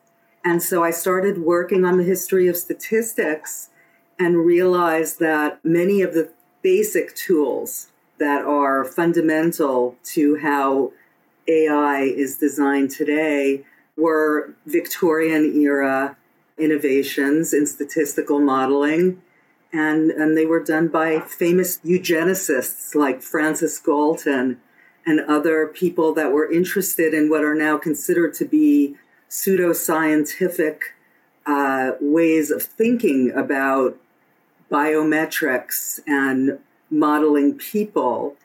And 0.44 0.60
so 0.60 0.82
I 0.82 0.90
started 0.90 1.38
working 1.38 1.84
on 1.84 1.96
the 1.96 2.02
history 2.02 2.48
of 2.48 2.56
statistics 2.56 3.70
and 4.18 4.44
realized 4.44 5.20
that 5.20 5.64
many 5.64 6.02
of 6.02 6.12
the 6.12 6.32
basic 6.62 7.14
tools 7.14 7.86
that 8.18 8.44
are 8.44 8.84
fundamental 8.84 9.96
to 10.06 10.38
how 10.38 10.90
AI 11.46 12.00
is 12.00 12.36
designed 12.38 12.90
today 12.90 13.64
were 13.96 14.54
Victorian 14.66 15.54
era 15.54 16.16
innovations 16.58 17.54
in 17.54 17.64
statistical 17.64 18.40
modeling. 18.40 19.22
And, 19.72 20.10
and 20.10 20.36
they 20.36 20.46
were 20.46 20.62
done 20.62 20.88
by 20.88 21.20
famous 21.20 21.78
eugenicists 21.78 22.94
like 22.94 23.22
Francis 23.22 23.78
Galton 23.78 24.60
and 25.04 25.20
other 25.20 25.66
people 25.66 26.14
that 26.14 26.32
were 26.32 26.50
interested 26.50 27.14
in 27.14 27.28
what 27.28 27.44
are 27.44 27.54
now 27.54 27.78
considered 27.78 28.34
to 28.34 28.44
be 28.44 28.96
pseudoscientific 29.28 30.80
uh, 31.46 31.92
ways 32.00 32.50
of 32.50 32.62
thinking 32.62 33.30
about 33.32 33.96
biometrics 34.70 36.00
and 36.06 36.58
modeling 36.90 37.54
people. 37.54 38.36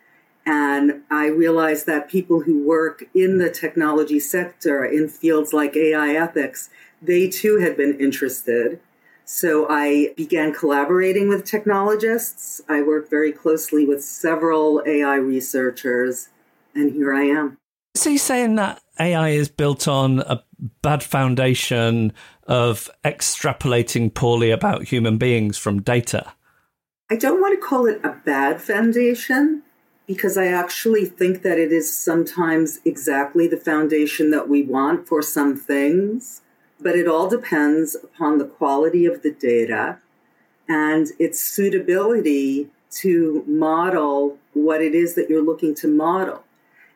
And 0.45 1.03
I 1.09 1.28
realized 1.28 1.86
that 1.86 2.09
people 2.09 2.41
who 2.41 2.63
work 2.63 3.03
in 3.13 3.38
the 3.38 3.49
technology 3.49 4.19
sector 4.19 4.84
in 4.86 5.07
fields 5.07 5.53
like 5.53 5.76
AI 5.76 6.13
ethics, 6.13 6.69
they 7.01 7.30
too 7.30 7.59
had 7.59 7.78
been 7.78 7.99
interested. 7.99 8.80
So 9.26 9.67
I 9.69 10.13
began 10.17 10.53
collaborating 10.53 11.30
with 11.30 11.45
technologists. 11.45 12.61
I 12.67 12.82
worked 12.82 13.09
very 13.09 13.32
closely 13.32 13.86
with 13.86 14.03
several 14.03 14.84
AI 14.86 15.15
researchers, 15.15 16.30
and 16.76 16.91
here 16.91 17.13
I 17.13 17.24
am. 17.24 17.57
So 17.95 18.09
you're 18.09 18.19
saying 18.19 18.55
that 18.55 18.82
AI 18.99 19.30
is 19.30 19.49
built 19.49 19.88
on 19.88 20.19
a 20.19 20.43
bad 20.82 21.03
foundation 21.03 22.13
of 22.47 22.89
extrapolating 23.03 24.13
poorly 24.13 24.51
about 24.51 24.84
human 24.84 25.17
beings 25.17 25.57
from 25.57 25.82
data? 25.82 26.34
I 27.09 27.15
don't 27.15 27.41
want 27.41 27.59
to 27.59 27.65
call 27.65 27.86
it 27.86 28.01
a 28.03 28.09
bad 28.26 28.61
foundation 28.61 29.63
because 30.07 30.38
I 30.38 30.47
actually 30.47 31.05
think 31.05 31.41
that 31.43 31.57
it 31.57 31.71
is 31.71 31.95
sometimes 31.95 32.80
exactly 32.84 33.47
the 33.47 33.57
foundation 33.57 34.32
that 34.32 34.49
we 34.49 34.63
want 34.63 35.07
for 35.07 35.21
some 35.21 35.55
things, 35.55 36.41
but 36.84 36.95
it 36.95 37.07
all 37.07 37.29
depends 37.29 37.95
upon 37.95 38.38
the 38.38 38.45
quality 38.45 39.05
of 39.05 39.21
the 39.23 39.31
data 39.31 39.99
and 40.67 41.07
its 41.19 41.39
suitability 41.41 42.69
to 42.91 43.43
model 43.47 44.38
what 44.53 44.81
it 44.81 44.93
is 44.93 45.15
that 45.15 45.29
you're 45.29 45.43
looking 45.43 45.73
to 45.75 45.88
model. 45.88 46.43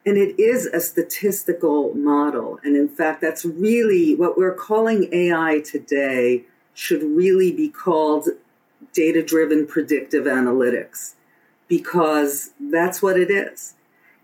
And 0.06 0.18
it 0.18 0.40
is 0.40 0.68
a 0.68 0.80
statistical 0.80 1.94
model. 1.94 2.60
And 2.64 2.76
in 2.78 2.88
fact, 2.88 3.22
that's 3.22 3.44
really 3.44 4.16
what 4.16 4.38
we're 4.38 4.54
calling 4.54 5.10
AI 5.12 5.62
today 5.66 6.44
should 6.74 7.04
really 7.04 7.52
be 7.52 7.68
called 7.68 8.30
data 8.94 9.24
driven 9.24 9.66
predictive 9.66 10.26
analytics 10.26 11.14
because 11.68 12.52
that's 12.60 13.02
what 13.02 13.20
it 13.20 13.30
is. 13.30 13.74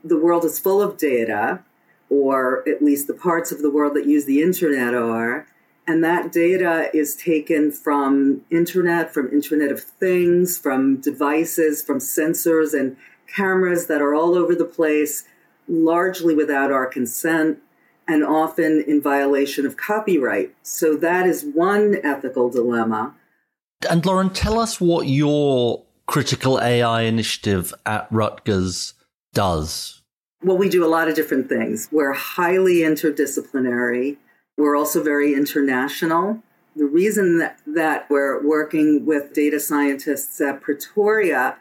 The 0.04 0.18
world 0.18 0.46
is 0.46 0.60
full 0.60 0.82
of 0.82 0.98
data, 0.98 1.64
or 2.10 2.68
at 2.68 2.82
least 2.82 3.08
the 3.08 3.14
parts 3.14 3.52
of 3.52 3.62
the 3.62 3.72
world 3.72 3.96
that 3.96 4.06
use 4.06 4.26
the 4.26 4.42
internet 4.42 4.94
are. 4.94 5.48
And 5.86 6.04
that 6.04 6.32
data 6.32 6.90
is 6.94 7.16
taken 7.16 7.72
from 7.72 8.42
internet, 8.50 9.14
from 9.14 9.30
Internet 9.32 9.72
of 9.72 9.82
Things, 9.82 10.58
from 10.58 10.98
devices, 11.02 11.84
from 11.84 12.00
sensors 12.00 12.74
and 12.78 12.96
cameras 13.28 13.88
that 13.88 14.02
are 14.02 14.14
all 14.14 14.36
over 14.36 14.56
the 14.56 14.66
place, 14.66 15.26
largely 15.68 16.36
without 16.36 16.72
our 16.72 16.86
consent 16.86 17.60
and 18.08 18.24
often 18.24 18.84
in 18.88 19.02
violation 19.02 19.66
of 19.66 19.78
copyright. 19.78 20.54
So 20.62 20.96
that 20.98 21.26
is 21.26 21.44
one 21.44 21.98
ethical 22.04 22.50
dilemma. 22.50 23.16
And 23.90 24.06
Lauren, 24.06 24.30
tell 24.30 24.60
us 24.60 24.80
what 24.80 25.08
your 25.08 25.84
critical 26.06 26.60
AI 26.62 27.02
initiative 27.02 27.74
at 27.86 28.08
Rutgers 28.12 28.94
does? 29.34 30.02
Well, 30.42 30.58
we 30.58 30.70
do 30.70 30.86
a 30.86 30.88
lot 30.88 31.08
of 31.08 31.16
different 31.16 31.48
things. 31.50 31.88
We're 31.92 32.14
highly 32.14 32.80
interdisciplinary. 32.80 34.18
We're 34.58 34.76
also 34.76 35.04
very 35.04 35.34
international. 35.34 36.42
The 36.76 36.86
reason 36.86 37.38
that, 37.40 37.60
that 37.68 38.10
we're 38.10 38.46
working 38.46 39.06
with 39.06 39.34
data 39.34 39.60
scientists 39.60 40.40
at 40.42 40.62
Pretoria 40.62 41.58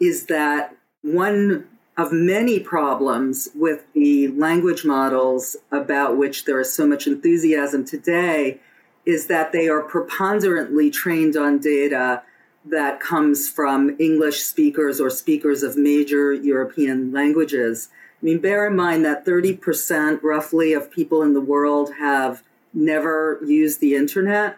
is 0.00 0.26
that 0.26 0.76
one 1.02 1.68
of 1.96 2.12
many 2.12 2.58
problems 2.58 3.48
with 3.54 3.84
the 3.92 4.28
language 4.28 4.84
models 4.84 5.56
about 5.70 6.16
which 6.16 6.44
there 6.44 6.60
is 6.60 6.72
so 6.72 6.86
much 6.86 7.06
enthusiasm 7.06 7.84
today 7.84 8.60
is 9.06 9.26
that 9.26 9.52
they 9.52 9.68
are 9.68 9.82
preponderantly 9.82 10.90
trained 10.90 11.36
on 11.36 11.58
data 11.58 12.22
that 12.64 12.98
comes 12.98 13.48
from 13.48 13.94
English 13.98 14.42
speakers 14.42 15.00
or 15.00 15.10
speakers 15.10 15.62
of 15.62 15.76
major 15.76 16.32
European 16.32 17.12
languages. 17.12 17.90
I 18.24 18.26
mean, 18.26 18.38
bear 18.38 18.66
in 18.66 18.74
mind 18.74 19.04
that 19.04 19.26
30% 19.26 20.22
roughly 20.22 20.72
of 20.72 20.90
people 20.90 21.20
in 21.20 21.34
the 21.34 21.42
world 21.42 21.96
have 21.98 22.42
never 22.72 23.38
used 23.44 23.80
the 23.80 23.94
internet. 23.94 24.56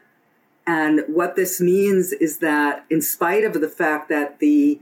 And 0.69 1.03
what 1.09 1.35
this 1.35 1.61
means 1.61 2.13
is 2.13 2.39
that, 2.39 2.85
in 2.91 3.03
spite 3.03 3.43
of 3.43 3.55
the 3.55 3.69
fact 3.69 4.09
that 4.09 4.39
the 4.39 4.81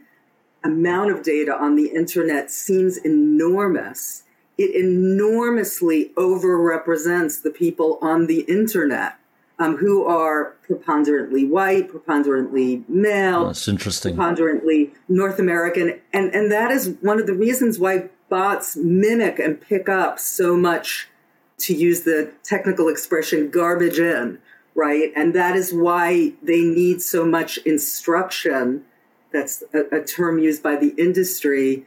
amount 0.62 1.12
of 1.12 1.22
data 1.22 1.56
on 1.56 1.76
the 1.76 1.86
internet 1.94 2.50
seems 2.50 2.98
enormous, 2.98 4.24
it 4.58 4.76
enormously 4.76 6.10
overrepresents 6.16 7.40
the 7.40 7.50
people 7.50 7.98
on 8.02 8.26
the 8.26 8.40
internet 8.40 9.14
um, 9.58 9.78
who 9.78 10.04
are 10.04 10.56
preponderantly 10.66 11.46
white, 11.46 11.88
preponderantly 11.88 12.84
male. 12.86 13.46
That's 13.46 13.66
interesting. 13.66 14.14
Preponderantly 14.14 14.92
North 15.08 15.38
American. 15.38 16.00
And, 16.12 16.34
and 16.34 16.52
that 16.52 16.70
is 16.70 16.96
one 17.00 17.18
of 17.18 17.26
the 17.26 17.34
reasons 17.34 17.78
why 17.78 18.10
bots 18.34 18.74
mimic 18.74 19.38
and 19.38 19.60
pick 19.60 19.88
up 19.88 20.18
so 20.18 20.56
much, 20.56 21.08
to 21.56 21.72
use 21.72 22.00
the 22.00 22.32
technical 22.42 22.88
expression, 22.88 23.48
garbage 23.48 24.00
in, 24.00 24.40
right? 24.74 25.12
And 25.14 25.32
that 25.36 25.54
is 25.54 25.72
why 25.72 26.32
they 26.42 26.62
need 26.62 27.00
so 27.00 27.24
much 27.24 27.58
instruction. 27.58 28.84
That's 29.32 29.62
a, 29.72 29.98
a 29.98 30.04
term 30.04 30.40
used 30.40 30.64
by 30.64 30.74
the 30.74 30.92
industry 30.98 31.86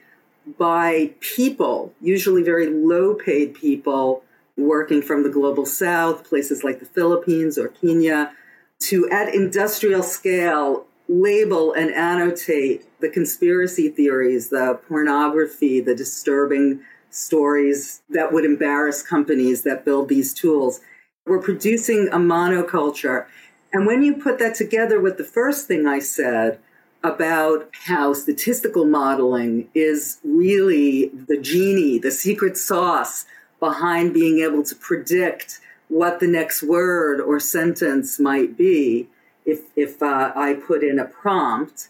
by 0.57 1.11
people, 1.19 1.93
usually 1.99 2.43
very 2.43 2.67
low 2.67 3.13
paid 3.13 3.53
people 3.53 4.23
working 4.55 5.01
from 5.01 5.23
the 5.23 5.29
global 5.29 5.65
south, 5.65 6.23
places 6.23 6.63
like 6.63 6.79
the 6.79 6.85
Philippines 6.85 7.57
or 7.57 7.67
Kenya, 7.67 8.31
to 8.79 9.09
at 9.09 9.35
industrial 9.35 10.01
scale 10.01 10.86
label 11.07 11.73
and 11.73 11.91
annotate 11.93 12.85
the 12.99 13.09
conspiracy 13.09 13.89
theories, 13.89 14.49
the 14.49 14.79
pornography, 14.87 15.79
the 15.79 15.95
disturbing 15.95 16.81
stories 17.09 18.01
that 18.09 18.33
would 18.33 18.45
embarrass 18.45 19.01
companies 19.01 19.63
that 19.63 19.85
build 19.85 20.09
these 20.09 20.33
tools. 20.33 20.81
We're 21.25 21.41
producing 21.41 22.09
a 22.11 22.17
monoculture. 22.17 23.25
And 23.73 23.85
when 23.85 24.03
you 24.03 24.15
put 24.15 24.39
that 24.39 24.55
together 24.55 24.99
with 24.99 25.17
the 25.17 25.23
first 25.23 25.67
thing 25.67 25.87
I 25.87 25.99
said 25.99 26.59
about 27.03 27.69
how 27.85 28.13
statistical 28.13 28.85
modeling 28.85 29.69
is 29.73 30.19
really 30.23 31.09
the 31.09 31.37
genie, 31.37 31.99
the 31.99 32.11
secret 32.11 32.57
sauce 32.57 33.25
behind 33.59 34.13
being 34.13 34.39
able 34.39 34.63
to 34.63 34.75
predict 34.75 35.59
what 35.89 36.19
the 36.19 36.27
next 36.27 36.63
word 36.63 37.21
or 37.21 37.39
sentence 37.39 38.19
might 38.19 38.57
be 38.57 39.07
if, 39.47 39.61
if 39.75 40.03
uh, 40.03 40.31
I 40.35 40.53
put 40.53 40.83
in 40.83 40.99
a 40.99 41.05
prompt. 41.05 41.89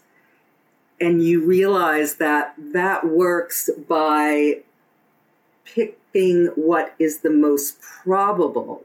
And 1.00 1.22
you 1.22 1.44
realize 1.44 2.16
that 2.16 2.54
that 2.72 3.06
works 3.06 3.68
by 3.88 4.62
picking 5.64 6.46
what 6.56 6.94
is 6.98 7.18
the 7.18 7.30
most 7.30 7.80
probable. 7.80 8.84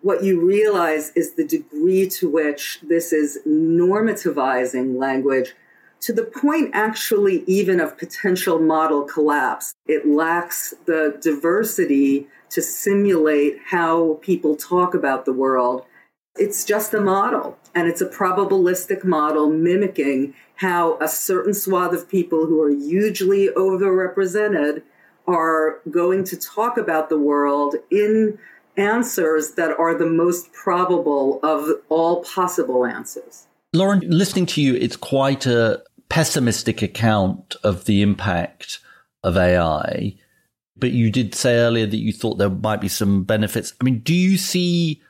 What 0.00 0.24
you 0.24 0.40
realize 0.40 1.12
is 1.14 1.34
the 1.34 1.44
degree 1.44 2.08
to 2.10 2.28
which 2.28 2.80
this 2.82 3.12
is 3.12 3.38
normativizing 3.46 4.96
language 4.96 5.54
to 6.00 6.12
the 6.12 6.24
point 6.24 6.70
actually 6.72 7.42
even 7.46 7.80
of 7.80 7.98
potential 7.98 8.58
model 8.58 9.02
collapse. 9.02 9.74
It 9.86 10.06
lacks 10.06 10.74
the 10.84 11.18
diversity 11.20 12.28
to 12.50 12.62
simulate 12.62 13.58
how 13.66 14.18
people 14.22 14.56
talk 14.56 14.94
about 14.94 15.24
the 15.24 15.32
world. 15.32 15.84
It's 16.36 16.64
just 16.64 16.94
a 16.94 17.00
model, 17.00 17.58
and 17.76 17.86
it's 17.86 18.00
a 18.00 18.08
probabilistic 18.08 19.04
model 19.04 19.50
mimicking 19.50 20.34
how 20.56 20.98
a 20.98 21.06
certain 21.06 21.52
swath 21.52 21.92
of 21.92 22.08
people 22.08 22.46
who 22.46 22.60
are 22.62 22.70
hugely 22.70 23.50
overrepresented 23.54 24.82
are 25.28 25.80
going 25.90 26.24
to 26.24 26.36
talk 26.38 26.78
about 26.78 27.10
the 27.10 27.18
world 27.18 27.76
in 27.90 28.38
answers 28.78 29.52
that 29.52 29.78
are 29.78 29.94
the 29.94 30.06
most 30.06 30.52
probable 30.54 31.38
of 31.42 31.68
all 31.90 32.24
possible 32.24 32.86
answers. 32.86 33.46
Lauren, 33.74 34.00
listening 34.08 34.46
to 34.46 34.62
you, 34.62 34.74
it's 34.74 34.96
quite 34.96 35.44
a 35.44 35.82
pessimistic 36.08 36.80
account 36.80 37.56
of 37.62 37.84
the 37.84 38.00
impact 38.00 38.78
of 39.22 39.36
AI. 39.36 40.14
But 40.78 40.92
you 40.92 41.10
did 41.10 41.34
say 41.34 41.56
earlier 41.56 41.86
that 41.86 41.96
you 41.96 42.12
thought 42.12 42.38
there 42.38 42.48
might 42.48 42.80
be 42.80 42.88
some 42.88 43.24
benefits. 43.24 43.74
I 43.80 43.84
mean, 43.84 43.98
do 43.98 44.14
you 44.14 44.38
see 44.38 45.02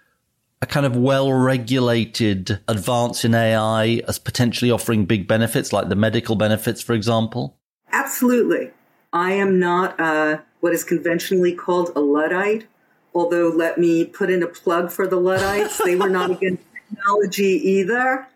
a 0.63 0.67
kind 0.67 0.87
of 0.87 0.97
well 0.97 1.33
regulated 1.33 2.61
advance 2.69 3.25
in 3.25 3.35
AI 3.35 4.03
as 4.09 4.19
potentially 4.19 4.71
offering 4.71 5.05
big 5.05 5.29
benefits, 5.29 5.73
like 5.73 5.89
the 5.89 5.97
medical 5.97 6.37
benefits, 6.37 6.81
for 6.83 6.95
example? 6.95 7.57
Absolutely. 7.93 8.71
I 9.13 9.33
am 9.33 9.59
not 9.59 9.99
uh, 10.01 10.39
what 10.61 10.73
is 10.73 10.85
conventionally 10.85 11.53
called 11.53 11.91
a 11.95 12.01
Luddite, 12.01 12.67
although 13.15 13.49
let 13.49 13.79
me 13.79 14.05
put 14.05 14.31
in 14.31 14.43
a 14.43 14.47
plug 14.47 14.91
for 14.91 15.07
the 15.07 15.17
Luddites. 15.17 15.79
they 15.85 15.97
were 15.97 16.09
not 16.09 16.31
against 16.43 16.63
technology 16.89 17.61
either. 17.71 18.27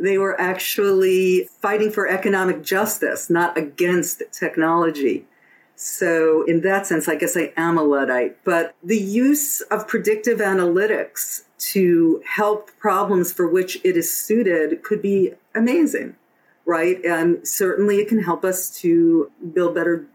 They 0.00 0.18
were 0.18 0.40
actually 0.40 1.48
fighting 1.60 1.90
for 1.90 2.06
economic 2.06 2.62
justice, 2.62 3.28
not 3.28 3.58
against 3.58 4.22
technology. 4.32 5.26
So, 5.74 6.42
in 6.44 6.60
that 6.62 6.86
sense, 6.86 7.08
I 7.08 7.14
guess 7.14 7.36
I 7.36 7.52
am 7.56 7.78
a 7.78 7.82
Luddite. 7.82 8.42
But 8.44 8.74
the 8.82 8.98
use 8.98 9.60
of 9.62 9.86
predictive 9.86 10.38
analytics 10.38 11.42
to 11.58 12.22
help 12.26 12.70
problems 12.78 13.32
for 13.32 13.48
which 13.48 13.78
it 13.84 13.96
is 13.96 14.12
suited 14.12 14.82
could 14.82 15.02
be 15.02 15.32
amazing, 15.54 16.16
right? 16.64 17.04
And 17.04 17.46
certainly 17.46 17.96
it 17.98 18.08
can 18.08 18.22
help 18.22 18.44
us 18.44 18.70
to 18.80 19.30
build 19.52 19.74
better 19.74 20.06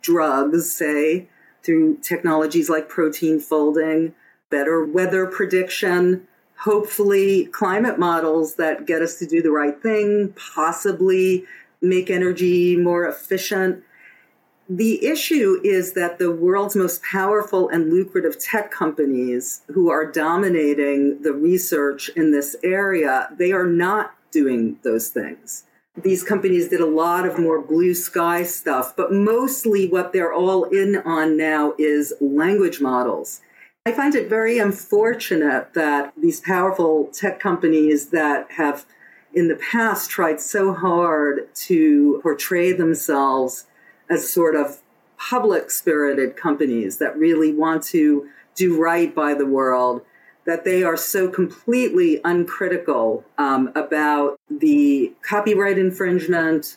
drugs, 0.00 0.72
say, 0.72 1.28
through 1.62 1.96
technologies 1.98 2.68
like 2.68 2.88
protein 2.88 3.40
folding, 3.40 4.14
better 4.50 4.84
weather 4.84 5.26
prediction, 5.26 6.26
hopefully 6.58 7.46
climate 7.46 7.98
models 7.98 8.54
that 8.54 8.86
get 8.86 9.02
us 9.02 9.18
to 9.18 9.26
do 9.26 9.42
the 9.42 9.50
right 9.50 9.82
thing, 9.82 10.32
possibly 10.54 11.44
make 11.80 12.10
energy 12.10 12.76
more 12.76 13.06
efficient. 13.06 13.82
The 14.68 15.04
issue 15.04 15.60
is 15.62 15.92
that 15.92 16.18
the 16.18 16.30
world's 16.30 16.74
most 16.74 17.02
powerful 17.02 17.68
and 17.68 17.92
lucrative 17.92 18.38
tech 18.38 18.70
companies 18.70 19.62
who 19.68 19.90
are 19.90 20.10
dominating 20.10 21.22
the 21.22 21.32
research 21.32 22.08
in 22.16 22.32
this 22.32 22.56
area, 22.64 23.28
they 23.36 23.52
are 23.52 23.66
not 23.66 24.14
doing 24.30 24.78
those 24.82 25.08
things 25.08 25.64
these 25.96 26.24
companies 26.24 26.68
did 26.68 26.80
a 26.80 26.86
lot 26.86 27.26
of 27.26 27.38
more 27.38 27.60
blue 27.60 27.94
sky 27.94 28.42
stuff, 28.42 28.96
but 28.96 29.12
mostly 29.12 29.88
what 29.88 30.12
they're 30.12 30.32
all 30.32 30.64
in 30.64 30.96
on 30.96 31.36
now 31.36 31.74
is 31.78 32.12
language 32.20 32.80
models. 32.80 33.40
I 33.86 33.92
find 33.92 34.14
it 34.14 34.28
very 34.28 34.58
unfortunate 34.58 35.74
that 35.74 36.12
these 36.16 36.40
powerful 36.40 37.08
tech 37.12 37.38
companies 37.38 38.08
that 38.08 38.50
have 38.52 38.86
in 39.32 39.48
the 39.48 39.56
past 39.56 40.10
tried 40.10 40.40
so 40.40 40.72
hard 40.72 41.54
to 41.54 42.18
portray 42.22 42.72
themselves 42.72 43.66
as 44.10 44.30
sort 44.30 44.54
of 44.54 44.80
public 45.16 45.70
spirited 45.70 46.36
companies 46.36 46.98
that 46.98 47.16
really 47.16 47.52
want 47.52 47.82
to 47.82 48.28
do 48.54 48.80
right 48.80 49.14
by 49.14 49.34
the 49.34 49.46
world 49.46 50.02
that 50.46 50.64
they 50.64 50.82
are 50.82 50.96
so 50.96 51.28
completely 51.28 52.20
uncritical 52.24 53.24
um, 53.38 53.72
about 53.74 54.38
the 54.50 55.12
copyright 55.22 55.78
infringement, 55.78 56.76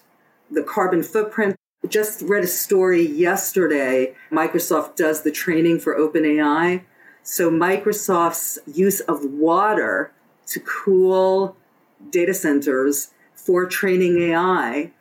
the 0.49 0.63
carbon 0.63 1.03
footprint. 1.03 1.55
Just 1.89 2.21
read 2.21 2.43
a 2.43 2.47
story 2.47 3.05
yesterday. 3.05 4.15
Microsoft 4.32 4.95
does 4.95 5.23
the 5.23 5.32
training 5.32 5.80
for 5.80 5.97
OpenAI. 5.97 6.84
So 7.23 7.51
Microsoft's 7.51 8.57
use 8.65 9.01
of 9.01 9.23
water 9.25 10.11
to 10.47 10.61
cool 10.61 11.57
data 12.09 12.34
centers 12.34 13.11
for 13.36 13.65
training 13.65 14.17
AI 14.21 14.91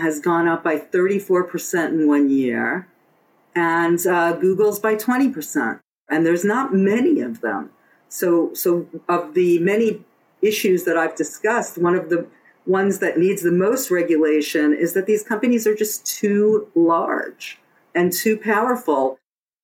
has 0.00 0.20
gone 0.20 0.48
up 0.48 0.62
by 0.62 0.76
34% 0.76 1.88
in 1.88 2.08
one 2.08 2.30
year, 2.30 2.86
and 3.54 4.04
uh, 4.06 4.32
Google's 4.32 4.78
by 4.78 4.96
20%. 4.96 5.80
And 6.10 6.26
there's 6.26 6.44
not 6.44 6.74
many 6.74 7.20
of 7.20 7.40
them. 7.40 7.70
So, 8.08 8.52
so 8.54 8.86
of 9.08 9.34
the 9.34 9.58
many 9.60 10.04
issues 10.42 10.84
that 10.84 10.96
I've 10.96 11.16
discussed, 11.16 11.78
one 11.78 11.94
of 11.94 12.10
the 12.10 12.26
ones 12.66 12.98
that 12.98 13.18
needs 13.18 13.42
the 13.42 13.52
most 13.52 13.90
regulation 13.90 14.74
is 14.74 14.92
that 14.94 15.06
these 15.06 15.22
companies 15.22 15.66
are 15.66 15.74
just 15.74 16.04
too 16.06 16.68
large 16.74 17.58
and 17.94 18.12
too 18.12 18.36
powerful. 18.36 19.18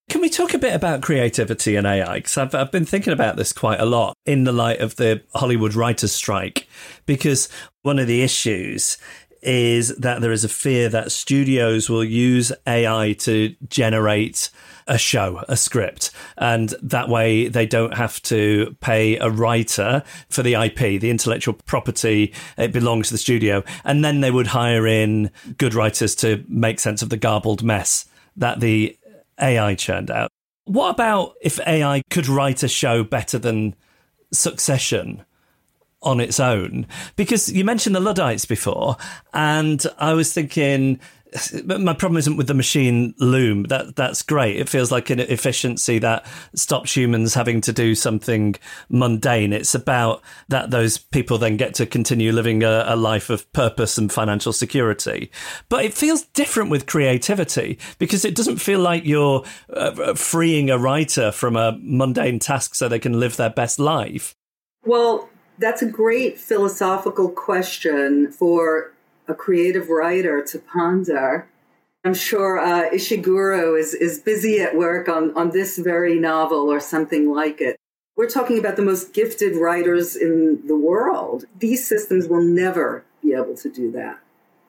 Can 0.08 0.20
we 0.20 0.28
talk 0.28 0.54
a 0.54 0.58
bit 0.58 0.74
about 0.74 1.02
creativity 1.02 1.76
and 1.76 1.86
AI? 1.86 2.14
Because 2.14 2.36
I've, 2.36 2.54
I've 2.54 2.72
been 2.72 2.84
thinking 2.84 3.12
about 3.12 3.36
this 3.36 3.52
quite 3.52 3.78
a 3.78 3.86
lot 3.86 4.14
in 4.26 4.42
the 4.44 4.52
light 4.52 4.80
of 4.80 4.96
the 4.96 5.22
Hollywood 5.34 5.74
writers' 5.74 6.12
strike. 6.12 6.66
Because 7.06 7.48
one 7.82 7.98
of 7.98 8.08
the 8.08 8.22
issues 8.22 8.98
is 9.42 9.96
that 9.96 10.20
there 10.20 10.32
is 10.32 10.44
a 10.44 10.48
fear 10.48 10.88
that 10.88 11.12
studios 11.12 11.88
will 11.88 12.04
use 12.04 12.52
AI 12.66 13.14
to 13.20 13.54
generate 13.68 14.50
a 14.86 14.98
show, 14.98 15.42
a 15.48 15.56
script, 15.56 16.10
and 16.36 16.74
that 16.82 17.08
way 17.08 17.48
they 17.48 17.64
don't 17.64 17.94
have 17.94 18.20
to 18.22 18.76
pay 18.80 19.16
a 19.18 19.30
writer 19.30 20.02
for 20.28 20.42
the 20.42 20.54
IP, 20.54 21.00
the 21.00 21.10
intellectual 21.10 21.54
property. 21.54 22.34
It 22.58 22.72
belongs 22.72 23.08
to 23.08 23.14
the 23.14 23.18
studio, 23.18 23.62
and 23.84 24.04
then 24.04 24.20
they 24.20 24.30
would 24.30 24.48
hire 24.48 24.86
in 24.86 25.30
good 25.58 25.74
writers 25.74 26.14
to 26.16 26.44
make 26.48 26.80
sense 26.80 27.02
of 27.02 27.08
the 27.08 27.16
garbled 27.16 27.62
mess 27.62 28.06
that 28.36 28.60
the 28.60 28.96
AI 29.40 29.74
churned 29.74 30.10
out. 30.10 30.30
What 30.64 30.90
about 30.90 31.34
if 31.40 31.58
AI 31.66 32.02
could 32.10 32.28
write 32.28 32.62
a 32.62 32.68
show 32.68 33.02
better 33.02 33.38
than 33.38 33.74
Succession? 34.32 35.24
On 36.02 36.20
its 36.20 36.40
own? 36.40 36.86
Because 37.16 37.52
you 37.52 37.64
mentioned 37.64 37.94
the 37.94 38.00
Luddites 38.00 38.44
before, 38.44 38.96
and 39.32 39.84
I 39.98 40.14
was 40.14 40.32
thinking. 40.32 41.00
My 41.64 41.94
problem 41.94 42.16
isn't 42.16 42.36
with 42.36 42.48
the 42.48 42.54
machine 42.54 43.14
loom. 43.20 43.62
That 43.68 43.94
that's 43.94 44.20
great. 44.20 44.56
It 44.56 44.68
feels 44.68 44.90
like 44.90 45.10
an 45.10 45.20
efficiency 45.20 46.00
that 46.00 46.26
stops 46.56 46.96
humans 46.96 47.34
having 47.34 47.60
to 47.60 47.72
do 47.72 47.94
something 47.94 48.56
mundane. 48.88 49.52
It's 49.52 49.72
about 49.72 50.22
that 50.48 50.72
those 50.72 50.98
people 50.98 51.38
then 51.38 51.56
get 51.56 51.72
to 51.74 51.86
continue 51.86 52.32
living 52.32 52.64
a, 52.64 52.82
a 52.84 52.96
life 52.96 53.30
of 53.30 53.48
purpose 53.52 53.96
and 53.96 54.10
financial 54.10 54.52
security. 54.52 55.30
But 55.68 55.84
it 55.84 55.94
feels 55.94 56.22
different 56.22 56.68
with 56.68 56.86
creativity 56.86 57.78
because 58.00 58.24
it 58.24 58.34
doesn't 58.34 58.56
feel 58.56 58.80
like 58.80 59.04
you're 59.04 59.44
uh, 59.72 60.14
freeing 60.14 60.68
a 60.68 60.78
writer 60.78 61.30
from 61.30 61.54
a 61.54 61.78
mundane 61.80 62.40
task 62.40 62.74
so 62.74 62.88
they 62.88 62.98
can 62.98 63.20
live 63.20 63.36
their 63.36 63.50
best 63.50 63.78
life. 63.78 64.34
Well, 64.84 65.29
that's 65.60 65.82
a 65.82 65.86
great 65.86 66.38
philosophical 66.38 67.28
question 67.28 68.32
for 68.32 68.92
a 69.28 69.34
creative 69.34 69.90
writer 69.90 70.42
to 70.42 70.58
ponder. 70.58 71.46
I'm 72.02 72.14
sure 72.14 72.58
uh, 72.58 72.88
Ishiguro 72.90 73.78
is, 73.78 73.92
is 73.92 74.18
busy 74.18 74.60
at 74.60 74.74
work 74.74 75.08
on, 75.08 75.36
on 75.36 75.50
this 75.50 75.76
very 75.76 76.18
novel 76.18 76.72
or 76.72 76.80
something 76.80 77.30
like 77.30 77.60
it. 77.60 77.76
We're 78.16 78.30
talking 78.30 78.58
about 78.58 78.76
the 78.76 78.82
most 78.82 79.12
gifted 79.12 79.54
writers 79.54 80.16
in 80.16 80.66
the 80.66 80.76
world. 80.76 81.44
These 81.58 81.86
systems 81.86 82.26
will 82.26 82.42
never 82.42 83.04
be 83.22 83.34
able 83.34 83.54
to 83.56 83.70
do 83.70 83.92
that. 83.92 84.18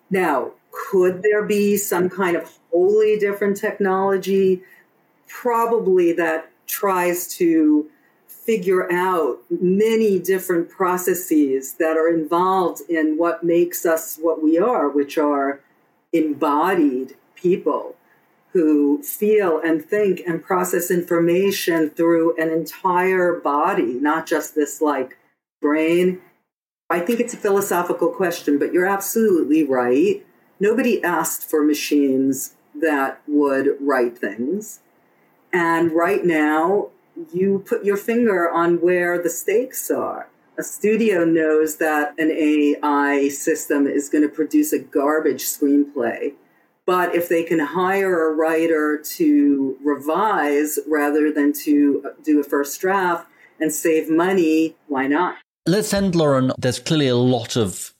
Now, 0.10 0.52
could 0.72 1.24
there 1.24 1.44
be 1.44 1.78
some 1.78 2.10
kind 2.10 2.36
of 2.36 2.60
wholly 2.70 3.18
different 3.18 3.56
technology? 3.56 4.62
Probably 5.28 6.12
that 6.14 6.52
tries 6.68 7.34
to 7.36 7.90
figure 8.52 8.92
out 8.92 9.38
many 9.50 10.20
different 10.20 10.70
processes 10.70 11.76
that 11.76 11.96
are 11.96 12.10
involved 12.10 12.82
in 12.90 13.18
what 13.18 13.46
makes 13.46 13.86
us 13.86 14.18
what 14.22 14.44
we 14.44 14.60
are, 14.60 14.90
which 14.90 15.18
are 15.18 15.62
embodied 16.12 17.16
people 17.34 17.96
who 18.52 19.02
feel 19.04 19.62
and 19.64 19.86
think 19.86 20.20
and 20.28 20.44
process 20.44 20.92
information 20.92 21.90
through 21.92 22.36
an 22.36 22.50
entire 22.50 23.40
body, 23.40 23.94
not 23.94 24.28
just 24.28 24.54
this 24.54 24.82
like 24.82 25.18
brain. 25.62 26.20
I 26.90 27.00
think 27.00 27.22
it's 27.22 27.34
a 27.34 27.38
philosophical 27.38 28.10
question, 28.10 28.60
but 28.60 28.74
you're 28.74 28.86
absolutely 28.86 29.64
right. 29.64 30.26
Nobody 30.60 31.02
asked 31.02 31.50
for 31.50 31.64
machines 31.64 32.56
that 32.76 33.22
would 33.30 33.78
write 33.80 34.18
things. 34.18 34.82
And 35.54 35.94
right 35.94 36.26
now, 36.26 36.90
you 37.34 37.64
put 37.68 37.84
your 37.84 37.98
finger 37.98 38.50
on 38.50 38.82
where 38.82 39.22
the 39.22 39.30
stakes 39.30 39.90
are. 39.90 40.28
A 40.58 40.64
studio 40.64 41.24
knows 41.24 41.78
that 41.78 42.14
an 42.20 42.32
AI 42.32 43.30
system 43.30 43.88
is 43.88 44.10
going 44.10 44.24
to 44.24 44.30
produce 44.30 44.74
a 44.74 44.80
garbage 44.80 45.44
screenplay. 45.44 46.34
But 46.86 47.16
if 47.16 47.30
they 47.30 47.44
can 47.44 47.60
hire 47.60 48.30
a 48.30 48.34
writer 48.34 48.98
to 49.16 49.78
revise 49.84 50.80
rather 50.88 51.32
than 51.32 51.54
to 51.64 52.04
uh, 52.06 52.10
do 52.24 52.40
a 52.40 52.44
first 52.44 52.80
draft 52.82 53.28
and 53.60 53.72
save 53.72 54.10
money, 54.10 54.76
why 54.88 55.08
not? 55.08 55.36
Let's 55.68 55.94
end, 55.94 56.16
Lauren. 56.16 56.52
There's 56.58 56.80
clearly 56.80 57.08
a 57.08 57.16
lot 57.16 57.56
of 57.56 57.94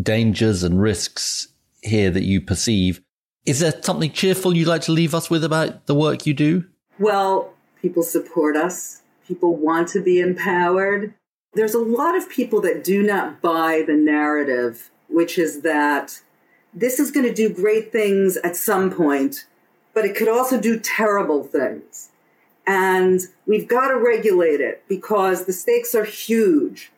dangers 0.00 0.62
and 0.62 0.80
risks 0.80 1.48
here 1.82 2.10
that 2.10 2.24
you 2.24 2.40
perceive. 2.40 3.00
Is 3.46 3.60
there 3.60 3.72
something 3.82 4.12
cheerful 4.12 4.56
you'd 4.56 4.68
like 4.68 4.82
to 4.82 4.92
leave 4.92 5.14
us 5.14 5.30
with 5.30 5.42
about 5.42 5.86
the 5.86 5.94
work 5.94 6.26
you 6.26 6.34
do? 6.34 6.66
Well, 6.98 7.54
people 7.80 8.02
support 8.02 8.56
us, 8.56 9.02
people 9.26 9.56
want 9.56 9.88
to 9.88 10.00
be 10.00 10.20
empowered. 10.20 11.14
There's 11.54 11.74
a 11.74 11.80
lot 11.80 12.16
of 12.16 12.28
people 12.28 12.60
that 12.62 12.84
do 12.84 13.02
not 13.02 13.40
buy 13.40 13.82
the 13.86 13.94
narrative, 13.94 14.90
which 15.08 15.38
is 15.38 15.62
that 15.62 16.20
this 16.74 17.00
is 17.00 17.10
going 17.10 17.26
to 17.26 17.34
do 17.34 17.52
great 17.52 17.90
things 17.90 18.36
at 18.38 18.56
some 18.56 18.90
point, 18.90 19.46
but 19.94 20.04
it 20.04 20.14
could 20.14 20.28
also 20.28 20.60
do 20.60 20.78
terrible 20.78 21.42
things. 21.44 22.10
And 22.66 23.20
we've 23.46 23.66
got 23.66 23.88
to 23.88 23.96
regulate 23.96 24.60
it 24.60 24.84
because 24.88 25.46
the 25.46 25.52
stakes 25.52 25.94
are 25.94 26.04
huge. 26.04 26.92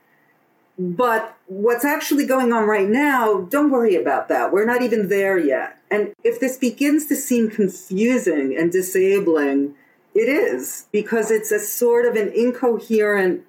But 0.76 1.37
what's 1.47 1.85
actually 1.85 2.26
going 2.26 2.53
on 2.53 2.66
right 2.66 2.89
now, 2.89 3.43
don't 3.43 3.70
worry 3.70 3.95
about 3.95 4.28
that. 4.28 4.53
We're 4.53 4.64
not 4.64 4.83
even 4.83 5.09
there 5.09 5.39
yet. 5.39 5.78
And 5.91 6.12
if 6.24 6.41
this 6.41 6.57
begins 6.57 7.07
to 7.07 7.16
seem 7.16 7.51
confusing 7.51 8.57
and 8.59 8.72
disabling, 8.72 9.74
it 10.15 10.29
is 10.29 10.87
because 10.93 11.31
it's 11.31 11.53
a 11.53 11.59
sort 11.59 12.07
of 12.07 12.17
an 12.17 12.33
incoherent 12.35 13.43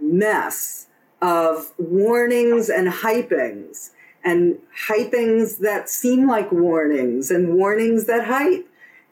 mess 0.00 0.86
of 1.20 1.72
warnings 1.78 2.68
and 2.70 2.88
hypings 2.88 3.90
and 4.24 4.58
hypings 4.88 5.58
that 5.58 5.88
seem 5.88 6.26
like 6.26 6.50
warnings 6.50 7.30
and 7.30 7.54
warnings 7.54 8.06
that 8.06 8.26
hype. 8.26 8.66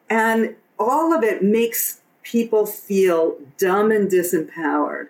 And 0.08 0.56
all 0.78 1.12
of 1.12 1.22
it 1.22 1.42
makes 1.42 2.00
people 2.22 2.66
feel 2.66 3.36
dumb 3.58 3.90
and 3.90 4.10
disempowered 4.10 5.08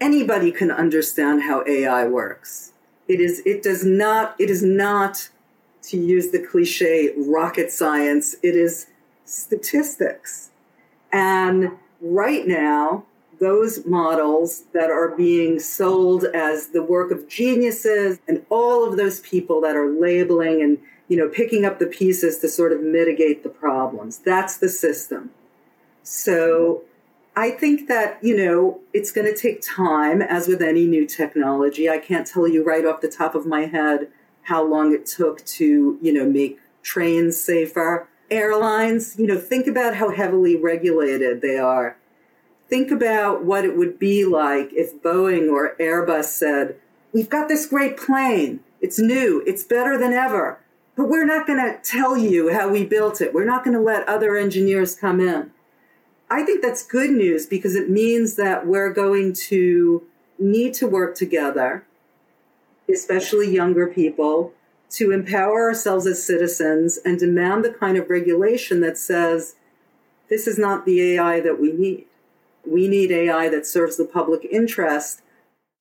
anybody 0.00 0.52
can 0.52 0.70
understand 0.70 1.42
how 1.42 1.64
AI 1.66 2.06
works. 2.06 2.72
It 3.06 3.20
is 3.20 3.42
it 3.46 3.62
does 3.62 3.84
not 3.84 4.34
it 4.38 4.50
is 4.50 4.62
not 4.62 5.28
to 5.82 5.96
use 5.96 6.30
the 6.30 6.44
cliche 6.44 7.12
rocket 7.16 7.70
science. 7.72 8.34
It 8.42 8.54
is 8.54 8.86
statistics. 9.24 10.50
And 11.12 11.72
right 12.00 12.46
now, 12.46 13.04
those 13.40 13.86
models 13.86 14.64
that 14.72 14.90
are 14.90 15.14
being 15.16 15.60
sold 15.60 16.24
as 16.24 16.68
the 16.68 16.82
work 16.82 17.10
of 17.10 17.28
geniuses 17.28 18.18
and 18.26 18.44
all 18.50 18.86
of 18.86 18.96
those 18.96 19.20
people 19.20 19.60
that 19.60 19.76
are 19.76 19.88
labeling 19.88 20.60
and 20.60 20.78
you 21.06 21.16
know 21.16 21.28
picking 21.28 21.64
up 21.64 21.78
the 21.78 21.86
pieces 21.86 22.38
to 22.38 22.48
sort 22.48 22.72
of 22.72 22.82
mitigate 22.82 23.44
the 23.44 23.48
problems 23.48 24.18
that's 24.18 24.56
the 24.56 24.68
system 24.68 25.30
so 26.02 26.82
I 27.38 27.52
think 27.52 27.86
that, 27.86 28.18
you 28.20 28.36
know, 28.36 28.80
it's 28.92 29.12
going 29.12 29.32
to 29.32 29.40
take 29.40 29.62
time, 29.62 30.20
as 30.20 30.48
with 30.48 30.60
any 30.60 30.86
new 30.86 31.06
technology. 31.06 31.88
I 31.88 31.98
can't 31.98 32.26
tell 32.26 32.48
you 32.48 32.64
right 32.64 32.84
off 32.84 33.00
the 33.00 33.08
top 33.08 33.36
of 33.36 33.46
my 33.46 33.66
head 33.66 34.08
how 34.42 34.64
long 34.64 34.92
it 34.92 35.06
took 35.06 35.44
to, 35.44 36.00
you 36.02 36.12
know, 36.12 36.28
make 36.28 36.58
trains 36.82 37.40
safer. 37.40 38.08
Airlines, 38.30 39.18
you 39.18 39.26
know, 39.26 39.38
think 39.38 39.66
about 39.66 39.96
how 39.96 40.10
heavily 40.10 40.56
regulated 40.56 41.40
they 41.40 41.58
are. 41.58 41.96
Think 42.68 42.90
about 42.90 43.44
what 43.44 43.64
it 43.64 43.76
would 43.76 43.98
be 43.98 44.24
like 44.24 44.72
if 44.72 45.02
Boeing 45.02 45.50
or 45.50 45.74
Airbus 45.80 46.24
said, 46.24 46.76
We've 47.12 47.30
got 47.30 47.48
this 47.48 47.66
great 47.66 47.96
plane. 47.96 48.60
It's 48.80 48.98
new. 48.98 49.42
It's 49.46 49.64
better 49.64 49.98
than 49.98 50.12
ever. 50.12 50.60
But 50.94 51.08
we're 51.08 51.24
not 51.24 51.46
going 51.46 51.58
to 51.58 51.78
tell 51.82 52.16
you 52.16 52.52
how 52.52 52.68
we 52.68 52.84
built 52.84 53.20
it. 53.20 53.32
We're 53.32 53.44
not 53.44 53.64
going 53.64 53.76
to 53.76 53.82
let 53.82 54.06
other 54.08 54.36
engineers 54.36 54.94
come 54.94 55.20
in. 55.20 55.50
I 56.30 56.42
think 56.42 56.60
that's 56.60 56.82
good 56.82 57.10
news 57.10 57.46
because 57.46 57.74
it 57.74 57.88
means 57.88 58.36
that 58.36 58.66
we're 58.66 58.92
going 58.92 59.32
to 59.48 60.02
need 60.38 60.74
to 60.74 60.86
work 60.86 61.16
together, 61.16 61.84
especially 62.92 63.50
younger 63.50 63.86
people, 63.86 64.52
to 64.90 65.12
empower 65.12 65.68
ourselves 65.68 66.06
as 66.06 66.22
citizens 66.22 66.98
and 67.04 67.18
demand 67.18 67.64
the 67.64 67.72
kind 67.72 67.96
of 67.96 68.08
regulation 68.08 68.80
that 68.80 68.96
says 68.96 69.54
this 70.28 70.46
is 70.46 70.58
not 70.58 70.86
the 70.86 71.14
AI 71.14 71.40
that 71.40 71.60
we 71.60 71.72
need. 71.72 72.06
We 72.66 72.88
need 72.88 73.10
AI 73.10 73.48
that 73.48 73.66
serves 73.66 73.96
the 73.96 74.04
public 74.04 74.46
interest. 74.50 75.22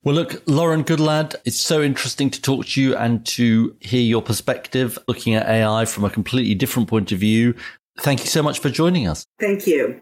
Well, 0.04 0.16
look, 0.16 0.42
Lauren 0.48 0.84
Goodlad, 0.84 1.36
it's 1.44 1.60
so 1.60 1.82
interesting 1.82 2.30
to 2.30 2.42
talk 2.42 2.66
to 2.68 2.82
you 2.82 2.96
and 2.96 3.26
to 3.28 3.76
hear 3.82 4.02
your 4.02 4.22
perspective 4.22 4.98
looking 5.08 5.36
at 5.36 5.48
AI 5.48 5.86
from 5.86 6.06
a 6.06 6.10
completely 6.10 6.56
different 6.56 6.88
point 6.88 7.12
of 7.12 7.20
view. 7.20 7.56
Thank 8.00 8.22
you 8.22 8.28
so 8.28 8.42
much 8.44 8.60
for 8.60 8.70
joining 8.70 9.08
us. 9.08 9.26
Thank 9.40 9.68
you. 9.68 10.02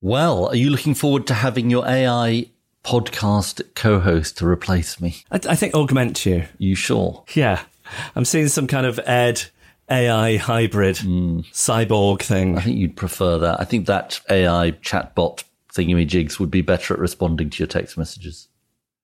Well, 0.00 0.46
are 0.46 0.56
you 0.56 0.70
looking 0.70 0.94
forward 0.94 1.26
to 1.26 1.34
having 1.34 1.70
your 1.70 1.86
AI 1.86 2.46
podcast 2.84 3.62
co-host 3.74 4.38
to 4.38 4.46
replace 4.46 5.00
me? 5.00 5.16
I, 5.30 5.40
I 5.50 5.56
think 5.56 5.74
augment 5.74 6.24
you. 6.24 6.46
You 6.58 6.74
sure? 6.74 7.24
Yeah, 7.34 7.62
I'm 8.16 8.24
seeing 8.24 8.48
some 8.48 8.66
kind 8.66 8.86
of 8.86 8.98
Ed 9.00 9.42
AI 9.90 10.36
hybrid 10.36 10.96
mm. 10.96 11.44
cyborg 11.52 12.22
thing. 12.22 12.56
I 12.56 12.62
think 12.62 12.78
you'd 12.78 12.96
prefer 12.96 13.38
that. 13.38 13.60
I 13.60 13.64
think 13.64 13.86
that 13.86 14.20
AI 14.30 14.72
chatbot 14.82 15.44
thingy 15.72 16.06
jigs 16.06 16.38
would 16.38 16.50
be 16.50 16.62
better 16.62 16.94
at 16.94 17.00
responding 17.00 17.50
to 17.50 17.58
your 17.58 17.66
text 17.66 17.96
messages. 17.98 18.48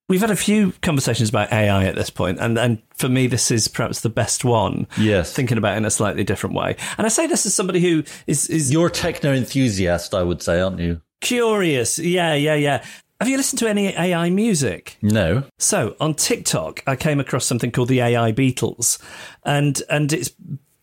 We've 0.09 0.23
had 0.23 0.31
a 0.31 0.37
few 0.37 0.73
conversations 0.81 1.29
about 1.29 1.53
AI 1.53 1.85
at 1.85 1.95
this 1.95 2.09
point, 2.09 2.39
and, 2.41 2.59
and 2.59 2.81
for 2.95 3.11
me, 3.11 3.27
this 3.27 3.51
is 3.51 3.69
perhaps 3.69 4.01
the 4.01 4.09
best 4.09 4.43
one. 4.43 4.87
Yes. 4.97 5.35
Thinking 5.35 5.59
about 5.59 5.75
it 5.75 5.79
in 5.79 5.85
a 5.85 5.91
slightly 5.91 6.25
different 6.25 6.57
way. 6.57 6.77
And 6.97 7.05
I 7.05 7.11
say 7.11 7.27
this 7.27 7.45
as 7.45 7.53
somebody 7.53 7.81
who 7.81 8.05
is. 8.27 8.49
is 8.49 8.73
You're 8.73 8.87
a 8.87 8.91
techno 8.91 9.35
enthusiast, 9.35 10.15
I 10.15 10.23
would 10.23 10.41
say, 10.41 10.61
aren't 10.61 10.79
you? 10.79 11.03
Curious. 11.21 11.99
Yeah, 11.99 12.33
yeah, 12.33 12.55
yeah. 12.55 12.85
Have 13.21 13.29
you 13.29 13.37
listened 13.37 13.59
to 13.59 13.69
any 13.69 13.89
AI 13.89 14.31
music? 14.31 14.97
No. 15.03 15.43
So 15.59 15.97
on 15.99 16.15
TikTok, 16.15 16.85
I 16.87 16.95
came 16.95 17.19
across 17.19 17.47
something 17.47 17.73
called 17.73 17.89
the 17.89 18.01
AI 18.01 18.31
Beatles, 18.31 19.03
and 19.45 19.83
and 19.91 20.13
it's 20.13 20.31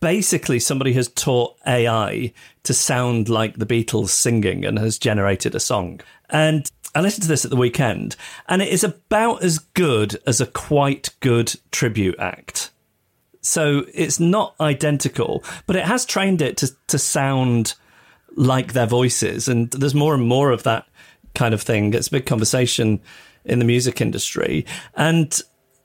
basically 0.00 0.60
somebody 0.60 0.92
has 0.92 1.08
taught 1.08 1.56
AI 1.66 2.34
to 2.64 2.74
sound 2.74 3.30
like 3.30 3.56
the 3.56 3.64
Beatles 3.64 4.10
singing 4.10 4.66
and 4.66 4.78
has 4.78 4.98
generated 4.98 5.54
a 5.54 5.60
song. 5.60 6.00
And 6.28 6.70
I 6.94 7.00
listened 7.00 7.22
to 7.22 7.28
this 7.28 7.46
at 7.46 7.50
the 7.50 7.56
weekend, 7.56 8.16
and 8.50 8.60
it 8.60 8.68
is 8.68 8.84
about 8.84 9.42
as 9.42 9.58
good 9.58 10.18
as 10.26 10.38
a 10.38 10.46
quite 10.46 11.14
good 11.20 11.54
tribute 11.70 12.18
act. 12.18 12.70
So 13.40 13.86
it's 13.94 14.20
not 14.20 14.54
identical, 14.60 15.42
but 15.66 15.76
it 15.76 15.84
has 15.84 16.04
trained 16.04 16.42
it 16.42 16.58
to, 16.58 16.76
to 16.88 16.98
sound 16.98 17.74
like 18.34 18.74
their 18.74 18.86
voices. 18.86 19.48
And 19.48 19.70
there's 19.70 19.94
more 19.94 20.12
and 20.14 20.26
more 20.26 20.50
of 20.50 20.64
that 20.64 20.86
kind 21.36 21.54
of 21.54 21.62
thing. 21.62 21.94
It's 21.94 22.08
a 22.08 22.10
big 22.10 22.26
conversation 22.26 23.00
in 23.44 23.60
the 23.60 23.64
music 23.64 24.00
industry. 24.00 24.66
And 24.94 25.30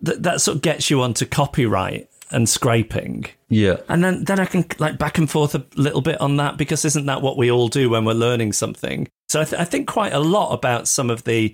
th- 0.04 0.18
that 0.20 0.42
sort 0.42 0.56
of 0.56 0.62
gets 0.64 0.90
you 0.90 1.02
onto 1.02 1.28
copyright 1.28 2.10
and 2.32 2.50
scraping. 2.50 3.26
Yeah. 3.50 3.78
And 3.88 4.04
then, 4.04 4.24
then 4.24 4.40
I 4.40 4.46
can 4.46 4.66
like 4.80 4.98
back 4.98 5.18
and 5.18 5.30
forth 5.30 5.54
a 5.54 5.66
little 5.76 6.02
bit 6.02 6.20
on 6.20 6.38
that 6.38 6.58
because 6.58 6.86
isn't 6.86 7.06
that 7.06 7.22
what 7.22 7.38
we 7.38 7.52
all 7.52 7.68
do 7.68 7.90
when 7.90 8.06
we're 8.06 8.14
learning 8.14 8.54
something? 8.54 9.08
So 9.30 9.42
I, 9.42 9.44
th- 9.44 9.62
I 9.62 9.66
think 9.66 9.88
quite 9.88 10.14
a 10.14 10.20
lot 10.20 10.54
about 10.54 10.88
some 10.88 11.10
of 11.10 11.26
the 11.26 11.54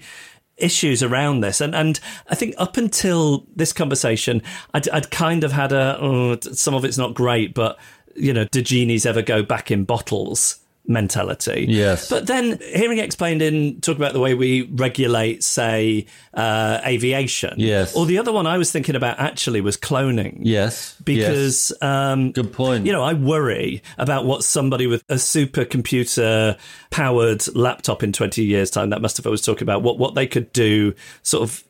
issues 0.55 1.03
around 1.03 1.41
this. 1.41 1.61
And 1.61 1.75
and 1.75 1.99
I 2.29 2.35
think 2.35 2.55
up 2.57 2.77
until 2.77 3.45
this 3.55 3.73
conversation, 3.73 4.41
I'd, 4.73 4.87
I'd 4.89 5.11
kind 5.11 5.43
of 5.43 5.51
had 5.51 5.71
a, 5.71 5.97
oh, 5.99 6.37
some 6.39 6.73
of 6.73 6.85
it's 6.85 6.97
not 6.97 7.13
great, 7.13 7.53
but, 7.53 7.77
you 8.15 8.33
know, 8.33 8.45
do 8.45 8.61
genies 8.61 9.05
ever 9.05 9.21
go 9.21 9.43
back 9.43 9.71
in 9.71 9.83
bottles? 9.83 10.59
Mentality. 10.87 11.65
Yes. 11.67 12.09
But 12.09 12.27
then 12.27 12.59
hearing 12.73 12.97
it 12.97 13.03
explained 13.03 13.41
in 13.41 13.81
talk 13.81 13.97
about 13.97 14.13
the 14.13 14.19
way 14.19 14.33
we 14.33 14.63
regulate, 14.63 15.43
say, 15.43 16.05
uh, 16.33 16.79
aviation. 16.85 17.55
Yes. 17.57 17.95
Or 17.95 18.05
the 18.05 18.17
other 18.17 18.31
one 18.31 18.47
I 18.47 18.57
was 18.57 18.71
thinking 18.71 18.95
about 18.95 19.19
actually 19.19 19.61
was 19.61 19.75
cloning. 19.75 20.39
Yes. 20.41 20.95
Because 21.03 21.71
yes. 21.71 21.83
Um, 21.83 22.31
good 22.31 22.53
point. 22.53 22.85
You 22.85 22.93
know, 22.93 23.03
I 23.03 23.13
worry 23.13 23.83
about 23.97 24.25
what 24.25 24.43
somebody 24.43 24.87
with 24.87 25.03
a 25.09 25.15
supercomputer 25.15 26.57
powered 26.89 27.55
laptop 27.55 28.03
in 28.03 28.13
twenty 28.13 28.43
years' 28.43 28.71
time. 28.71 28.89
That 28.91 29.01
must 29.01 29.17
have 29.17 29.27
I 29.27 29.29
was 29.29 29.41
talking 29.41 29.63
about 29.63 29.83
what 29.83 29.99
what 29.99 30.15
they 30.15 30.25
could 30.25 30.53
do, 30.53 30.93
sort 31.21 31.43
of, 31.43 31.63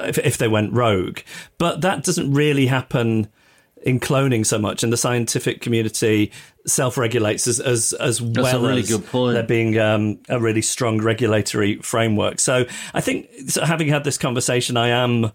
if, 0.00 0.18
if 0.18 0.38
they 0.38 0.48
went 0.48 0.72
rogue. 0.72 1.18
But 1.58 1.82
that 1.82 2.04
doesn't 2.04 2.32
really 2.32 2.66
happen 2.66 3.28
in 3.86 4.00
cloning 4.00 4.44
so 4.44 4.58
much, 4.58 4.82
and 4.82 4.92
the 4.92 4.96
scientific 4.96 5.60
community 5.60 6.32
self-regulates 6.66 7.46
as 7.46 7.60
as, 7.60 7.92
as 7.94 8.20
well 8.20 8.60
really 8.60 8.80
as 8.80 8.88
there 8.88 9.44
being 9.44 9.78
um, 9.78 10.18
a 10.28 10.40
really 10.40 10.60
strong 10.60 11.00
regulatory 11.00 11.76
framework. 11.76 12.40
So 12.40 12.66
I 12.92 13.00
think 13.00 13.28
so 13.46 13.64
having 13.64 13.86
had 13.86 14.02
this 14.02 14.18
conversation, 14.18 14.76
I 14.76 14.88
am 14.88 15.30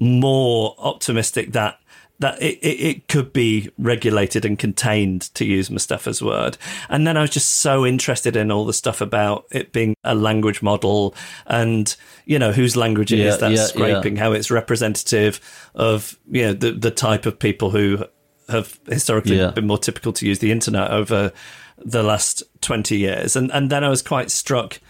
more 0.00 0.74
optimistic 0.78 1.52
that 1.52 1.78
that 2.22 2.40
it, 2.42 2.58
it, 2.62 2.80
it 2.80 3.08
could 3.08 3.32
be 3.32 3.70
regulated 3.78 4.44
and 4.44 4.58
contained, 4.58 5.32
to 5.34 5.44
use 5.44 5.68
Mustafa's 5.70 6.22
word. 6.22 6.56
And 6.88 7.06
then 7.06 7.16
I 7.16 7.20
was 7.20 7.30
just 7.30 7.50
so 7.60 7.84
interested 7.86 8.34
in 8.36 8.50
all 8.50 8.64
the 8.64 8.72
stuff 8.72 9.00
about 9.00 9.44
it 9.50 9.72
being 9.72 9.94
a 10.02 10.14
language 10.14 10.62
model 10.62 11.14
and, 11.46 11.94
you 12.24 12.38
know, 12.38 12.52
whose 12.52 12.76
language 12.76 13.12
it 13.12 13.18
Yeah, 13.18 13.26
is 13.28 13.38
that's 13.38 13.54
yeah, 13.54 13.66
scraping, 13.66 14.16
how 14.16 14.32
it's 14.32 14.50
representative 14.50 15.40
of, 15.74 16.18
you 16.30 16.42
know, 16.42 16.52
the, 16.54 16.72
the 16.72 16.90
type 16.90 17.26
of 17.26 17.38
people 17.38 17.70
who 17.70 18.04
have 18.48 18.78
historically 18.88 19.36
Yeah. 19.38 19.50
been 19.50 19.66
more 19.66 19.78
typical 19.78 20.12
to 20.14 20.26
use 20.26 20.38
the 20.38 20.50
internet 20.50 20.90
over 20.90 21.32
the 21.78 22.02
last 22.02 22.42
20 22.60 22.96
years. 22.96 23.36
And, 23.36 23.50
and 23.52 23.70
then 23.70 23.84
I 23.84 23.88
was 23.88 24.02
quite 24.02 24.30
struck 24.30 24.80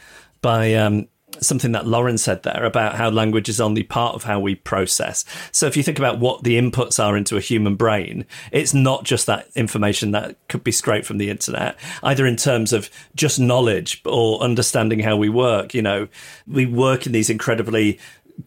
by 0.40 0.74
um, 0.74 1.08
something 1.42 1.72
that 1.72 1.86
Lauren 1.86 2.18
said 2.18 2.42
there 2.42 2.64
about 2.64 2.94
how 2.94 3.10
language 3.10 3.48
is 3.48 3.60
only 3.60 3.82
part 3.82 4.14
of 4.14 4.24
how 4.24 4.40
we 4.40 4.54
process. 4.54 5.24
So 5.50 5.66
if 5.66 5.76
you 5.76 5.82
think 5.82 5.98
about 5.98 6.18
what 6.18 6.44
the 6.44 6.58
inputs 6.58 7.02
are 7.02 7.16
into 7.16 7.36
a 7.36 7.40
human 7.40 7.76
brain, 7.76 8.24
it's 8.50 8.72
not 8.72 9.04
just 9.04 9.26
that 9.26 9.48
information 9.54 10.12
that 10.12 10.36
could 10.48 10.64
be 10.64 10.72
scraped 10.72 11.06
from 11.06 11.18
the 11.18 11.30
internet, 11.30 11.76
either 12.02 12.26
in 12.26 12.36
terms 12.36 12.72
of 12.72 12.88
just 13.14 13.38
knowledge 13.38 14.00
or 14.04 14.40
understanding 14.40 15.00
how 15.00 15.16
we 15.16 15.28
work. 15.28 15.74
You 15.74 15.82
know, 15.82 16.08
we 16.46 16.66
work 16.66 17.06
in 17.06 17.12
these 17.12 17.30
incredibly 17.30 17.98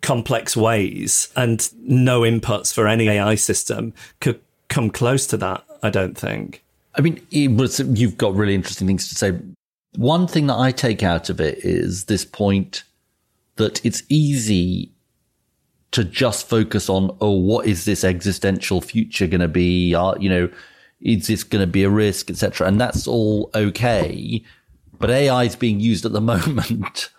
complex 0.02 0.58
ways 0.58 1.30
and 1.36 1.70
no 1.82 2.22
inputs 2.22 2.74
for 2.74 2.88
any 2.88 3.08
AI 3.08 3.36
system 3.36 3.94
could 4.20 4.42
come 4.68 4.90
close 4.90 5.28
to 5.28 5.38
that, 5.38 5.64
I 5.84 5.90
don't 5.90 6.18
think. 6.18 6.64
I 6.96 7.02
mean, 7.02 7.26
you've 7.30 8.18
got 8.18 8.34
really 8.34 8.56
interesting 8.56 8.88
things 8.88 9.10
to 9.10 9.16
say. 9.16 9.38
One 9.98 10.28
thing 10.28 10.48
that 10.48 10.58
I 10.58 10.72
take 10.72 11.04
out 11.04 11.30
of 11.30 11.40
it 11.40 11.60
is 11.64 12.06
this 12.06 12.26
point 12.26 12.84
that 13.56 13.84
it's 13.86 14.04
easy 14.10 14.92
to 15.92 16.04
just 16.04 16.50
focus 16.50 16.90
on, 16.90 17.16
oh, 17.22 17.32
what 17.32 17.68
is 17.68 17.86
this 17.86 18.04
existential 18.04 18.82
future 18.82 19.28
going 19.28 19.42
to 19.42 19.48
be? 19.48 19.94
Are, 19.94 20.18
you 20.20 20.30
know, 20.30 20.50
is 21.00 21.28
this 21.28 21.44
going 21.44 21.62
to 21.62 21.72
be 21.72 21.84
a 21.84 21.90
risk, 21.90 22.30
etc. 22.30 22.68
And 22.68 22.82
that's 22.82 23.08
all 23.08 23.50
okay. 23.56 24.44
But 25.00 25.10
AI 25.10 25.46
is 25.46 25.56
being 25.56 25.80
used 25.80 26.06
at 26.06 26.12
the 26.12 26.22
moment. 26.34 27.10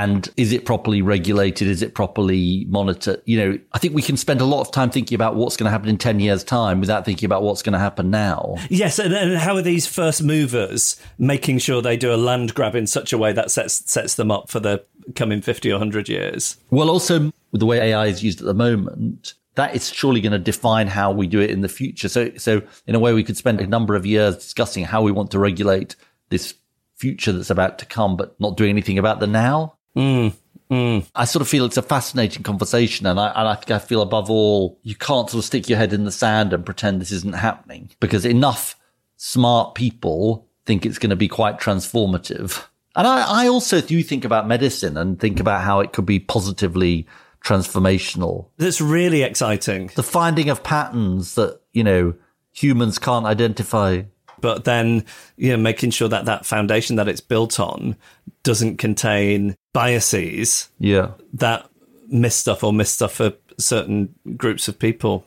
And 0.00 0.30
is 0.38 0.50
it 0.50 0.64
properly 0.64 1.02
regulated? 1.02 1.68
Is 1.68 1.82
it 1.82 1.94
properly 1.94 2.64
monitored? 2.70 3.20
You 3.26 3.38
know, 3.38 3.58
I 3.74 3.78
think 3.78 3.94
we 3.94 4.00
can 4.00 4.16
spend 4.16 4.40
a 4.40 4.46
lot 4.46 4.62
of 4.62 4.72
time 4.72 4.88
thinking 4.88 5.14
about 5.14 5.34
what's 5.34 5.58
going 5.58 5.66
to 5.66 5.70
happen 5.70 5.90
in 5.90 5.98
10 5.98 6.20
years' 6.20 6.42
time 6.42 6.80
without 6.80 7.04
thinking 7.04 7.26
about 7.26 7.42
what's 7.42 7.60
going 7.60 7.74
to 7.74 7.78
happen 7.78 8.10
now. 8.10 8.56
Yes, 8.70 8.98
and, 8.98 9.12
and 9.12 9.36
how 9.36 9.56
are 9.56 9.62
these 9.62 9.86
first 9.86 10.22
movers 10.22 10.98
making 11.18 11.58
sure 11.58 11.82
they 11.82 11.98
do 11.98 12.14
a 12.14 12.16
land 12.16 12.54
grab 12.54 12.74
in 12.74 12.86
such 12.86 13.12
a 13.12 13.18
way 13.18 13.34
that 13.34 13.50
sets 13.50 13.90
sets 13.92 14.14
them 14.14 14.30
up 14.30 14.48
for 14.48 14.58
the 14.58 14.82
coming 15.16 15.42
50 15.42 15.68
or 15.70 15.74
100 15.74 16.08
years? 16.08 16.56
Well, 16.70 16.88
also 16.88 17.30
with 17.52 17.60
the 17.60 17.66
way 17.66 17.90
AI 17.90 18.06
is 18.06 18.22
used 18.22 18.40
at 18.40 18.46
the 18.46 18.54
moment, 18.54 19.34
that 19.56 19.74
is 19.74 19.92
surely 19.92 20.22
going 20.22 20.32
to 20.32 20.38
define 20.38 20.86
how 20.86 21.12
we 21.12 21.26
do 21.26 21.40
it 21.40 21.50
in 21.50 21.60
the 21.60 21.68
future. 21.68 22.08
So, 22.08 22.30
so 22.38 22.62
in 22.86 22.94
a 22.94 22.98
way, 22.98 23.12
we 23.12 23.22
could 23.22 23.36
spend 23.36 23.60
a 23.60 23.66
number 23.66 23.94
of 23.94 24.06
years 24.06 24.36
discussing 24.36 24.84
how 24.84 25.02
we 25.02 25.12
want 25.12 25.30
to 25.32 25.38
regulate 25.38 25.94
this 26.30 26.54
future 26.96 27.32
that's 27.32 27.50
about 27.50 27.78
to 27.80 27.86
come, 27.86 28.16
but 28.16 28.38
not 28.40 28.56
doing 28.56 28.70
anything 28.70 28.98
about 28.98 29.20
the 29.20 29.26
now. 29.26 29.76
Mm, 29.96 30.34
mm. 30.70 31.06
I 31.14 31.24
sort 31.24 31.42
of 31.42 31.48
feel 31.48 31.64
it's 31.64 31.76
a 31.76 31.82
fascinating 31.82 32.42
conversation, 32.42 33.06
and 33.06 33.18
I, 33.18 33.28
and 33.28 33.48
I 33.48 33.54
think 33.54 33.70
I 33.70 33.78
feel 33.78 34.02
above 34.02 34.30
all, 34.30 34.78
you 34.82 34.94
can't 34.94 35.28
sort 35.28 35.40
of 35.40 35.44
stick 35.44 35.68
your 35.68 35.78
head 35.78 35.92
in 35.92 36.04
the 36.04 36.12
sand 36.12 36.52
and 36.52 36.64
pretend 36.64 37.00
this 37.00 37.12
isn't 37.12 37.34
happening 37.34 37.90
because 38.00 38.24
enough 38.24 38.76
smart 39.16 39.74
people 39.74 40.48
think 40.64 40.86
it's 40.86 40.98
going 40.98 41.10
to 41.10 41.16
be 41.16 41.28
quite 41.28 41.58
transformative. 41.58 42.64
And 42.96 43.06
I, 43.06 43.44
I 43.44 43.48
also 43.48 43.80
do 43.80 44.02
think 44.02 44.24
about 44.24 44.48
medicine 44.48 44.96
and 44.96 45.18
think 45.18 45.40
about 45.40 45.62
how 45.62 45.80
it 45.80 45.92
could 45.92 46.06
be 46.06 46.18
positively 46.18 47.06
transformational. 47.44 48.48
That's 48.56 48.80
really 48.80 49.22
exciting. 49.22 49.90
The 49.94 50.02
finding 50.02 50.48
of 50.48 50.62
patterns 50.62 51.34
that, 51.34 51.60
you 51.72 51.84
know, 51.84 52.14
humans 52.52 52.98
can't 52.98 53.26
identify. 53.26 54.02
But 54.40 54.64
then, 54.64 55.04
you 55.36 55.50
know, 55.50 55.56
making 55.56 55.90
sure 55.90 56.08
that 56.08 56.24
that 56.26 56.46
foundation 56.46 56.96
that 56.96 57.08
it's 57.08 57.20
built 57.20 57.58
on 57.60 57.96
doesn't 58.42 58.78
contain 58.78 59.54
biases 59.72 60.68
Yeah, 60.78 61.12
that 61.34 61.66
miss 62.08 62.34
stuff 62.36 62.64
or 62.64 62.72
miss 62.72 62.90
stuff 62.90 63.12
for 63.12 63.34
certain 63.58 64.14
groups 64.36 64.66
of 64.68 64.78
people. 64.78 65.24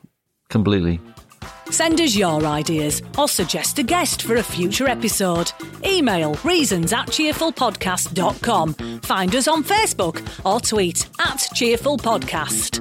completely. 0.49 0.99
Send 1.69 1.99
us 2.01 2.15
your 2.15 2.45
ideas 2.45 3.01
or 3.17 3.27
suggest 3.27 3.79
a 3.79 3.83
guest 3.83 4.21
for 4.23 4.35
a 4.35 4.43
future 4.43 4.87
episode. 4.87 5.51
Email 5.85 6.35
reasons 6.43 6.91
at 6.93 7.07
cheerfulpodcast.com. 7.07 8.73
Find 9.01 9.35
us 9.35 9.47
on 9.47 9.63
Facebook 9.63 10.21
or 10.45 10.59
tweet 10.59 11.07
at 11.19 11.37
cheerful 11.55 11.97
podcast. 11.97 12.79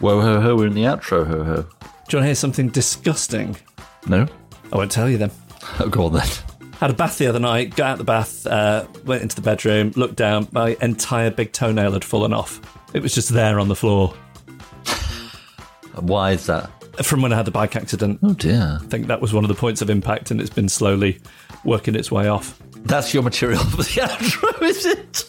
Whoa, 0.00 0.20
ho, 0.20 0.40
ho, 0.40 0.56
we're 0.56 0.66
in 0.66 0.74
the 0.74 0.82
outro, 0.84 1.26
ho, 1.26 1.44
ho. 1.44 1.54
Do 1.62 1.62
you 1.62 1.86
want 1.86 2.08
to 2.10 2.22
hear 2.24 2.34
something 2.34 2.68
disgusting? 2.68 3.56
No? 4.06 4.26
I 4.72 4.76
won't 4.76 4.90
tell 4.92 5.08
you 5.08 5.16
then. 5.18 5.30
Oh, 5.80 5.88
go 5.90 6.06
on 6.06 6.14
then. 6.14 6.26
Had 6.80 6.90
a 6.90 6.94
bath 6.94 7.18
the 7.18 7.26
other 7.26 7.38
night, 7.38 7.74
got 7.76 7.90
out 7.92 7.98
the 7.98 8.04
bath, 8.04 8.46
uh, 8.46 8.86
went 9.04 9.22
into 9.22 9.36
the 9.36 9.42
bedroom, 9.42 9.92
looked 9.96 10.16
down, 10.16 10.48
my 10.52 10.76
entire 10.80 11.30
big 11.30 11.52
toenail 11.52 11.92
had 11.92 12.04
fallen 12.04 12.32
off. 12.32 12.60
It 12.94 13.02
was 13.02 13.14
just 13.14 13.30
there 13.30 13.58
on 13.58 13.68
the 13.68 13.76
floor 13.76 14.14
Why 16.00 16.32
is 16.32 16.46
that? 16.46 16.70
from 17.04 17.20
when 17.20 17.32
I 17.32 17.36
had 17.36 17.44
the 17.46 17.50
bike 17.50 17.76
accident. 17.76 18.20
Oh, 18.22 18.32
dear. 18.32 18.78
I 18.80 18.84
think 18.86 19.06
that 19.08 19.20
was 19.20 19.34
one 19.34 19.44
of 19.44 19.48
the 19.48 19.54
points 19.54 19.82
of 19.82 19.90
impact, 19.90 20.30
and 20.30 20.40
it's 20.40 20.48
been 20.50 20.68
slowly 20.68 21.20
working 21.64 21.94
its 21.94 22.10
way 22.10 22.26
off. 22.28 22.58
That's 22.84 23.12
your 23.12 23.22
material 23.22 23.62
for 23.64 23.76
the 23.78 24.00
outro, 24.00 24.62
is 24.62 24.86
it? 24.86 25.24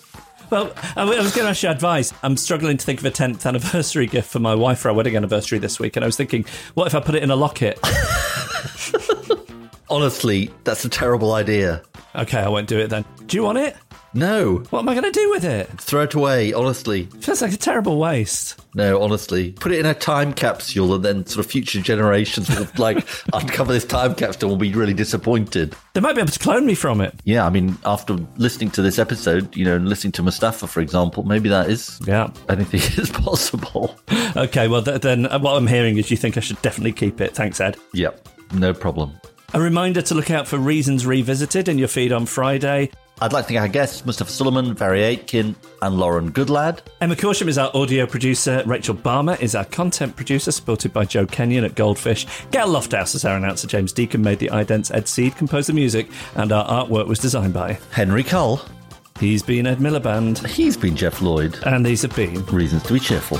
Well, 0.49 0.71
I 0.95 1.03
was 1.03 1.35
going 1.35 1.43
to 1.45 1.49
ask 1.49 1.63
you 1.63 1.69
advice. 1.69 2.13
I'm 2.23 2.37
struggling 2.37 2.77
to 2.77 2.85
think 2.85 2.99
of 2.99 3.05
a 3.05 3.11
10th 3.11 3.45
anniversary 3.45 4.07
gift 4.07 4.29
for 4.31 4.39
my 4.39 4.55
wife 4.55 4.79
for 4.79 4.87
our 4.89 4.95
wedding 4.95 5.17
anniversary 5.17 5.59
this 5.59 5.77
week, 5.77 5.97
and 5.97 6.05
I 6.05 6.07
was 6.07 6.15
thinking, 6.15 6.45
what 6.73 6.87
if 6.87 6.95
I 6.95 7.01
put 7.01 7.15
it 7.15 7.23
in 7.23 7.31
a 7.31 7.35
locket? 7.35 7.79
Honestly, 9.89 10.51
that's 10.63 10.83
a 10.85 10.89
terrible 10.89 11.33
idea. 11.33 11.81
okay, 12.15 12.39
I 12.39 12.49
won't 12.49 12.67
do 12.67 12.77
it 12.79 12.89
then. 12.89 13.05
Do 13.25 13.37
you 13.37 13.43
want 13.43 13.57
it? 13.57 13.75
No, 14.13 14.63
What 14.71 14.79
am 14.79 14.89
I 14.89 14.93
going 14.93 15.03
to 15.03 15.11
do 15.11 15.29
with 15.29 15.43
it? 15.43 15.67
throw 15.79 16.03
it 16.03 16.13
away, 16.15 16.51
honestly. 16.51 17.03
Feels 17.19 17.41
like 17.41 17.53
a 17.53 17.57
terrible 17.57 17.99
waste. 17.99 18.59
No, 18.73 18.99
honestly. 19.01 19.51
Put 19.51 19.71
it 19.73 19.79
in 19.79 19.85
a 19.85 19.93
time 19.93 20.33
capsule 20.33 20.95
and 20.95 21.05
then 21.05 21.25
sort 21.27 21.45
of 21.45 21.51
future 21.51 21.81
generations 21.81 22.49
will 22.49 22.67
like 22.77 23.07
uncover 23.33 23.71
this 23.73 23.85
time 23.85 24.15
capsule 24.15 24.49
and 24.49 24.59
will 24.59 24.69
be 24.69 24.73
really 24.73 24.93
disappointed. 24.93 25.75
They 25.93 26.01
might 26.01 26.13
be 26.15 26.21
able 26.21 26.31
to 26.31 26.39
clone 26.39 26.65
me 26.65 26.73
from 26.73 26.99
it. 26.99 27.13
Yeah, 27.25 27.45
I 27.45 27.49
mean, 27.51 27.77
after 27.85 28.13
listening 28.37 28.71
to 28.71 28.81
this 28.81 28.97
episode, 28.97 29.55
you 29.55 29.65
know, 29.65 29.75
and 29.75 29.87
listening 29.87 30.13
to 30.13 30.23
Mustafa, 30.23 30.65
for 30.67 30.79
example, 30.79 31.23
maybe 31.23 31.49
that 31.49 31.69
is 31.69 31.99
Yeah. 32.05 32.31
anything 32.49 32.79
is 33.03 33.11
possible. 33.11 33.99
Okay, 34.35 34.67
well, 34.67 34.81
th- 34.81 35.01
then 35.01 35.27
uh, 35.27 35.37
what 35.37 35.57
I'm 35.57 35.67
hearing 35.67 35.97
is 35.97 36.09
you 36.09 36.17
think 36.17 36.37
I 36.37 36.39
should 36.39 36.61
definitely 36.63 36.93
keep 36.93 37.21
it. 37.21 37.35
Thanks, 37.35 37.59
Ed. 37.61 37.77
Yep, 37.93 38.27
no 38.53 38.73
problem. 38.73 39.19
A 39.53 39.61
reminder 39.61 40.01
to 40.01 40.13
look 40.15 40.29
out 40.29 40.45
for 40.47 40.57
Reasons 40.57 41.05
Revisited 41.05 41.69
in 41.69 41.77
your 41.77 41.87
feed 41.87 42.11
on 42.11 42.25
Friday. 42.25 42.91
I'd 43.21 43.31
like 43.33 43.45
to 43.45 43.53
thank 43.53 43.61
our 43.61 43.67
guests, 43.69 44.05
Mustafa 44.05 44.29
Suleyman, 44.29 44.75
Mhairi 44.75 44.99
Aitken, 45.03 45.55
and 45.81 45.97
Lauren 45.97 46.31
Goodlad. 46.33 46.81
Emma 47.01 47.15
Corsham 47.15 47.47
is 47.47 47.57
our 47.57 47.71
audio 47.73 48.05
producer. 48.05 48.61
Rachel 48.65 48.93
Barmer 48.93 49.39
is 49.41 49.55
our 49.55 49.63
content 49.65 50.15
producer, 50.17 50.51
supported 50.51 50.91
by 50.93 51.05
Joe 51.05 51.25
Kenyon 51.25 51.63
at 51.63 51.75
Goldfish. 51.75 52.27
Gail 52.51 52.67
Lofthouse 52.67 53.15
is 53.15 53.23
our 53.25 53.37
announcer. 53.37 53.67
James 53.67 53.93
Deacon 53.93 54.21
made 54.21 54.39
the 54.39 54.49
idents. 54.49 54.93
Ed 54.93 55.07
Seed 55.07 55.35
composed 55.37 55.69
the 55.69 55.73
music, 55.73 56.09
and 56.35 56.51
our 56.51 56.67
artwork 56.67 57.07
was 57.07 57.17
designed 57.17 57.53
by. 57.53 57.79
Henry 57.91 58.23
Cull. 58.23 58.61
He's 59.19 59.41
been 59.41 59.65
Ed 59.65 59.79
Miliband, 59.79 60.45
He's 60.45 60.77
been 60.77 60.95
Geoff 60.95 61.21
Lloyd. 61.21 61.57
and 61.65 61.83
these 61.85 62.03
have 62.03 62.15
been. 62.15 62.45
Reasons 62.47 62.83
to 62.83 62.93
be 62.93 62.99
cheerful. 62.99 63.39